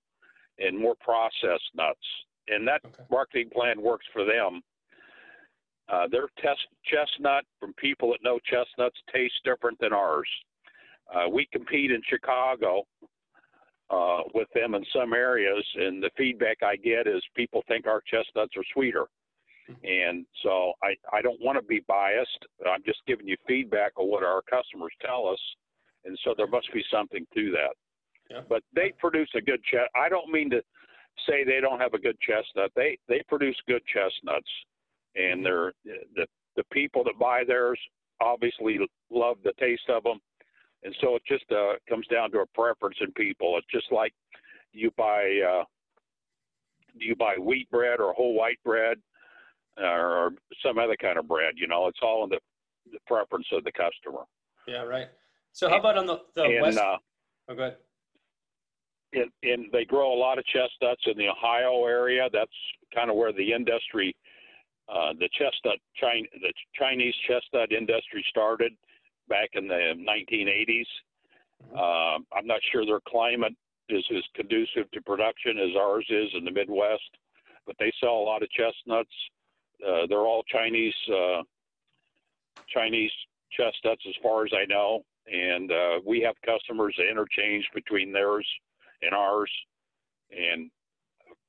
and 0.59 0.77
more 0.77 0.97
processed 1.01 1.71
nuts. 1.75 1.99
And 2.49 2.67
that 2.67 2.81
okay. 2.85 3.05
marketing 3.11 3.51
plan 3.55 3.81
works 3.81 4.07
for 4.13 4.25
them. 4.25 4.61
Uh, 5.89 6.07
their 6.11 6.29
test 6.43 6.61
chestnut 6.85 7.45
from 7.61 7.73
people 7.75 8.11
that 8.11 8.19
know 8.23 8.39
chestnuts 8.45 8.99
tastes 9.15 9.39
different 9.45 9.79
than 9.81 9.93
ours. 9.93 10.29
Uh, 11.15 11.29
we 11.31 11.49
compete 11.53 11.91
in 11.91 12.03
Chicago 12.09 12.83
uh, 13.91 14.21
with 14.35 14.49
them 14.55 14.75
in 14.75 14.85
some 14.95 15.15
areas, 15.15 15.65
and 15.77 16.03
the 16.03 16.11
feedback 16.17 16.59
I 16.63 16.77
get 16.77 17.07
is 17.07 17.23
people 17.35 17.63
think 17.69 17.87
our 17.87 18.03
chestnuts 18.11 18.55
are 18.57 18.65
sweeter. 18.75 19.07
And 19.85 20.25
so 20.43 20.73
I, 20.83 20.95
I 21.13 21.21
don't 21.23 21.41
want 21.43 21.59
to 21.59 21.65
be 21.65 21.83
biased. 21.87 22.47
I'm 22.67 22.83
just 22.85 23.01
giving 23.07 23.29
you 23.29 23.37
feedback 23.47 23.93
of 23.99 24.07
what 24.07 24.23
our 24.23 24.43
customers 24.43 24.93
tell 25.05 25.29
us. 25.29 25.41
And 26.09 26.19
so 26.25 26.35
there 26.37 26.47
must 26.47 26.73
be 26.73 26.83
something 26.91 27.27
to 27.35 27.51
that. 27.53 27.75
Yeah. 28.31 28.41
But 28.49 28.63
they 28.75 28.93
produce 28.99 29.29
a 29.37 29.41
good 29.41 29.63
chest. 29.65 29.91
I 29.95 30.09
don't 30.09 30.31
mean 30.31 30.51
to 30.51 30.63
say 31.29 31.45
they 31.45 31.61
don't 31.61 31.81
have 31.81 31.95
a 31.95 31.99
good 31.99 32.17
chestnut. 32.21 32.73
They 32.75 32.99
they 33.09 33.23
produce 33.29 33.57
good 33.67 33.83
chestnuts, 33.87 34.51
and 35.15 35.45
they're 35.45 35.73
the 35.85 36.27
the 36.57 36.65
people 36.73 37.05
that 37.05 37.19
buy 37.19 37.43
theirs 37.47 37.79
obviously 38.21 38.79
love 39.11 39.37
the 39.45 39.53
taste 39.61 39.89
of 39.89 40.03
them, 40.03 40.19
and 40.83 40.95
so 41.01 41.17
it 41.17 41.23
just 41.27 41.51
uh, 41.53 41.75
comes 41.89 42.07
down 42.09 42.31
to 42.33 42.41
a 42.41 42.47
preference 42.55 42.97
in 43.01 43.13
people. 43.13 43.57
It's 43.57 43.67
just 43.73 43.91
like 43.93 44.13
you 44.73 44.91
buy 44.97 45.41
uh, 45.49 45.65
do 46.99 47.07
you 47.07 47.17
buy 47.17 47.37
wheat 47.39 47.71
bread 47.71 48.01
or 48.01 48.13
whole 48.13 48.35
white 48.35 48.59
bread 48.65 48.99
or 49.79 50.33
some 50.65 50.79
other 50.79 50.97
kind 51.01 51.19
of 51.19 51.29
bread. 51.29 51.55
You 51.57 51.67
know, 51.67 51.87
it's 51.87 52.01
all 52.03 52.25
in 52.25 52.31
the, 52.31 52.41
the 52.93 52.99
preference 53.07 53.47
of 53.53 53.65
the 53.65 53.73
customer. 53.73 54.25
Yeah, 54.67 54.83
right. 54.83 55.09
So 55.59 55.69
how 55.69 55.81
about 55.81 55.99
on 55.99 56.07
the, 56.07 56.21
the 56.37 56.43
and, 56.45 56.63
west? 56.63 56.79
Uh, 56.79 56.97
oh, 57.49 57.55
go 57.57 57.63
ahead. 57.63 57.77
And, 59.13 59.31
and 59.43 59.67
they 59.73 59.85
grow 59.85 60.15
a 60.15 60.15
lot 60.15 60.39
of 60.39 60.45
chestnuts 60.45 61.03
in 61.07 61.19
the 61.19 61.27
Ohio 61.27 61.85
area. 61.85 62.29
That's 62.33 62.53
kind 62.95 63.11
of 63.11 63.17
where 63.17 63.33
the 63.33 63.53
industry, 63.53 64.15
uh, 64.89 65.15
the 65.19 65.29
chestnut, 65.33 65.79
China, 65.97 66.29
the 66.41 66.53
Chinese 66.79 67.15
chestnut 67.27 67.73
industry 67.73 68.25
started 68.29 68.71
back 69.29 69.49
in 69.55 69.67
the 69.67 69.95
1980s. 69.99 70.87
Mm-hmm. 71.67 71.77
Uh, 71.77 72.39
I'm 72.39 72.47
not 72.47 72.61
sure 72.71 72.87
their 72.87 73.03
climate 73.09 73.55
is 73.89 74.05
as 74.17 74.23
conducive 74.37 74.89
to 74.93 75.03
production 75.03 75.59
as 75.59 75.75
ours 75.77 76.07
is 76.09 76.29
in 76.39 76.45
the 76.45 76.53
Midwest, 76.53 77.11
but 77.67 77.75
they 77.81 77.91
sell 78.01 78.15
a 78.15 78.27
lot 78.31 78.45
of 78.45 78.51
chestnuts. 78.51 79.11
Uh, 79.85 80.07
they're 80.09 80.19
all 80.19 80.45
Chinese 80.45 80.95
uh, 81.13 81.43
Chinese 82.73 83.11
chestnuts, 83.51 84.05
as 84.07 84.15
far 84.23 84.45
as 84.45 84.53
I 84.55 84.65
know, 84.67 85.03
and 85.33 85.71
uh, 85.71 86.01
we 86.07 86.21
have 86.21 86.35
customers 86.45 86.95
that 86.99 87.11
interchange 87.11 87.67
between 87.75 88.13
theirs 88.13 88.47
and 89.03 89.13
ours. 89.13 89.51
And 90.31 90.71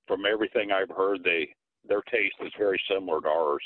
from 0.08 0.26
everything 0.26 0.72
I've 0.72 0.96
heard, 0.96 1.24
they 1.24 1.50
their 1.88 2.02
taste 2.02 2.36
is 2.42 2.52
very 2.58 2.80
similar 2.89 3.22
to 3.22 3.28
ours 3.28 3.63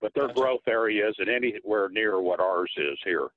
but 0.00 0.12
their 0.14 0.28
gotcha. 0.28 0.40
growth 0.40 0.68
area 0.68 1.08
isn't 1.08 1.28
anywhere 1.28 1.88
near 1.88 2.20
what 2.20 2.40
ours 2.40 2.70
is 2.76 2.98
here. 3.04 3.28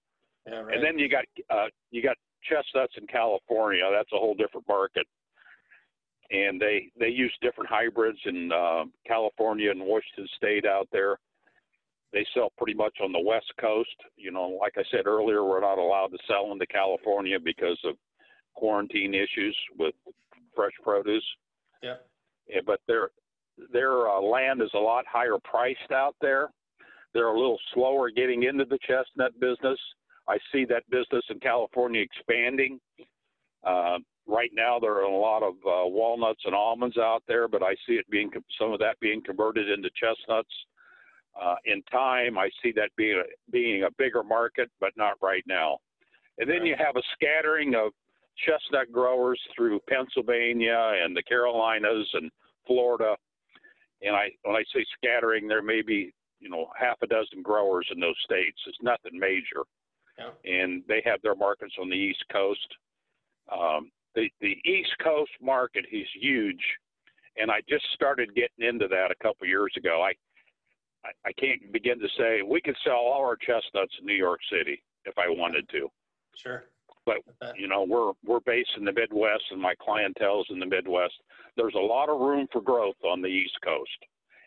Yeah, 0.47 0.59
right. 0.59 0.75
And 0.75 0.83
then 0.83 0.99
you 0.99 1.09
got 1.09 1.25
uh, 1.49 1.67
you 1.91 2.01
got 2.01 2.17
chestnuts 2.43 2.93
in 2.97 3.07
California. 3.07 3.83
That's 3.91 4.11
a 4.13 4.17
whole 4.17 4.35
different 4.35 4.67
market, 4.67 5.05
and 6.31 6.59
they 6.59 6.91
they 6.99 7.09
use 7.09 7.33
different 7.41 7.69
hybrids 7.69 8.19
in 8.25 8.51
uh, 8.51 8.85
California 9.07 9.71
and 9.71 9.81
Washington 9.81 10.27
State 10.35 10.65
out 10.65 10.87
there. 10.91 11.17
They 12.11 12.25
sell 12.33 12.51
pretty 12.57 12.73
much 12.73 12.97
on 13.03 13.11
the 13.11 13.19
West 13.19 13.51
Coast. 13.59 13.95
You 14.15 14.31
know, 14.31 14.57
like 14.59 14.73
I 14.77 14.83
said 14.91 15.05
earlier, 15.05 15.43
we're 15.43 15.61
not 15.61 15.77
allowed 15.77 16.07
to 16.07 16.17
sell 16.27 16.51
into 16.51 16.65
California 16.67 17.39
because 17.39 17.79
of 17.85 17.95
quarantine 18.55 19.13
issues 19.13 19.55
with 19.77 19.93
fresh 20.55 20.73
produce. 20.83 21.23
Yeah. 21.83 21.95
yeah 22.47 22.61
but 22.65 22.81
they're 22.87 23.09
their 23.71 24.07
uh, 24.07 24.21
land 24.21 24.61
is 24.61 24.71
a 24.73 24.79
lot 24.79 25.05
higher 25.07 25.37
priced 25.43 25.91
out 25.91 26.15
there. 26.21 26.49
They're 27.13 27.27
a 27.27 27.37
little 27.37 27.59
slower 27.73 28.09
getting 28.09 28.43
into 28.43 28.65
the 28.65 28.79
chestnut 28.87 29.37
business. 29.39 29.79
I 30.27 30.37
see 30.51 30.65
that 30.65 30.89
business 30.89 31.23
in 31.29 31.39
California 31.39 32.01
expanding. 32.01 32.79
Uh, 33.63 33.97
right 34.27 34.51
now, 34.53 34.79
there 34.79 34.93
are 34.93 35.01
a 35.01 35.17
lot 35.17 35.43
of 35.43 35.53
uh, 35.65 35.87
walnuts 35.87 36.41
and 36.45 36.53
almonds 36.53 36.97
out 36.97 37.23
there, 37.27 37.47
but 37.47 37.63
I 37.63 37.73
see 37.87 37.93
it 37.93 38.09
being 38.09 38.29
some 38.59 38.71
of 38.71 38.79
that 38.79 38.99
being 38.99 39.21
converted 39.23 39.69
into 39.69 39.89
chestnuts. 39.99 40.53
Uh, 41.39 41.55
in 41.65 41.81
time, 41.83 42.37
I 42.37 42.49
see 42.61 42.71
that 42.75 42.89
being 42.95 43.17
a, 43.17 43.51
being 43.51 43.83
a 43.83 43.91
bigger 43.97 44.23
market, 44.23 44.69
but 44.79 44.91
not 44.97 45.13
right 45.21 45.43
now. 45.47 45.77
And 46.37 46.49
then 46.49 46.65
you 46.65 46.75
have 46.77 46.95
a 46.95 47.01
scattering 47.13 47.75
of 47.75 47.91
chestnut 48.45 48.91
growers 48.91 49.39
through 49.55 49.79
Pennsylvania 49.89 50.93
and 51.03 51.15
the 51.15 51.23
Carolinas 51.23 52.07
and 52.13 52.31
Florida 52.65 53.15
and 54.01 54.15
I 54.15 54.29
when 54.43 54.55
I 54.55 54.63
say 54.73 54.85
scattering, 54.97 55.47
there 55.47 55.61
may 55.61 55.81
be 55.81 56.13
you 56.39 56.49
know 56.49 56.67
half 56.77 56.97
a 57.03 57.07
dozen 57.07 57.41
growers 57.41 57.87
in 57.93 57.99
those 57.99 58.15
states. 58.23 58.57
It's 58.67 58.77
nothing 58.81 59.17
major, 59.17 59.63
yeah. 60.17 60.29
and 60.45 60.83
they 60.87 61.01
have 61.05 61.21
their 61.21 61.35
markets 61.35 61.73
on 61.79 61.89
the 61.89 61.95
East 61.95 62.23
Coast. 62.31 62.67
Um, 63.51 63.91
the 64.15 64.29
the 64.41 64.57
East 64.65 64.93
Coast 65.03 65.31
market 65.41 65.85
is 65.91 66.07
huge, 66.19 66.63
and 67.37 67.51
I 67.51 67.61
just 67.67 67.85
started 67.93 68.35
getting 68.35 68.67
into 68.67 68.87
that 68.87 69.11
a 69.11 69.23
couple 69.23 69.47
years 69.47 69.73
ago. 69.77 70.01
I, 70.01 70.13
I 71.05 71.09
I 71.25 71.31
can't 71.33 71.71
begin 71.71 71.99
to 71.99 72.07
say 72.17 72.41
we 72.41 72.61
could 72.61 72.77
sell 72.83 72.95
all 72.95 73.21
our 73.23 73.35
chestnuts 73.35 73.93
in 73.99 74.05
New 74.05 74.15
York 74.15 74.39
City 74.51 74.81
if 75.05 75.17
I 75.17 75.27
wanted 75.29 75.67
to. 75.69 75.89
Sure. 76.35 76.65
But 77.05 77.17
you 77.57 77.67
know, 77.67 77.83
we're 77.83 78.13
we're 78.25 78.41
based 78.41 78.71
in 78.77 78.85
the 78.85 78.93
Midwest, 78.93 79.43
and 79.51 79.61
my 79.61 79.75
clientele's 79.75 80.47
in 80.49 80.59
the 80.59 80.65
Midwest. 80.65 81.15
There's 81.57 81.75
a 81.75 81.79
lot 81.79 82.09
of 82.09 82.19
room 82.19 82.47
for 82.51 82.61
growth 82.61 82.97
on 83.03 83.21
the 83.21 83.27
East 83.27 83.57
Coast, 83.63 83.99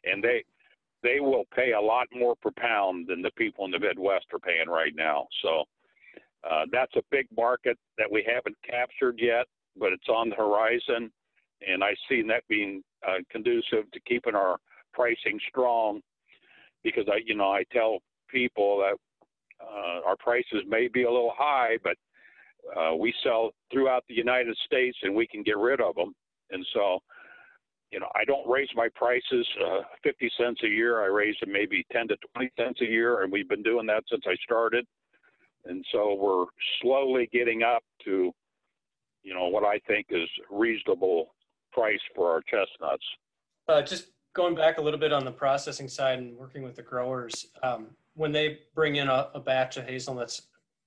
and 0.04 0.22
they 0.22 0.44
they 1.02 1.18
will 1.20 1.44
pay 1.54 1.72
a 1.72 1.80
lot 1.80 2.06
more 2.14 2.36
per 2.36 2.52
pound 2.56 3.08
than 3.08 3.22
the 3.22 3.32
people 3.32 3.64
in 3.64 3.72
the 3.72 3.80
Midwest 3.80 4.26
are 4.32 4.38
paying 4.38 4.68
right 4.68 4.94
now. 4.94 5.26
So 5.42 5.64
Uh, 6.44 6.66
that's 6.72 6.96
a 6.96 7.02
big 7.10 7.26
market 7.36 7.78
that 7.98 8.10
we 8.10 8.20
haven't 8.26 8.56
captured 8.68 9.20
yet, 9.20 9.46
but 9.76 9.92
it's 9.92 10.08
on 10.08 10.28
the 10.28 10.34
horizon, 10.34 11.12
and 11.68 11.84
I 11.84 11.94
see 12.08 12.20
that 12.22 12.42
being 12.48 12.82
uh, 13.06 13.18
conducive 13.30 13.88
to 13.92 14.00
keeping 14.00 14.34
our 14.34 14.58
pricing 14.92 15.38
strong. 15.48 16.02
Because 16.84 17.04
I, 17.08 17.20
you 17.24 17.34
know, 17.34 17.50
I 17.50 17.64
tell 17.72 17.98
people 18.30 18.78
that 18.78 18.96
uh, 19.64 20.06
our 20.06 20.16
prices 20.16 20.64
may 20.66 20.88
be 20.88 21.04
a 21.04 21.10
little 21.10 21.32
high, 21.36 21.76
but 21.84 21.96
uh, 22.76 22.94
we 22.94 23.14
sell 23.22 23.50
throughout 23.72 24.04
the 24.08 24.14
United 24.14 24.56
States, 24.64 24.96
and 25.02 25.14
we 25.14 25.26
can 25.26 25.42
get 25.42 25.56
rid 25.56 25.80
of 25.80 25.94
them. 25.94 26.14
And 26.50 26.64
so, 26.74 27.00
you 27.90 28.00
know, 28.00 28.08
I 28.14 28.24
don't 28.24 28.48
raise 28.48 28.68
my 28.74 28.88
prices 28.94 29.46
uh, 29.64 29.80
50 30.02 30.30
cents 30.38 30.60
a 30.64 30.68
year. 30.68 31.02
I 31.02 31.06
raise 31.06 31.36
them 31.40 31.52
maybe 31.52 31.84
10 31.92 32.08
to 32.08 32.16
20 32.34 32.50
cents 32.58 32.80
a 32.80 32.86
year, 32.86 33.22
and 33.22 33.32
we've 33.32 33.48
been 33.48 33.62
doing 33.62 33.86
that 33.86 34.04
since 34.10 34.22
I 34.26 34.34
started. 34.44 34.86
And 35.64 35.84
so 35.92 36.14
we're 36.14 36.46
slowly 36.80 37.28
getting 37.32 37.62
up 37.62 37.82
to, 38.04 38.32
you 39.22 39.34
know, 39.34 39.48
what 39.48 39.64
I 39.64 39.78
think 39.86 40.06
is 40.10 40.28
reasonable 40.50 41.34
price 41.72 42.00
for 42.14 42.30
our 42.30 42.42
chestnuts. 42.42 43.04
Uh, 43.68 43.82
just 43.82 44.08
going 44.34 44.54
back 44.54 44.78
a 44.78 44.80
little 44.80 45.00
bit 45.00 45.12
on 45.12 45.24
the 45.24 45.30
processing 45.30 45.88
side 45.88 46.18
and 46.18 46.36
working 46.36 46.62
with 46.62 46.76
the 46.76 46.82
growers, 46.82 47.46
um, 47.62 47.88
when 48.14 48.32
they 48.32 48.60
bring 48.74 48.96
in 48.96 49.08
a, 49.08 49.28
a 49.34 49.40
batch 49.40 49.76
of 49.76 49.86
hazelnuts, 49.86 50.42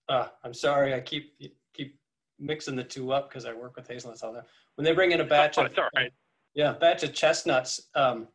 uh, 0.09 0.27
I'm 0.43 0.53
sorry, 0.53 0.93
I 0.93 0.99
keep 0.99 1.33
keep 1.73 1.99
mixing 2.39 2.75
the 2.75 2.83
two 2.83 3.11
up 3.11 3.29
because 3.29 3.45
I 3.45 3.53
work 3.53 3.75
with 3.75 3.87
hazelnuts 3.87 4.23
all 4.23 4.33
the 4.33 4.39
time. 4.39 4.47
When 4.75 4.85
they 4.85 4.93
bring 4.93 5.11
in 5.11 5.21
a 5.21 5.25
batch 5.25 5.57
oh, 5.57 5.65
of 5.65 5.77
right. 5.95 6.11
yeah, 6.53 6.73
batch 6.73 7.03
of 7.03 7.13
chestnuts, 7.13 7.89
um, 7.95 8.27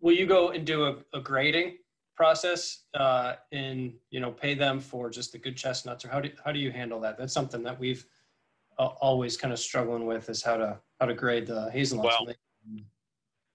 will 0.00 0.14
you 0.14 0.26
go 0.26 0.50
and 0.50 0.64
do 0.64 0.84
a, 0.84 0.96
a 1.14 1.20
grading 1.20 1.78
process 2.14 2.84
uh, 2.94 3.34
and 3.50 3.94
you 4.10 4.20
know 4.20 4.30
pay 4.30 4.54
them 4.54 4.78
for 4.80 5.10
just 5.10 5.32
the 5.32 5.38
good 5.38 5.56
chestnuts, 5.56 6.04
or 6.04 6.08
how 6.08 6.20
do 6.20 6.30
how 6.44 6.52
do 6.52 6.60
you 6.60 6.70
handle 6.70 7.00
that? 7.00 7.18
That's 7.18 7.32
something 7.32 7.62
that 7.64 7.78
we've 7.78 8.06
uh, 8.78 8.86
always 9.00 9.36
kind 9.36 9.52
of 9.52 9.58
struggling 9.58 10.06
with 10.06 10.28
is 10.28 10.42
how 10.42 10.56
to 10.56 10.78
how 11.00 11.06
to 11.06 11.14
grade 11.14 11.46
the 11.46 11.70
hazelnuts. 11.72 12.16
Well, 12.20 12.34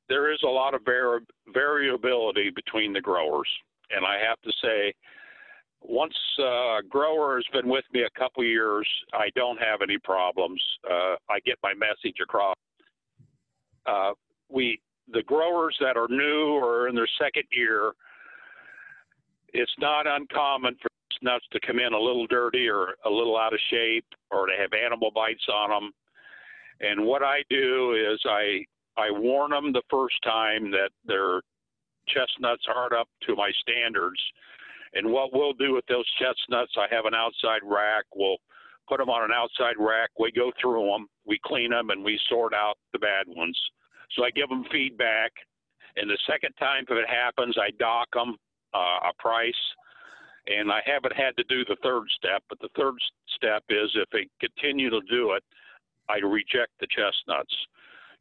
there 0.10 0.32
is 0.32 0.40
a 0.44 0.50
lot 0.50 0.74
of 0.74 0.82
vari- 0.86 1.26
variability 1.54 2.50
between 2.50 2.94
the 2.94 3.02
growers, 3.02 3.50
and 3.92 4.06
I 4.06 4.18
have 4.28 4.40
to 4.42 4.52
say, 4.64 4.94
once 5.82 6.16
uh, 6.40 6.80
a 6.80 6.82
grower 6.88 7.36
has 7.36 7.46
been 7.54 7.70
with 7.70 7.86
me 7.94 8.02
a 8.02 8.20
couple 8.20 8.44
years, 8.44 8.88
I 9.14 9.30
don't 9.36 9.58
have 9.58 9.82
any 9.82 9.98
problems. 10.00 10.62
Uh, 10.90 11.16
I 11.30 11.40
get 11.46 11.58
my 11.62 11.74
message 11.74 12.18
across. 12.22 12.56
Uh, 13.86 14.12
we 14.50 14.82
the 15.14 15.24
growers 15.24 15.78
that 15.80 15.96
are 15.96 16.08
new 16.10 16.60
or 16.62 16.90
in 16.90 16.96
their 16.96 17.08
second 17.18 17.44
year 17.52 17.94
it's 19.54 19.72
not 19.80 20.06
uncommon 20.08 20.76
for 20.82 20.90
nuts 21.22 21.46
to 21.52 21.60
come 21.66 21.80
in 21.80 21.94
a 21.94 22.00
little 22.00 22.28
dirty 22.28 22.68
or 22.68 22.96
a 23.06 23.10
little 23.10 23.38
out 23.38 23.54
of 23.54 23.60
shape 23.72 24.06
or 24.30 24.46
to 24.46 24.54
have 24.60 24.72
animal 24.74 25.12
bites 25.14 25.46
on 25.52 25.70
them. 25.70 25.92
And 26.80 27.06
what 27.06 27.24
I 27.24 27.42
do 27.50 27.94
is 27.94 28.22
I 28.26 28.66
I 28.98 29.12
warn 29.12 29.52
them 29.52 29.72
the 29.72 29.84
first 29.90 30.16
time 30.24 30.72
that 30.72 30.90
their 31.06 31.42
chestnuts 32.08 32.66
aren't 32.74 32.94
up 32.94 33.08
to 33.28 33.36
my 33.36 33.52
standards. 33.62 34.20
And 34.94 35.12
what 35.12 35.34
we'll 35.34 35.54
do 35.54 35.74
with 35.74 35.86
those 35.88 36.06
chestnuts, 36.20 36.74
I 36.78 36.94
have 36.94 37.06
an 37.06 37.14
outside 37.14 37.62
rack. 37.64 38.06
We'll 38.16 38.38
put 38.88 38.98
them 38.98 39.10
on 39.10 39.24
an 39.24 39.36
outside 39.36 39.76
rack. 39.78 40.10
We 40.18 40.32
go 40.32 40.52
through 40.60 40.88
them, 40.88 41.08
we 41.26 41.40
clean 41.46 41.72
them, 41.72 41.90
and 41.90 42.04
we 42.04 42.20
sort 42.30 42.54
out 42.54 42.78
the 42.94 43.00
bad 43.00 43.26
ones. 43.28 43.58
So 44.16 44.24
I 44.24 44.32
give 44.32 44.50
them 44.50 44.66
feedback. 44.72 45.32
And 45.98 46.10
the 46.10 46.18
second 46.30 46.54
time 46.58 46.86
if 46.90 46.92
it 46.92 47.10
happens, 47.10 47.58
I 47.60 47.70
dock 47.78 48.08
them 48.14 48.36
uh, 48.74 49.10
a 49.10 49.14
price. 49.20 49.54
And 50.48 50.72
I 50.72 50.80
haven't 50.86 51.14
had 51.14 51.36
to 51.38 51.44
do 51.50 51.66
the 51.66 51.76
third 51.84 52.06
step, 52.16 52.42
but 52.48 52.60
the 52.60 52.70
third 52.78 52.96
step 53.36 53.64
is 53.70 53.92
if 53.96 54.10
they 54.12 54.28
continue 54.40 54.90
to 54.90 55.02
do 55.10 55.34
it, 55.34 55.44
I 56.10 56.20
reject 56.26 56.72
the 56.80 56.88
chestnuts. 56.88 57.54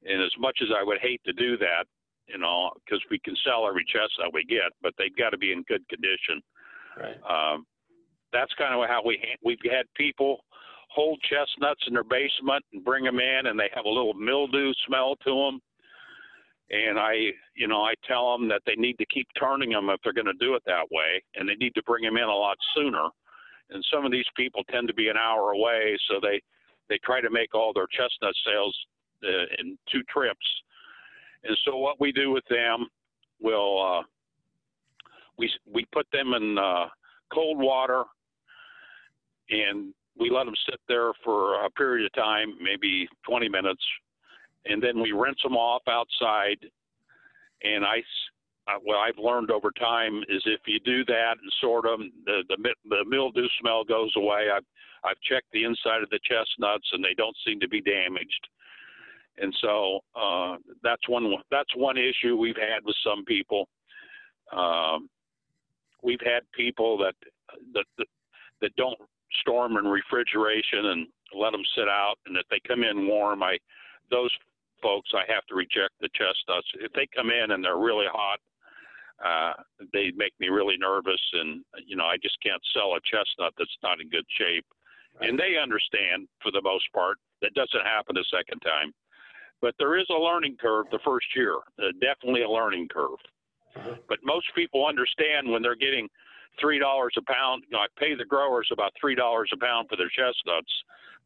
And 0.09 0.23
as 0.23 0.33
much 0.39 0.59
as 0.63 0.69
I 0.77 0.83
would 0.83 0.99
hate 1.01 1.21
to 1.27 1.33
do 1.33 1.57
that, 1.59 1.85
you 2.29 2.39
know, 2.39 2.71
because 2.85 3.03
we 3.11 3.19
can 3.19 3.37
sell 3.45 3.67
every 3.69 3.85
chestnut 3.85 4.35
we 4.35 4.45
get, 4.45 4.73
but 4.83 4.93
they've 4.99 5.17
got 5.17 5.31
to 5.31 5.39
be 5.39 5.53
in 5.53 5.63
good 5.69 5.87
condition. 5.89 6.43
Right. 6.99 7.19
Um, 7.29 7.65
that's 8.33 8.53
kind 8.55 8.75
of 8.75 8.89
how 8.89 9.03
we 9.05 9.19
ha- 9.23 9.39
we've 9.45 9.59
had 9.71 9.87
people 9.95 10.41
hold 10.91 11.21
chestnuts 11.23 11.83
in 11.87 11.95
their 11.95 12.05
basement 12.05 12.65
and 12.73 12.85
bring 12.85 13.05
them 13.05 13.21
in, 13.21 13.47
and 13.47 13.59
they 13.59 13.71
have 13.75 13.85
a 13.85 13.89
little 13.89 14.15
mildew 14.15 14.73
smell 14.87 15.15
to 15.25 15.31
them 15.31 15.61
and 16.71 16.99
I, 16.99 17.15
you 17.55 17.69
know, 17.69 17.83
I 17.83 17.95
tell 18.07 18.37
them 18.37 18.49
that 18.49 18.63
they 18.67 18.75
need 18.75 18.99
to 18.99 19.07
keep 19.07 19.29
turning 19.39 19.71
them 19.71 19.89
if 19.91 20.01
they're 20.03 20.13
going 20.13 20.27
to 20.27 20.45
do 20.45 20.55
it 20.55 20.63
that 20.67 20.91
way, 20.91 21.23
and 21.37 21.49
they 21.49 21.55
need 21.55 21.75
to 21.75 21.83
bring 21.85 22.03
them 22.03 22.17
in 22.17 22.25
a 22.25 22.35
lot 22.35 22.57
sooner. 22.75 23.09
And 23.71 23.85
some 23.93 24.05
of 24.05 24.11
these 24.11 24.27
people 24.37 24.63
tend 24.71 24.89
to 24.89 24.95
be 24.95 25.09
an 25.09 25.17
hour 25.17 25.53
away, 25.53 25.97
so 26.09 26.19
they 26.21 26.41
they 26.89 26.99
try 27.05 27.21
to 27.21 27.31
make 27.31 27.53
all 27.55 27.73
their 27.73 27.89
chestnut 27.91 28.35
sales 28.47 28.77
uh, 29.25 29.47
in 29.59 29.79
two 29.91 30.03
trips. 30.13 30.47
And 31.45 31.57
so 31.65 31.77
what 31.77 32.01
we 32.01 32.13
do 32.13 32.31
with 32.31 32.45
them, 32.51 32.87
we'll 33.41 33.99
uh, 33.99 34.03
we 35.39 35.51
we 35.73 35.85
put 35.93 36.07
them 36.13 36.33
in 36.35 36.59
uh, 36.59 36.87
cold 37.33 37.59
water, 37.59 38.05
and 39.51 39.93
we 40.19 40.31
let 40.31 40.45
them 40.45 40.55
sit 40.69 40.81
there 40.89 41.13
for 41.25 41.65
a 41.65 41.71
period 41.71 42.07
of 42.07 42.13
time, 42.15 42.55
maybe 42.61 43.07
20 43.29 43.49
minutes, 43.49 43.83
and 44.65 44.83
then 44.83 45.01
we 45.01 45.13
rinse 45.13 45.41
them 45.43 45.57
off 45.57 45.83
outside. 45.89 46.59
And 47.63 47.85
I, 47.85 48.03
what 48.83 48.97
I've 48.97 49.19
learned 49.19 49.51
over 49.51 49.71
time 49.79 50.23
is 50.29 50.43
if 50.47 50.61
you 50.67 50.81
do 50.81 51.05
that 51.07 51.35
and 51.41 51.53
sort 51.61 51.85
them, 51.85 52.13
the 52.25 52.43
the, 52.49 52.75
the 52.89 53.05
mildew 53.07 53.47
smell 53.61 53.85
goes 53.85 54.13
away. 54.17 54.49
I've 54.55 54.65
I've 55.05 55.21
checked 55.21 55.47
the 55.53 55.65
inside 55.65 56.03
of 56.03 56.11
the 56.11 56.21
chestnuts 56.25 56.89
and 56.93 57.05
they 57.05 57.15
don't 57.17 57.37
seem 57.47 57.61
to 57.61 57.69
be 57.69 57.81
damaged. 57.81 58.49
And 59.39 59.55
so 59.61 60.01
uh, 60.15 60.57
that's 60.83 61.09
one 61.09 61.35
that's 61.51 61.75
one 61.77 61.97
issue 61.99 62.37
we've 62.37 62.57
had 62.57 62.85
with 62.85 62.97
some 63.05 63.25
people. 63.25 63.69
Um, 64.57 65.09
we've 66.03 66.21
had 66.25 66.43
people 66.57 66.97
that, 66.99 67.15
that 67.75 67.85
that 67.99 68.07
that 68.61 68.77
don't 68.77 68.99
store 69.41 69.69
them 69.69 69.77
in 69.77 69.85
refrigeration 69.85 70.87
and 70.87 71.07
let 71.35 71.51
them 71.53 71.65
sit 71.77 71.89
out, 71.89 72.15
and 72.27 72.37
if 72.37 72.47
they 72.51 72.61
come 72.67 72.83
in 72.83 73.07
warm, 73.07 73.43
I 73.43 73.59
those 74.11 74.31
folks, 74.83 75.11
I 75.15 75.31
have 75.33 75.45
to 75.49 75.55
reject 75.55 75.99
the 76.01 76.09
chestnuts. 76.15 76.69
If 76.81 76.93
they 76.93 77.09
come 77.15 77.31
in 77.31 77.51
and 77.51 77.65
they're 77.65 77.79
really 77.79 78.07
hot, 78.11 78.39
uh, 79.25 79.55
they 79.93 80.13
make 80.17 80.33
me 80.39 80.49
really 80.49 80.77
nervous, 80.79 81.21
and 81.33 81.65
you 81.87 81.97
know 81.97 82.05
I 82.05 82.17
just 82.23 82.37
can't 82.43 82.63
sell 82.73 82.95
a 82.95 83.01
chestnut 83.05 83.55
that's 83.59 83.79
not 83.83 84.01
in 84.01 84.09
good 84.09 84.27
shape. 84.39 84.65
Right. 85.21 85.31
And 85.31 85.39
they 85.39 85.57
understand 85.61 86.29
for 86.43 86.53
the 86.53 86.63
most 86.63 86.85
part. 86.93 87.19
That 87.43 87.53
doesn't 87.53 87.85
happen 87.85 88.17
the 88.17 88.25
second 88.33 88.61
time, 88.61 88.93
but 89.61 89.75
there 89.79 89.99
is 89.99 90.07
a 90.11 90.21
learning 90.21 90.57
curve 90.61 90.87
the 90.91 90.99
first 91.05 91.27
year. 91.35 91.57
Uh, 91.79 91.93
definitely 92.01 92.43
a 92.43 92.51
learning 92.51 92.89
curve. 92.89 93.19
Mm-hmm. 93.77 94.01
But 94.09 94.19
most 94.25 94.47
people 94.55 94.87
understand 94.87 95.51
when 95.51 95.63
they're 95.63 95.77
getting 95.77 96.09
three 96.61 96.79
dollars 96.79 97.15
a 97.19 97.23
pound. 97.33 97.65
You 97.69 97.77
know, 97.77 97.83
I 97.83 97.87
pay 97.99 98.15
the 98.15 98.25
growers 98.25 98.69
about 98.73 98.93
three 99.01 99.15
dollars 99.15 99.51
a 99.53 99.59
pound 99.59 99.89
for 99.89 99.97
their 99.97 100.11
chestnuts. 100.11 100.73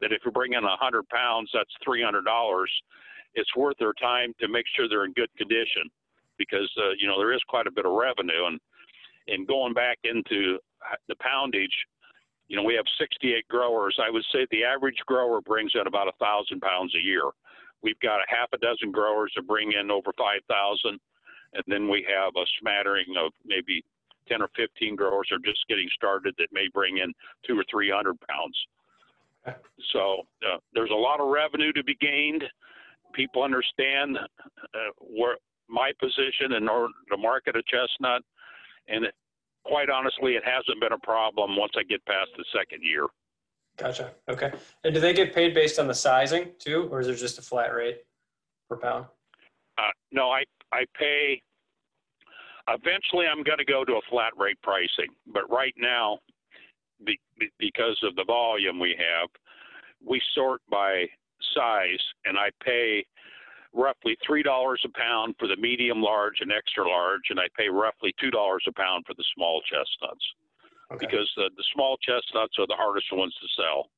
That 0.01 0.11
if 0.11 0.21
you 0.25 0.31
bring 0.31 0.53
in 0.53 0.63
a 0.63 0.77
hundred 0.77 1.07
pounds, 1.09 1.49
that's 1.53 1.71
three 1.83 2.03
hundred 2.03 2.25
dollars 2.25 2.71
it's 3.33 3.55
worth 3.55 3.77
their 3.79 3.93
time 3.93 4.33
to 4.39 4.47
make 4.47 4.65
sure 4.75 4.87
they're 4.87 5.05
in 5.05 5.13
good 5.13 5.33
condition 5.37 5.89
because 6.37 6.69
uh, 6.77 6.91
you 6.99 7.07
know 7.07 7.17
there 7.17 7.33
is 7.33 7.41
quite 7.47 7.67
a 7.67 7.71
bit 7.71 7.85
of 7.85 7.91
revenue 7.91 8.47
and 8.47 8.59
and 9.27 9.47
going 9.47 9.73
back 9.73 9.97
into 10.03 10.57
the 11.07 11.15
poundage 11.15 11.75
you 12.47 12.57
know 12.57 12.63
we 12.63 12.73
have 12.73 12.85
68 12.99 13.47
growers 13.47 13.97
i 14.01 14.09
would 14.09 14.25
say 14.33 14.45
the 14.51 14.63
average 14.63 14.97
grower 15.05 15.41
brings 15.41 15.71
in 15.75 15.87
about 15.87 16.07
a 16.07 16.17
thousand 16.19 16.59
pounds 16.61 16.93
a 16.95 17.05
year 17.05 17.23
we've 17.83 17.99
got 17.99 18.19
a 18.19 18.25
half 18.27 18.49
a 18.53 18.57
dozen 18.57 18.91
growers 18.91 19.31
that 19.35 19.47
bring 19.47 19.73
in 19.73 19.91
over 19.91 20.11
5000 20.17 20.99
and 21.53 21.63
then 21.67 21.89
we 21.89 22.05
have 22.07 22.33
a 22.35 22.45
smattering 22.59 23.15
of 23.17 23.31
maybe 23.45 23.83
10 24.29 24.41
or 24.41 24.49
15 24.55 24.95
growers 24.95 25.27
that 25.29 25.35
are 25.35 25.51
just 25.51 25.67
getting 25.67 25.89
started 25.95 26.33
that 26.37 26.47
may 26.51 26.67
bring 26.73 26.97
in 26.97 27.13
two 27.45 27.59
or 27.59 27.65
300 27.69 28.15
pounds 28.29 28.57
so 29.91 30.21
uh, 30.45 30.57
there's 30.73 30.91
a 30.91 30.93
lot 30.93 31.19
of 31.19 31.27
revenue 31.27 31.73
to 31.73 31.83
be 31.83 31.95
gained 31.99 32.43
people 33.13 33.43
understand 33.43 34.17
uh, 34.17 34.91
where 34.99 35.37
my 35.69 35.91
position 35.99 36.53
in 36.57 36.67
order 36.67 36.93
to 37.09 37.17
market 37.17 37.55
a 37.55 37.63
chestnut, 37.63 38.21
and 38.87 39.05
it, 39.05 39.15
quite 39.63 39.89
honestly, 39.89 40.33
it 40.33 40.43
hasn't 40.43 40.81
been 40.81 40.93
a 40.93 40.99
problem 40.99 41.55
once 41.55 41.73
I 41.77 41.83
get 41.83 42.05
past 42.05 42.29
the 42.37 42.45
second 42.55 42.83
year. 42.83 43.07
Gotcha. 43.81 44.11
Okay. 44.29 44.51
And 44.83 44.93
do 44.93 44.99
they 44.99 45.13
get 45.13 45.33
paid 45.33 45.55
based 45.55 45.79
on 45.79 45.87
the 45.87 45.93
sizing 45.93 46.51
too, 46.59 46.87
or 46.91 47.01
is 47.01 47.07
there 47.07 47.15
just 47.15 47.39
a 47.39 47.41
flat 47.41 47.73
rate 47.73 48.01
per 48.69 48.77
pound? 48.77 49.05
Uh, 49.77 49.89
no, 50.11 50.29
I 50.29 50.43
I 50.71 50.85
pay. 50.97 51.41
Eventually, 52.67 53.25
I'm 53.25 53.43
going 53.43 53.57
to 53.57 53.65
go 53.65 53.83
to 53.83 53.93
a 53.93 54.01
flat 54.09 54.33
rate 54.37 54.61
pricing, 54.61 55.11
but 55.33 55.49
right 55.49 55.73
now, 55.77 56.19
be, 57.03 57.19
because 57.57 57.99
of 58.03 58.15
the 58.15 58.23
volume 58.23 58.79
we 58.79 58.95
have, 58.99 59.29
we 60.05 60.21
sort 60.35 60.61
by 60.69 61.07
size, 61.55 61.99
and 62.25 62.37
I 62.37 62.49
pay 62.63 63.03
roughly 63.73 64.15
three 64.25 64.43
dollars 64.43 64.81
a 64.85 64.89
pound 64.97 65.35
for 65.39 65.47
the 65.47 65.57
medium 65.57 66.03
large 66.03 66.35
and 66.41 66.51
extra 66.51 66.87
large, 66.87 67.23
and 67.31 67.39
I 67.39 67.47
pay 67.57 67.67
roughly 67.67 68.13
two 68.19 68.29
dollars 68.29 68.63
a 68.67 68.73
pound 68.73 69.05
for 69.07 69.15
the 69.15 69.25
small 69.35 69.59
chestnuts. 69.61 70.23
Okay. 70.91 71.05
because 71.05 71.29
the, 71.35 71.49
the 71.55 71.63
small 71.73 71.97
chestnuts 72.01 72.55
are 72.59 72.67
the 72.67 72.77
hardest 72.77 73.07
ones 73.11 73.33
to 73.41 73.47
sell. 73.55 73.89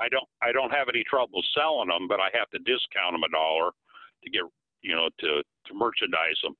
I 0.00 0.08
don't 0.08 0.28
I 0.42 0.50
don't 0.52 0.74
have 0.74 0.88
any 0.88 1.04
trouble 1.04 1.42
selling 1.54 1.88
them, 1.88 2.08
but 2.08 2.18
I 2.18 2.28
have 2.34 2.50
to 2.50 2.58
discount 2.58 3.14
them 3.14 3.22
a 3.22 3.30
dollar 3.30 3.70
to 4.24 4.30
get 4.30 4.42
you 4.82 4.94
know 4.94 5.08
to 5.20 5.42
to 5.42 5.72
merchandise 5.74 6.38
them. 6.42 6.56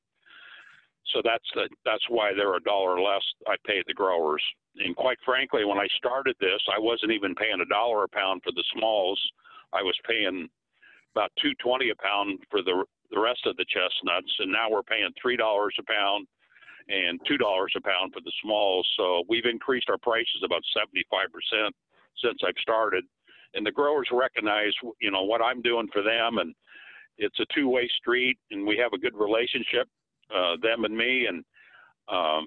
So 1.12 1.20
that's 1.22 1.46
the 1.54 1.68
that's 1.84 2.04
why 2.08 2.32
they're 2.32 2.56
a 2.56 2.62
dollar 2.62 3.00
less 3.00 3.24
I 3.46 3.56
pay 3.66 3.82
the 3.86 3.94
growers. 3.94 4.42
And 4.78 4.96
quite 4.96 5.18
frankly, 5.24 5.64
when 5.64 5.78
I 5.78 5.86
started 5.98 6.36
this, 6.40 6.62
I 6.74 6.78
wasn't 6.78 7.12
even 7.12 7.34
paying 7.34 7.60
a 7.60 7.66
dollar 7.66 8.04
a 8.04 8.08
pound 8.08 8.42
for 8.42 8.52
the 8.52 8.64
smalls. 8.74 9.20
I 9.72 9.82
was 9.82 9.98
paying 10.08 10.48
about 11.14 11.32
two 11.42 11.54
twenty 11.58 11.90
a 11.90 11.96
pound 11.96 12.38
for 12.50 12.62
the 12.62 12.84
the 13.10 13.20
rest 13.20 13.46
of 13.46 13.56
the 13.56 13.66
chestnuts, 13.66 14.32
and 14.38 14.50
now 14.50 14.70
we're 14.70 14.82
paying 14.82 15.10
three 15.20 15.36
dollars 15.36 15.74
a 15.78 15.84
pound 15.84 16.26
and 16.88 17.20
two 17.26 17.38
dollars 17.38 17.72
a 17.76 17.80
pound 17.80 18.12
for 18.12 18.20
the 18.20 18.32
smalls. 18.42 18.86
So 18.96 19.22
we've 19.28 19.46
increased 19.46 19.88
our 19.88 19.98
prices 19.98 20.42
about 20.44 20.62
seventy 20.76 21.04
five 21.10 21.28
percent 21.32 21.74
since 22.22 22.38
I've 22.46 22.60
started, 22.60 23.04
and 23.54 23.64
the 23.64 23.72
growers 23.72 24.08
recognize 24.12 24.72
you 25.00 25.10
know 25.10 25.24
what 25.24 25.42
I'm 25.42 25.62
doing 25.62 25.88
for 25.92 26.02
them, 26.02 26.38
and 26.38 26.54
it's 27.18 27.38
a 27.40 27.46
two 27.54 27.68
way 27.68 27.88
street, 28.00 28.38
and 28.50 28.66
we 28.66 28.76
have 28.76 28.92
a 28.92 28.98
good 28.98 29.14
relationship, 29.14 29.88
uh, 30.34 30.56
them 30.62 30.84
and 30.84 30.96
me, 30.96 31.26
and 31.26 31.44
um, 32.08 32.46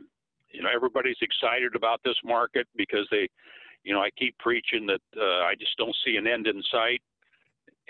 you 0.51 0.61
know 0.61 0.69
everybody's 0.73 1.17
excited 1.21 1.75
about 1.75 2.01
this 2.03 2.17
market 2.23 2.67
because 2.75 3.07
they, 3.11 3.29
you 3.83 3.93
know, 3.93 4.01
I 4.01 4.09
keep 4.17 4.37
preaching 4.39 4.85
that 4.87 5.01
uh, 5.19 5.45
I 5.45 5.53
just 5.59 5.77
don't 5.77 5.95
see 6.05 6.17
an 6.17 6.27
end 6.27 6.47
in 6.47 6.61
sight, 6.71 7.01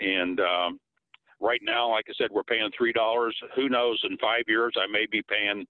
and 0.00 0.40
um, 0.40 0.80
right 1.40 1.60
now, 1.62 1.90
like 1.90 2.06
I 2.08 2.12
said, 2.16 2.28
we're 2.30 2.42
paying 2.44 2.70
three 2.76 2.92
dollars. 2.92 3.36
Who 3.56 3.68
knows? 3.68 4.00
In 4.08 4.16
five 4.18 4.44
years, 4.46 4.74
I 4.76 4.90
may 4.90 5.06
be 5.10 5.22
paying, 5.22 5.66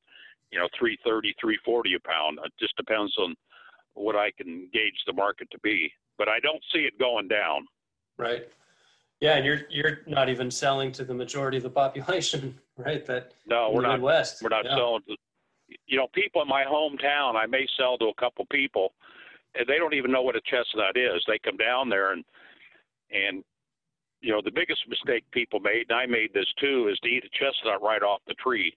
you 0.51 0.59
know, 0.59 0.68
three 0.78 0.99
thirty, 1.05 1.34
three 1.40 1.59
forty 1.64 1.94
a 1.94 2.01
pound. 2.01 2.38
It 2.44 2.53
just 2.59 2.76
depends 2.76 3.16
on 3.18 3.34
what 3.94 4.16
I 4.16 4.30
can 4.30 4.68
gauge 4.72 5.03
the 5.07 5.12
market 5.12 5.49
to 5.51 5.59
be. 5.61 5.90
But 6.16 6.28
I 6.28 6.40
don't 6.40 6.62
see 6.72 6.80
it 6.80 6.99
going 6.99 7.28
down. 7.28 7.66
Right. 8.16 8.49
Yeah, 9.20 9.36
and 9.36 9.44
you're 9.44 9.62
you're 9.70 9.99
not 10.07 10.28
even 10.28 10.51
selling 10.51 10.92
to 10.92 11.05
the 11.05 11.14
majority 11.14 11.57
of 11.57 11.62
the 11.62 11.70
population, 11.70 12.59
right? 12.76 13.05
That 13.07 13.32
no, 13.46 13.70
we're 13.72 13.82
not. 13.82 13.94
Midwest. 13.94 14.42
We're 14.42 14.49
not 14.51 14.64
yeah. 14.64 14.76
selling 14.76 15.03
to. 15.09 15.16
You 15.86 15.99
know, 15.99 16.07
people 16.14 16.40
in 16.40 16.49
my 16.49 16.64
hometown, 16.64 17.36
I 17.36 17.44
may 17.44 17.66
sell 17.76 17.99
to 17.99 18.07
a 18.07 18.14
couple 18.14 18.46
people, 18.51 18.94
and 19.55 19.66
they 19.66 19.76
don't 19.76 19.92
even 19.92 20.11
know 20.11 20.22
what 20.22 20.34
a 20.34 20.40
chestnut 20.46 20.96
is. 20.96 21.22
They 21.26 21.38
come 21.38 21.59
down 21.59 21.90
there 21.90 22.12
and 22.12 22.24
and 23.11 23.44
you 24.20 24.32
know, 24.32 24.40
the 24.44 24.51
biggest 24.51 24.80
mistake 24.88 25.24
people 25.32 25.61
made, 25.61 25.86
and 25.88 25.99
I 25.99 26.07
made 26.07 26.32
this 26.34 26.46
too, 26.61 26.88
is 26.90 26.99
to 27.01 27.09
eat 27.09 27.24
a 27.24 27.38
chestnut 27.38 27.82
right 27.82 28.03
off 28.03 28.20
the 28.26 28.34
tree. 28.34 28.74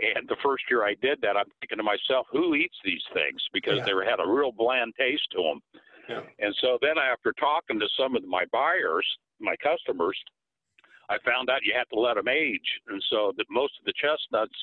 And 0.00 0.28
the 0.28 0.36
first 0.42 0.64
year 0.70 0.84
I 0.84 0.94
did 1.02 1.20
that, 1.20 1.36
I'm 1.36 1.50
thinking 1.60 1.78
to 1.78 1.84
myself, 1.84 2.26
who 2.32 2.54
eats 2.54 2.76
these 2.84 3.02
things? 3.12 3.40
Because 3.52 3.78
yeah. 3.78 3.84
they 3.84 4.10
had 4.10 4.20
a 4.20 4.28
real 4.28 4.52
bland 4.52 4.94
taste 4.98 5.28
to 5.32 5.42
them. 5.42 5.60
Yeah. 6.08 6.22
And 6.38 6.54
so 6.60 6.78
then 6.80 6.96
after 6.96 7.32
talking 7.38 7.78
to 7.78 7.88
some 7.98 8.16
of 8.16 8.24
my 8.24 8.44
buyers, 8.50 9.06
my 9.40 9.56
customers, 9.62 10.16
I 11.10 11.18
found 11.24 11.50
out 11.50 11.64
you 11.64 11.74
have 11.76 11.88
to 11.90 12.00
let 12.00 12.14
them 12.14 12.28
age. 12.28 12.80
And 12.88 13.02
so 13.10 13.32
that 13.36 13.46
most 13.50 13.74
of 13.78 13.84
the 13.84 13.92
chestnuts, 14.00 14.56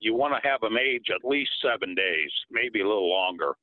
you 0.00 0.14
want 0.14 0.34
to 0.34 0.48
have 0.48 0.60
them 0.60 0.76
age 0.76 1.06
at 1.14 1.28
least 1.28 1.50
seven 1.62 1.94
days, 1.94 2.32
maybe 2.50 2.80
a 2.80 2.88
little 2.88 3.08
longer. 3.08 3.54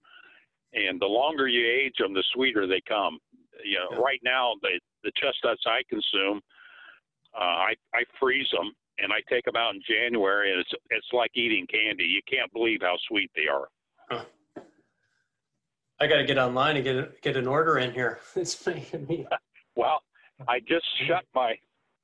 And 0.74 1.02
the 1.02 1.06
longer 1.08 1.48
you 1.48 1.66
age 1.68 1.96
them, 2.00 2.14
the 2.14 2.24
sweeter 2.34 2.66
they 2.66 2.82
come. 2.88 3.20
You 3.64 3.80
know, 3.80 3.98
yeah. 3.98 3.98
right 3.98 4.22
now 4.24 4.54
the 4.62 4.80
the 5.04 5.12
chestnuts 5.20 5.64
I 5.66 5.82
consume, 5.90 6.40
uh, 7.36 7.74
I 7.74 7.74
I 7.94 8.04
freeze 8.20 8.48
them 8.52 8.72
and 9.02 9.12
I 9.12 9.22
take 9.30 9.46
them 9.46 9.56
out 9.56 9.74
in 9.76 9.82
January, 9.88 10.52
and 10.52 10.60
it's 10.60 10.72
it's 10.90 11.08
like 11.14 11.32
eating 11.36 11.66
candy. 11.68 12.04
You 12.04 12.22
can't 12.30 12.52
believe 12.54 12.80
how 12.82 12.96
sweet 13.08 13.32
they 13.36 13.48
are. 13.48 13.68
Huh. 14.10 14.24
I 16.02 16.08
got 16.08 16.18
to 16.18 16.26
get 16.26 16.38
online 16.38 16.76
and 16.78 16.86
get 16.86 17.22
get 17.22 17.36
an 17.36 17.48
order 17.48 17.78
in 17.78 17.92
here. 17.92 18.20
It's 18.36 18.66
making 18.66 19.08
me. 19.08 19.28
well, 19.76 20.02
I 20.48 20.60
just 20.60 20.86
shut 21.08 21.26
my 21.36 21.56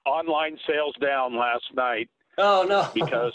online 0.06 0.58
sales 0.68 0.96
down 1.02 1.38
last 1.38 1.66
night. 1.74 2.10
Oh 2.38 2.66
no! 2.68 2.90
because 2.94 3.34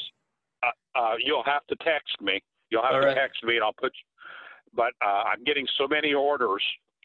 uh, 0.62 0.98
uh, 0.98 1.14
you'll 1.24 1.44
have 1.44 1.66
to 1.68 1.76
text 1.76 2.20
me. 2.20 2.42
You'll 2.70 2.82
have 2.82 2.94
All 2.94 3.00
to 3.00 3.08
right. 3.08 3.16
text 3.16 3.42
me, 3.44 3.56
and 3.56 3.64
I'll 3.64 3.72
put. 3.72 3.92
You, 3.94 4.04
but 4.74 4.92
uh, 5.04 5.24
I'm 5.32 5.42
getting 5.44 5.66
so 5.78 5.88
many 5.88 6.14
orders 6.14 6.62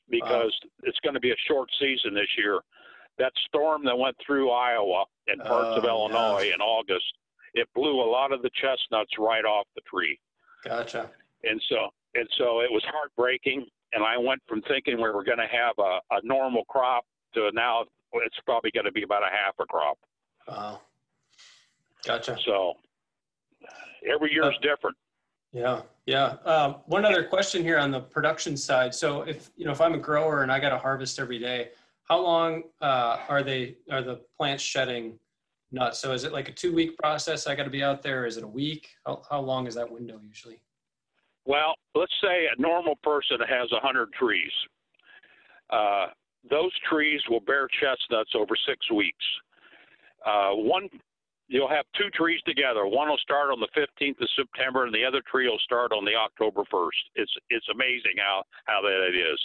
because 0.10 0.54
it's 0.84 1.00
going 1.04 1.16
to 1.16 1.20
be 1.20 1.32
a 1.32 1.42
short 1.48 1.70
season 1.80 2.14
this 2.14 2.30
year. 2.38 2.60
That 3.18 3.32
storm 3.48 3.86
that 3.86 3.98
went 3.98 4.16
through 4.26 4.52
Iowa 4.52 5.06
and 5.28 5.42
parts 5.42 5.78
of 5.78 5.86
oh, 5.86 5.88
Illinois 5.88 6.48
yeah. 6.48 6.56
in 6.56 6.62
August, 6.62 7.06
it 7.54 7.68
blew 7.74 8.02
a 8.02 8.10
lot 8.10 8.34
of 8.34 8.42
the 8.42 8.50
chestnuts 8.62 9.12
right 9.18 9.46
off 9.46 9.68
the 9.76 9.82
tree. 9.90 10.20
Gotcha. 10.64 11.10
And 11.44 11.62
so 11.70 11.90
and 12.16 12.28
so 12.38 12.62
it 12.62 12.72
was 12.72 12.84
heartbreaking. 12.88 13.66
And 13.94 14.04
I 14.04 14.18
went 14.18 14.42
from 14.48 14.62
thinking 14.64 14.98
we 14.98 15.04
were 15.04 15.24
going 15.24 15.38
to 15.38 15.48
have 15.48 15.76
a, 15.80 16.00
a 16.16 16.20
normal 16.24 16.66
crop 16.66 17.06
to 17.36 17.50
now 17.54 17.86
it's 18.14 18.38
probably 18.46 18.72
going 18.72 18.86
to 18.86 18.92
be 18.92 19.04
about 19.04 19.24
a 19.24 19.32
half 19.32 19.56
a 19.60 19.66
crop. 19.66 19.98
Wow. 20.48 20.82
Gotcha. 22.06 22.38
So 22.46 22.74
every 24.08 24.32
year 24.32 24.44
is 24.44 24.58
uh, 24.58 24.62
different. 24.62 24.96
Yeah, 25.52 25.82
yeah. 26.06 26.36
Um, 26.46 26.76
one 26.86 27.06
other 27.06 27.24
question 27.24 27.64
here 27.64 27.78
on 27.80 27.92
the 27.92 28.02
production 28.02 28.58
side. 28.58 28.94
So 28.94 29.22
if 29.22 29.52
you 29.56 29.66
know 29.66 29.72
if 29.72 29.80
I'm 29.80 29.94
a 29.94 29.98
grower 29.98 30.44
and 30.44 30.52
I 30.52 30.60
got 30.60 30.70
to 30.70 30.78
harvest 30.78 31.20
every 31.20 31.40
day, 31.40 31.70
how 32.06 32.22
long 32.22 32.64
uh, 32.82 33.20
are 33.28 33.44
they 33.44 33.78
are 33.92 34.02
the 34.02 34.22
plants 34.38 34.64
shedding 34.64 35.20
nuts? 35.72 36.00
So 36.00 36.14
is 36.14 36.24
it 36.24 36.32
like 36.32 36.50
a 36.50 36.54
two 36.54 36.74
week 36.74 36.98
process? 36.98 37.48
I 37.48 37.56
got 37.56 37.64
to 37.64 37.70
be 37.70 37.84
out 37.84 38.02
there. 38.02 38.26
Is 38.26 38.38
it 38.38 38.44
a 38.44 38.48
week? 38.48 38.88
How, 39.06 39.22
how 39.30 39.42
long 39.42 39.68
is 39.68 39.76
that 39.76 39.92
window 39.92 40.20
usually? 40.24 40.62
Well, 41.46 41.76
let's 41.94 42.14
say 42.24 42.48
a 42.56 42.62
normal 42.62 42.96
person 43.04 43.38
has 43.48 43.70
hundred 43.82 44.14
trees. 44.14 44.52
Uh, 45.70 46.08
those 46.50 46.72
trees 46.90 47.22
will 47.30 47.40
bear 47.40 47.68
chestnuts 47.68 48.32
over 48.36 48.56
six 48.68 48.92
weeks. 48.92 49.26
Uh, 50.26 50.52
one 50.52 50.90
you'll 51.48 51.70
have 51.70 51.86
two 51.98 52.10
trees 52.12 52.42
together. 52.46 52.88
One 52.88 53.10
will 53.10 53.18
start 53.18 53.52
on 53.52 53.60
the 53.60 53.70
15th 53.78 54.20
of 54.22 54.30
September, 54.36 54.86
and 54.86 54.94
the 54.94 55.06
other 55.06 55.22
tree 55.30 55.48
will 55.48 55.60
start 55.60 55.92
on 55.92 56.04
the 56.06 56.16
October 56.16 56.64
1st. 56.72 57.02
It's 57.16 57.34
it's 57.50 57.68
amazing 57.74 58.18
how 58.18 58.44
how 58.66 58.82
that 58.82 59.10
it 59.10 59.18
is. 59.18 59.40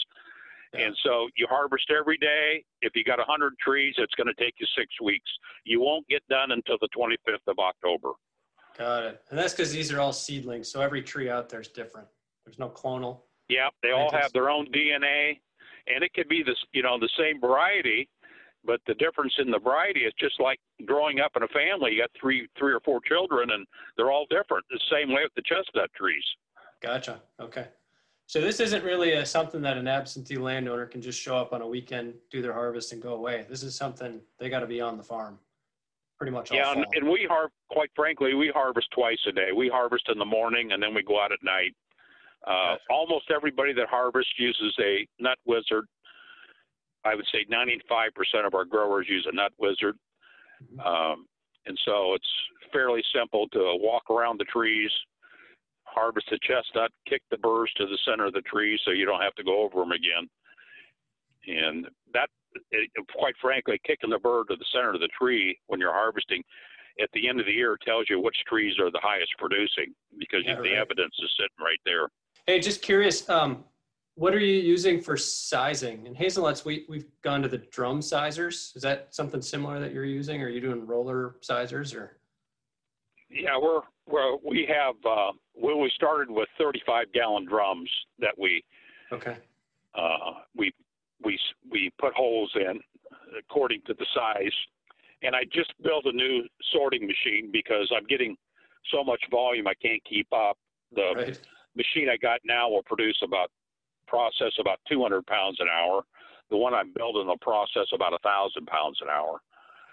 Yeah. 0.74 0.86
And 0.86 0.96
so 1.04 1.28
you 1.36 1.46
harvest 1.48 1.90
every 1.90 2.16
day. 2.18 2.64
If 2.82 2.94
you 2.94 3.02
got 3.04 3.18
100 3.18 3.54
trees, 3.58 3.94
it's 3.98 4.14
going 4.14 4.28
to 4.28 4.34
take 4.34 4.54
you 4.58 4.66
six 4.76 4.88
weeks. 5.02 5.28
You 5.64 5.80
won't 5.80 6.06
get 6.08 6.26
done 6.28 6.52
until 6.52 6.76
the 6.80 6.88
25th 6.96 7.48
of 7.48 7.58
October. 7.58 8.10
Got 8.78 9.04
it. 9.04 9.22
And 9.30 9.38
that's 9.38 9.52
because 9.52 9.72
these 9.72 9.92
are 9.92 10.00
all 10.00 10.12
seedlings, 10.12 10.70
so 10.70 10.80
every 10.80 11.02
tree 11.02 11.28
out 11.28 11.48
there 11.48 11.60
is 11.60 11.68
different. 11.68 12.06
There's 12.44 12.58
no 12.58 12.68
clonal. 12.68 13.22
Yeah, 13.48 13.68
they 13.82 13.90
all 13.90 14.12
have 14.12 14.32
their 14.32 14.48
own 14.48 14.66
DNA, 14.66 15.40
and 15.92 16.04
it 16.04 16.14
could 16.14 16.28
be 16.28 16.44
this, 16.44 16.56
you 16.72 16.84
know, 16.84 16.98
the 17.00 17.10
same 17.18 17.40
variety, 17.40 18.08
but 18.64 18.80
the 18.86 18.94
difference 18.94 19.34
in 19.38 19.50
the 19.50 19.58
variety 19.58 20.00
is 20.00 20.12
just 20.20 20.40
like 20.40 20.60
growing 20.86 21.18
up 21.18 21.32
in 21.34 21.42
a 21.42 21.48
family. 21.48 21.92
You 21.92 22.02
got 22.02 22.10
three, 22.18 22.46
three 22.56 22.72
or 22.72 22.80
four 22.80 23.00
children, 23.00 23.50
and 23.50 23.66
they're 23.96 24.12
all 24.12 24.26
different. 24.30 24.64
The 24.70 24.80
same 24.90 25.12
way 25.12 25.22
with 25.24 25.34
the 25.34 25.42
chestnut 25.42 25.90
trees. 25.96 26.24
Gotcha. 26.80 27.20
Okay. 27.40 27.66
So 28.30 28.40
this 28.40 28.60
isn't 28.60 28.84
really 28.84 29.14
a, 29.14 29.26
something 29.26 29.60
that 29.62 29.76
an 29.76 29.88
absentee 29.88 30.36
landowner 30.36 30.86
can 30.86 31.02
just 31.02 31.20
show 31.20 31.36
up 31.36 31.52
on 31.52 31.62
a 31.62 31.66
weekend, 31.66 32.14
do 32.30 32.40
their 32.40 32.52
harvest, 32.52 32.92
and 32.92 33.02
go 33.02 33.14
away. 33.14 33.44
This 33.50 33.64
is 33.64 33.74
something 33.74 34.20
they 34.38 34.48
got 34.48 34.60
to 34.60 34.68
be 34.68 34.80
on 34.80 34.96
the 34.96 35.02
farm, 35.02 35.36
pretty 36.16 36.30
much. 36.30 36.52
yeah, 36.52 36.70
and, 36.70 36.86
and, 36.94 37.08
we 37.08 37.26
har 37.28 37.50
quite 37.70 37.90
frankly, 37.96 38.34
we 38.34 38.52
harvest 38.54 38.86
twice 38.94 39.18
a 39.28 39.32
day. 39.32 39.48
We 39.52 39.68
harvest 39.68 40.08
in 40.12 40.16
the 40.16 40.24
morning, 40.24 40.70
and 40.70 40.80
then 40.80 40.94
we 40.94 41.02
go 41.02 41.20
out 41.20 41.32
at 41.32 41.40
night. 41.42 41.74
Uh, 42.46 42.74
gotcha. 42.74 42.82
Almost 42.90 43.32
everybody 43.34 43.72
that 43.72 43.88
harvests 43.88 44.32
uses 44.38 44.76
a 44.80 45.04
nut 45.18 45.38
wizard 45.44 45.86
I 47.04 47.14
would 47.14 47.26
say 47.32 47.46
95% 47.50 48.46
of 48.46 48.54
our 48.54 48.64
growers 48.64 49.06
use 49.08 49.26
a 49.30 49.34
nut 49.34 49.52
wizard. 49.58 49.96
Mm-hmm. 50.62 50.80
Um, 50.80 51.26
and 51.66 51.78
so 51.84 52.14
it's 52.14 52.28
fairly 52.72 53.02
simple 53.14 53.48
to 53.48 53.76
walk 53.80 54.10
around 54.10 54.38
the 54.38 54.44
trees, 54.44 54.90
harvest 55.92 56.26
the 56.30 56.38
chestnut, 56.42 56.90
kick 57.08 57.22
the 57.30 57.38
burrs 57.38 57.70
to 57.76 57.86
the 57.86 57.98
center 58.04 58.26
of 58.26 58.32
the 58.32 58.42
tree 58.42 58.78
so 58.84 58.90
you 58.90 59.04
don't 59.04 59.22
have 59.22 59.34
to 59.34 59.44
go 59.44 59.62
over 59.62 59.80
them 59.80 59.92
again. 59.92 60.28
And 61.46 61.86
that, 62.14 62.28
it, 62.70 62.90
quite 63.16 63.34
frankly, 63.40 63.80
kicking 63.84 64.10
the 64.10 64.18
burr 64.18 64.44
to 64.44 64.56
the 64.56 64.64
center 64.72 64.94
of 64.94 65.00
the 65.00 65.08
tree 65.18 65.58
when 65.66 65.80
you're 65.80 65.92
harvesting 65.92 66.42
at 67.02 67.08
the 67.14 67.28
end 67.28 67.40
of 67.40 67.46
the 67.46 67.52
year 67.52 67.76
tells 67.84 68.06
you 68.08 68.20
which 68.20 68.36
trees 68.46 68.78
are 68.78 68.90
the 68.90 69.00
highest 69.02 69.32
producing 69.38 69.94
because 70.18 70.42
yeah, 70.44 70.56
the 70.56 70.62
right. 70.62 70.72
evidence 70.72 71.14
is 71.22 71.30
sitting 71.36 71.64
right 71.64 71.78
there. 71.84 72.08
Hey, 72.46 72.60
just 72.60 72.82
curious, 72.82 73.28
um, 73.28 73.64
what 74.14 74.34
are 74.34 74.40
you 74.40 74.60
using 74.60 75.00
for 75.00 75.16
sizing? 75.16 76.06
In 76.06 76.14
hazelnuts, 76.14 76.64
we, 76.64 76.84
we've 76.88 77.06
gone 77.22 77.42
to 77.42 77.48
the 77.48 77.58
drum 77.58 78.02
sizers. 78.02 78.72
Is 78.74 78.82
that 78.82 79.14
something 79.14 79.40
similar 79.40 79.80
that 79.80 79.92
you're 79.92 80.04
using? 80.04 80.42
Or 80.42 80.46
are 80.46 80.50
you 80.50 80.60
doing 80.60 80.86
roller 80.86 81.36
sizers 81.40 81.94
or? 81.94 82.18
Yeah, 83.30 83.56
we're, 83.62 83.80
we're 84.10 84.36
we 84.44 84.68
have, 84.68 84.94
uh, 85.04 85.32
well, 85.54 85.78
we 85.78 85.90
started 85.94 86.30
with 86.30 86.48
35 86.58 87.12
gallon 87.12 87.46
drums 87.46 87.90
that 88.18 88.38
we, 88.38 88.64
okay. 89.12 89.36
Uh, 89.94 90.32
we, 90.56 90.72
we, 91.24 91.38
we 91.70 91.90
put 91.98 92.14
holes 92.14 92.50
in 92.54 92.80
according 93.38 93.82
to 93.86 93.94
the 93.94 94.06
size. 94.14 94.52
And 95.22 95.36
I 95.36 95.44
just 95.52 95.72
built 95.82 96.06
a 96.06 96.12
new 96.12 96.44
sorting 96.72 97.06
machine 97.06 97.50
because 97.52 97.90
I'm 97.94 98.06
getting 98.06 98.36
so 98.90 99.04
much 99.04 99.20
volume 99.30 99.66
I 99.66 99.74
can't 99.74 100.02
keep 100.04 100.28
up. 100.32 100.56
The, 100.94 101.12
right 101.14 101.40
machine 101.76 102.08
I 102.08 102.16
got 102.16 102.40
now 102.44 102.68
will 102.68 102.82
produce 102.82 103.18
about 103.24 103.50
process 104.06 104.52
about 104.58 104.80
200 104.88 105.26
pounds 105.26 105.58
an 105.60 105.68
hour. 105.68 106.02
The 106.50 106.56
one 106.56 106.74
I'm 106.74 106.92
building 106.92 107.28
will 107.28 107.38
process 107.38 107.86
about 107.94 108.12
a 108.12 108.18
thousand 108.24 108.66
pounds 108.66 108.98
an 109.00 109.08
hour, 109.08 109.40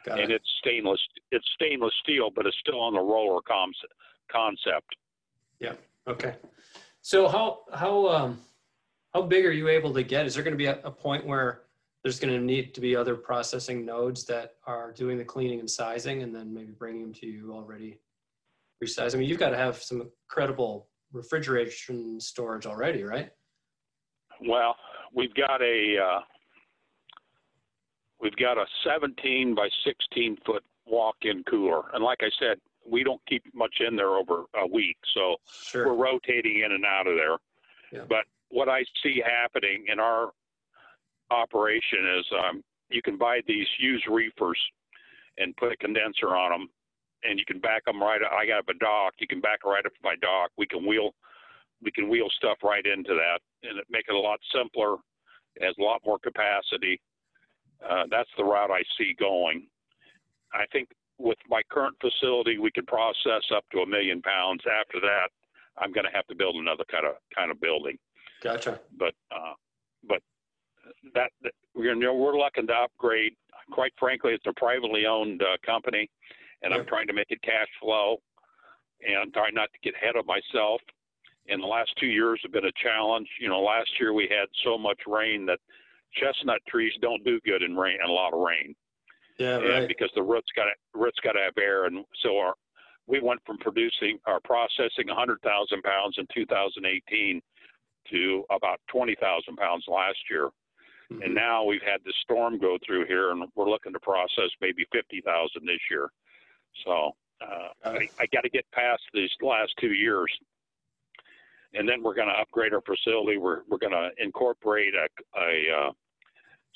Got 0.07 0.19
and 0.19 0.31
it. 0.31 0.35
it's 0.35 0.49
stainless. 0.59 0.99
It's 1.31 1.45
stainless 1.55 1.93
steel, 2.01 2.29
but 2.33 2.45
it's 2.45 2.55
still 2.61 2.79
on 2.79 2.93
the 2.93 2.99
roller 2.99 3.41
com 3.41 3.71
concept. 4.31 4.95
Yeah. 5.59 5.73
Okay. 6.07 6.35
So 7.01 7.27
how 7.27 7.59
how 7.73 8.07
um, 8.07 8.39
how 9.13 9.21
big 9.23 9.45
are 9.45 9.51
you 9.51 9.67
able 9.67 9.93
to 9.93 10.03
get? 10.03 10.25
Is 10.25 10.33
there 10.33 10.43
going 10.43 10.53
to 10.53 10.57
be 10.57 10.67
a, 10.67 10.79
a 10.83 10.91
point 10.91 11.25
where 11.25 11.63
there's 12.03 12.19
going 12.19 12.33
to 12.33 12.43
need 12.43 12.73
to 12.75 12.81
be 12.81 12.95
other 12.95 13.15
processing 13.15 13.85
nodes 13.85 14.23
that 14.25 14.55
are 14.65 14.93
doing 14.93 15.17
the 15.17 15.25
cleaning 15.25 15.59
and 15.59 15.69
sizing, 15.69 16.23
and 16.23 16.33
then 16.33 16.53
maybe 16.53 16.71
bringing 16.71 17.01
them 17.01 17.13
to 17.15 17.27
you 17.27 17.51
already 17.53 17.99
resized? 18.83 19.13
I 19.13 19.17
mean, 19.17 19.27
you've 19.27 19.39
got 19.39 19.49
to 19.49 19.57
have 19.57 19.81
some 19.81 20.01
incredible 20.01 20.87
refrigeration 21.11 22.19
storage 22.19 22.65
already, 22.65 23.03
right? 23.03 23.31
Well, 24.47 24.75
we've 25.13 25.33
got 25.33 25.61
a 25.61 25.95
uh, 25.97 26.19
we've 28.21 28.35
got 28.35 28.57
a 28.57 28.65
17 28.83 29.55
by 29.55 29.69
16 29.85 30.37
foot 30.45 30.63
walk-in 30.85 31.43
cooler, 31.43 31.83
and 31.93 32.03
like 32.03 32.19
I 32.21 32.29
said, 32.39 32.57
we 32.89 33.03
don't 33.03 33.21
keep 33.27 33.43
much 33.53 33.75
in 33.85 33.95
there 33.95 34.15
over 34.15 34.45
a 34.55 34.65
week, 34.65 34.97
so 35.13 35.35
sure. 35.45 35.87
we're 35.87 36.03
rotating 36.05 36.63
in 36.65 36.71
and 36.71 36.85
out 36.85 37.07
of 37.07 37.15
there. 37.17 37.37
Yeah. 37.91 38.05
But 38.07 38.25
what 38.49 38.69
I 38.69 38.83
see 39.03 39.21
happening 39.25 39.85
in 39.91 39.99
our 39.99 40.31
operation 41.31 41.99
is 42.19 42.25
um, 42.47 42.63
you 42.89 43.01
can 43.01 43.17
buy 43.17 43.41
these 43.47 43.67
used 43.79 44.07
reefers 44.07 44.59
and 45.37 45.55
put 45.57 45.73
a 45.73 45.77
condenser 45.77 46.35
on 46.35 46.51
them, 46.51 46.69
and 47.23 47.37
you 47.37 47.45
can 47.45 47.59
back 47.59 47.85
them 47.85 48.01
right. 48.01 48.21
up. 48.21 48.31
I 48.31 48.45
got 48.45 48.63
a 48.69 48.77
dock. 48.79 49.13
You 49.19 49.27
can 49.27 49.41
back 49.41 49.65
right 49.65 49.85
up 49.85 49.93
to 49.93 49.99
my 50.03 50.15
dock. 50.21 50.51
We 50.57 50.65
can 50.65 50.85
wheel 50.85 51.11
we 51.83 51.91
can 51.91 52.09
wheel 52.09 52.27
stuff 52.35 52.57
right 52.63 52.83
into 52.85 53.13
that 53.13 53.39
and 53.61 53.79
make 53.89 54.05
it 54.09 54.15
a 54.15 54.19
lot 54.19 54.39
simpler. 54.51 54.95
It 55.55 55.63
has 55.63 55.75
a 55.79 55.83
lot 55.83 56.01
more 56.03 56.17
capacity. 56.17 56.99
Uh, 57.83 58.03
that's 58.09 58.29
the 58.37 58.43
route 58.43 58.71
I 58.71 58.81
see 58.97 59.15
going. 59.19 59.67
I 60.53 60.65
think 60.71 60.89
with 61.17 61.37
my 61.49 61.61
current 61.69 61.95
facility, 61.99 62.57
we 62.57 62.71
can 62.71 62.85
process 62.85 63.43
up 63.55 63.65
to 63.71 63.79
a 63.79 63.87
million 63.87 64.21
pounds. 64.21 64.61
After 64.81 64.99
that, 65.01 65.29
I'm 65.77 65.91
going 65.91 66.05
to 66.05 66.11
have 66.13 66.27
to 66.27 66.35
build 66.35 66.55
another 66.55 66.83
kind 66.89 67.05
of 67.05 67.15
kind 67.35 67.51
of 67.51 67.59
building. 67.59 67.97
Gotcha. 68.43 68.79
But 68.97 69.13
uh, 69.31 69.53
but 70.07 70.21
that, 71.13 71.31
that 71.43 71.53
we're 71.75 71.93
you 71.93 71.99
know, 71.99 72.13
we're 72.13 72.37
looking 72.37 72.67
to 72.67 72.73
upgrade. 72.73 73.33
Quite 73.71 73.93
frankly, 73.99 74.33
it's 74.33 74.45
a 74.47 74.53
privately 74.53 75.05
owned 75.05 75.41
uh, 75.41 75.57
company, 75.65 76.09
and 76.61 76.73
I'm 76.73 76.85
trying 76.85 77.07
to 77.07 77.13
make 77.13 77.27
it 77.29 77.41
cash 77.41 77.67
flow 77.81 78.17
and 79.05 79.33
trying 79.33 79.53
not 79.53 79.69
to 79.73 79.79
get 79.83 79.93
ahead 79.95 80.15
of 80.15 80.25
myself 80.25 80.81
in 81.47 81.59
the 81.59 81.67
last 81.67 81.91
two 81.99 82.07
years 82.07 82.39
have 82.43 82.51
been 82.51 82.65
a 82.65 82.83
challenge. 82.83 83.27
You 83.39 83.49
know, 83.49 83.61
last 83.61 83.89
year 83.99 84.13
we 84.13 84.27
had 84.29 84.47
so 84.63 84.77
much 84.77 84.99
rain 85.07 85.45
that 85.45 85.59
chestnut 86.13 86.61
trees 86.67 86.93
don't 87.01 87.23
do 87.23 87.39
good 87.45 87.61
in 87.61 87.75
rain, 87.75 87.97
and 88.01 88.09
a 88.09 88.13
lot 88.13 88.33
of 88.33 88.39
rain. 88.39 88.75
Yeah, 89.37 89.57
right. 89.57 89.87
Because 89.87 90.09
the 90.15 90.23
roots 90.23 90.49
got 90.55 90.67
roots 90.93 91.19
got 91.23 91.33
to 91.33 91.39
have 91.39 91.57
air, 91.57 91.85
and 91.85 92.03
so 92.23 92.37
our 92.37 92.53
we 93.07 93.21
went 93.21 93.39
from 93.45 93.57
producing 93.59 94.19
or 94.27 94.39
processing 94.43 95.07
100,000 95.07 95.81
pounds 95.81 96.15
in 96.17 96.27
2018 96.33 97.41
to 98.11 98.43
about 98.51 98.79
20,000 98.89 99.55
pounds 99.55 99.85
last 99.87 100.17
year. 100.29 100.49
Mm-hmm. 101.11 101.21
And 101.21 101.33
now 101.33 101.63
we've 101.63 101.81
had 101.81 102.03
this 102.03 102.15
storm 102.21 102.59
go 102.59 102.77
through 102.85 103.05
here, 103.05 103.31
and 103.31 103.45
we're 103.55 103.69
looking 103.69 103.93
to 103.93 103.99
process 103.99 104.51
maybe 104.59 104.85
50,000 104.91 105.23
this 105.65 105.79
year. 105.89 106.09
So 106.85 107.11
uh, 107.41 107.69
I, 107.85 108.09
I 108.19 108.25
got 108.33 108.41
to 108.41 108.49
get 108.49 108.65
past 108.73 109.01
these 109.13 109.29
last 109.41 109.73
two 109.79 109.93
years 109.93 110.31
and 111.73 111.87
then 111.87 112.03
we're 112.03 112.15
going 112.15 112.27
to 112.27 112.39
upgrade 112.39 112.73
our 112.73 112.81
facility. 112.81 113.37
We're 113.37 113.61
we're 113.69 113.77
going 113.77 113.93
to 113.93 114.09
incorporate 114.17 114.93
a, 114.93 115.39
a 115.39 115.87
uh, 115.87 115.91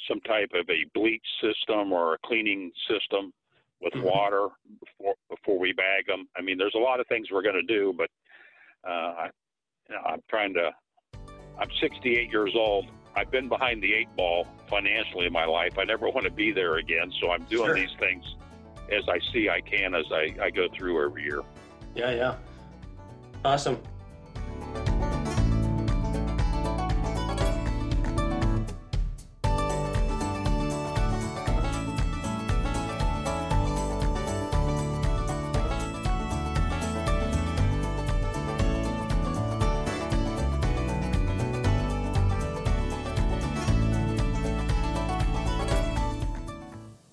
some 0.08 0.20
type 0.22 0.52
of 0.54 0.70
a 0.70 0.86
bleach 0.94 1.26
system 1.42 1.92
or 1.92 2.16
a 2.16 2.18
cleaning 2.26 2.72
system 2.90 3.34
with 3.82 3.94
mm-hmm. 3.94 4.04
water 4.04 4.48
before 4.80 5.16
before 5.30 5.60
we 5.60 5.74
bag 5.74 6.08
them. 6.08 6.28
I 6.38 6.42
mean, 6.42 6.58
there's 6.58 6.76
a 6.76 6.80
lot 6.80 7.00
of 7.00 7.08
things 7.08 7.28
we're 7.32 7.44
going 7.44 7.56
to 7.56 7.64
do, 7.64 7.94
but 7.98 8.10
uh, 8.88 9.14
I, 9.14 9.30
you 9.90 9.96
know, 9.96 10.02
I'm 10.06 10.22
trying 10.30 10.54
to. 10.56 10.72
I'm 11.60 11.70
68 11.80 12.32
years 12.32 12.54
old. 12.56 12.88
I've 13.16 13.30
been 13.30 13.50
behind 13.50 13.84
the 13.84 13.94
eight 13.94 14.08
ball 14.16 14.48
financially 14.68 15.28
in 15.28 15.34
my 15.34 15.46
life. 15.46 15.78
I 15.78 15.84
never 15.84 16.10
want 16.10 16.24
to 16.24 16.32
be 16.32 16.52
there 16.52 16.78
again, 16.78 17.12
so 17.20 17.30
I'm 17.30 17.44
doing 17.44 17.68
sure. 17.68 17.76
these 17.76 17.94
things 18.00 18.24
as 18.92 19.04
I 19.08 19.20
see 19.32 19.50
I 19.50 19.62
can 19.62 19.94
as 19.94 20.06
I, 20.12 20.36
I 20.42 20.50
go 20.50 20.68
through 20.76 21.06
every 21.06 21.24
year. 21.24 21.42
Yeah, 21.96 22.12
yeah. 22.12 22.36
Awesome. 23.44 23.82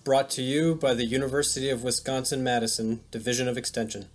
Brought 0.08 0.30
to 0.30 0.42
you 0.42 0.74
by 0.74 0.94
the 0.94 1.04
University 1.04 1.68
of 1.68 1.84
Wisconsin 1.84 2.42
Madison 2.42 3.02
Division 3.10 3.46
of 3.46 3.58
Extension. 3.58 4.06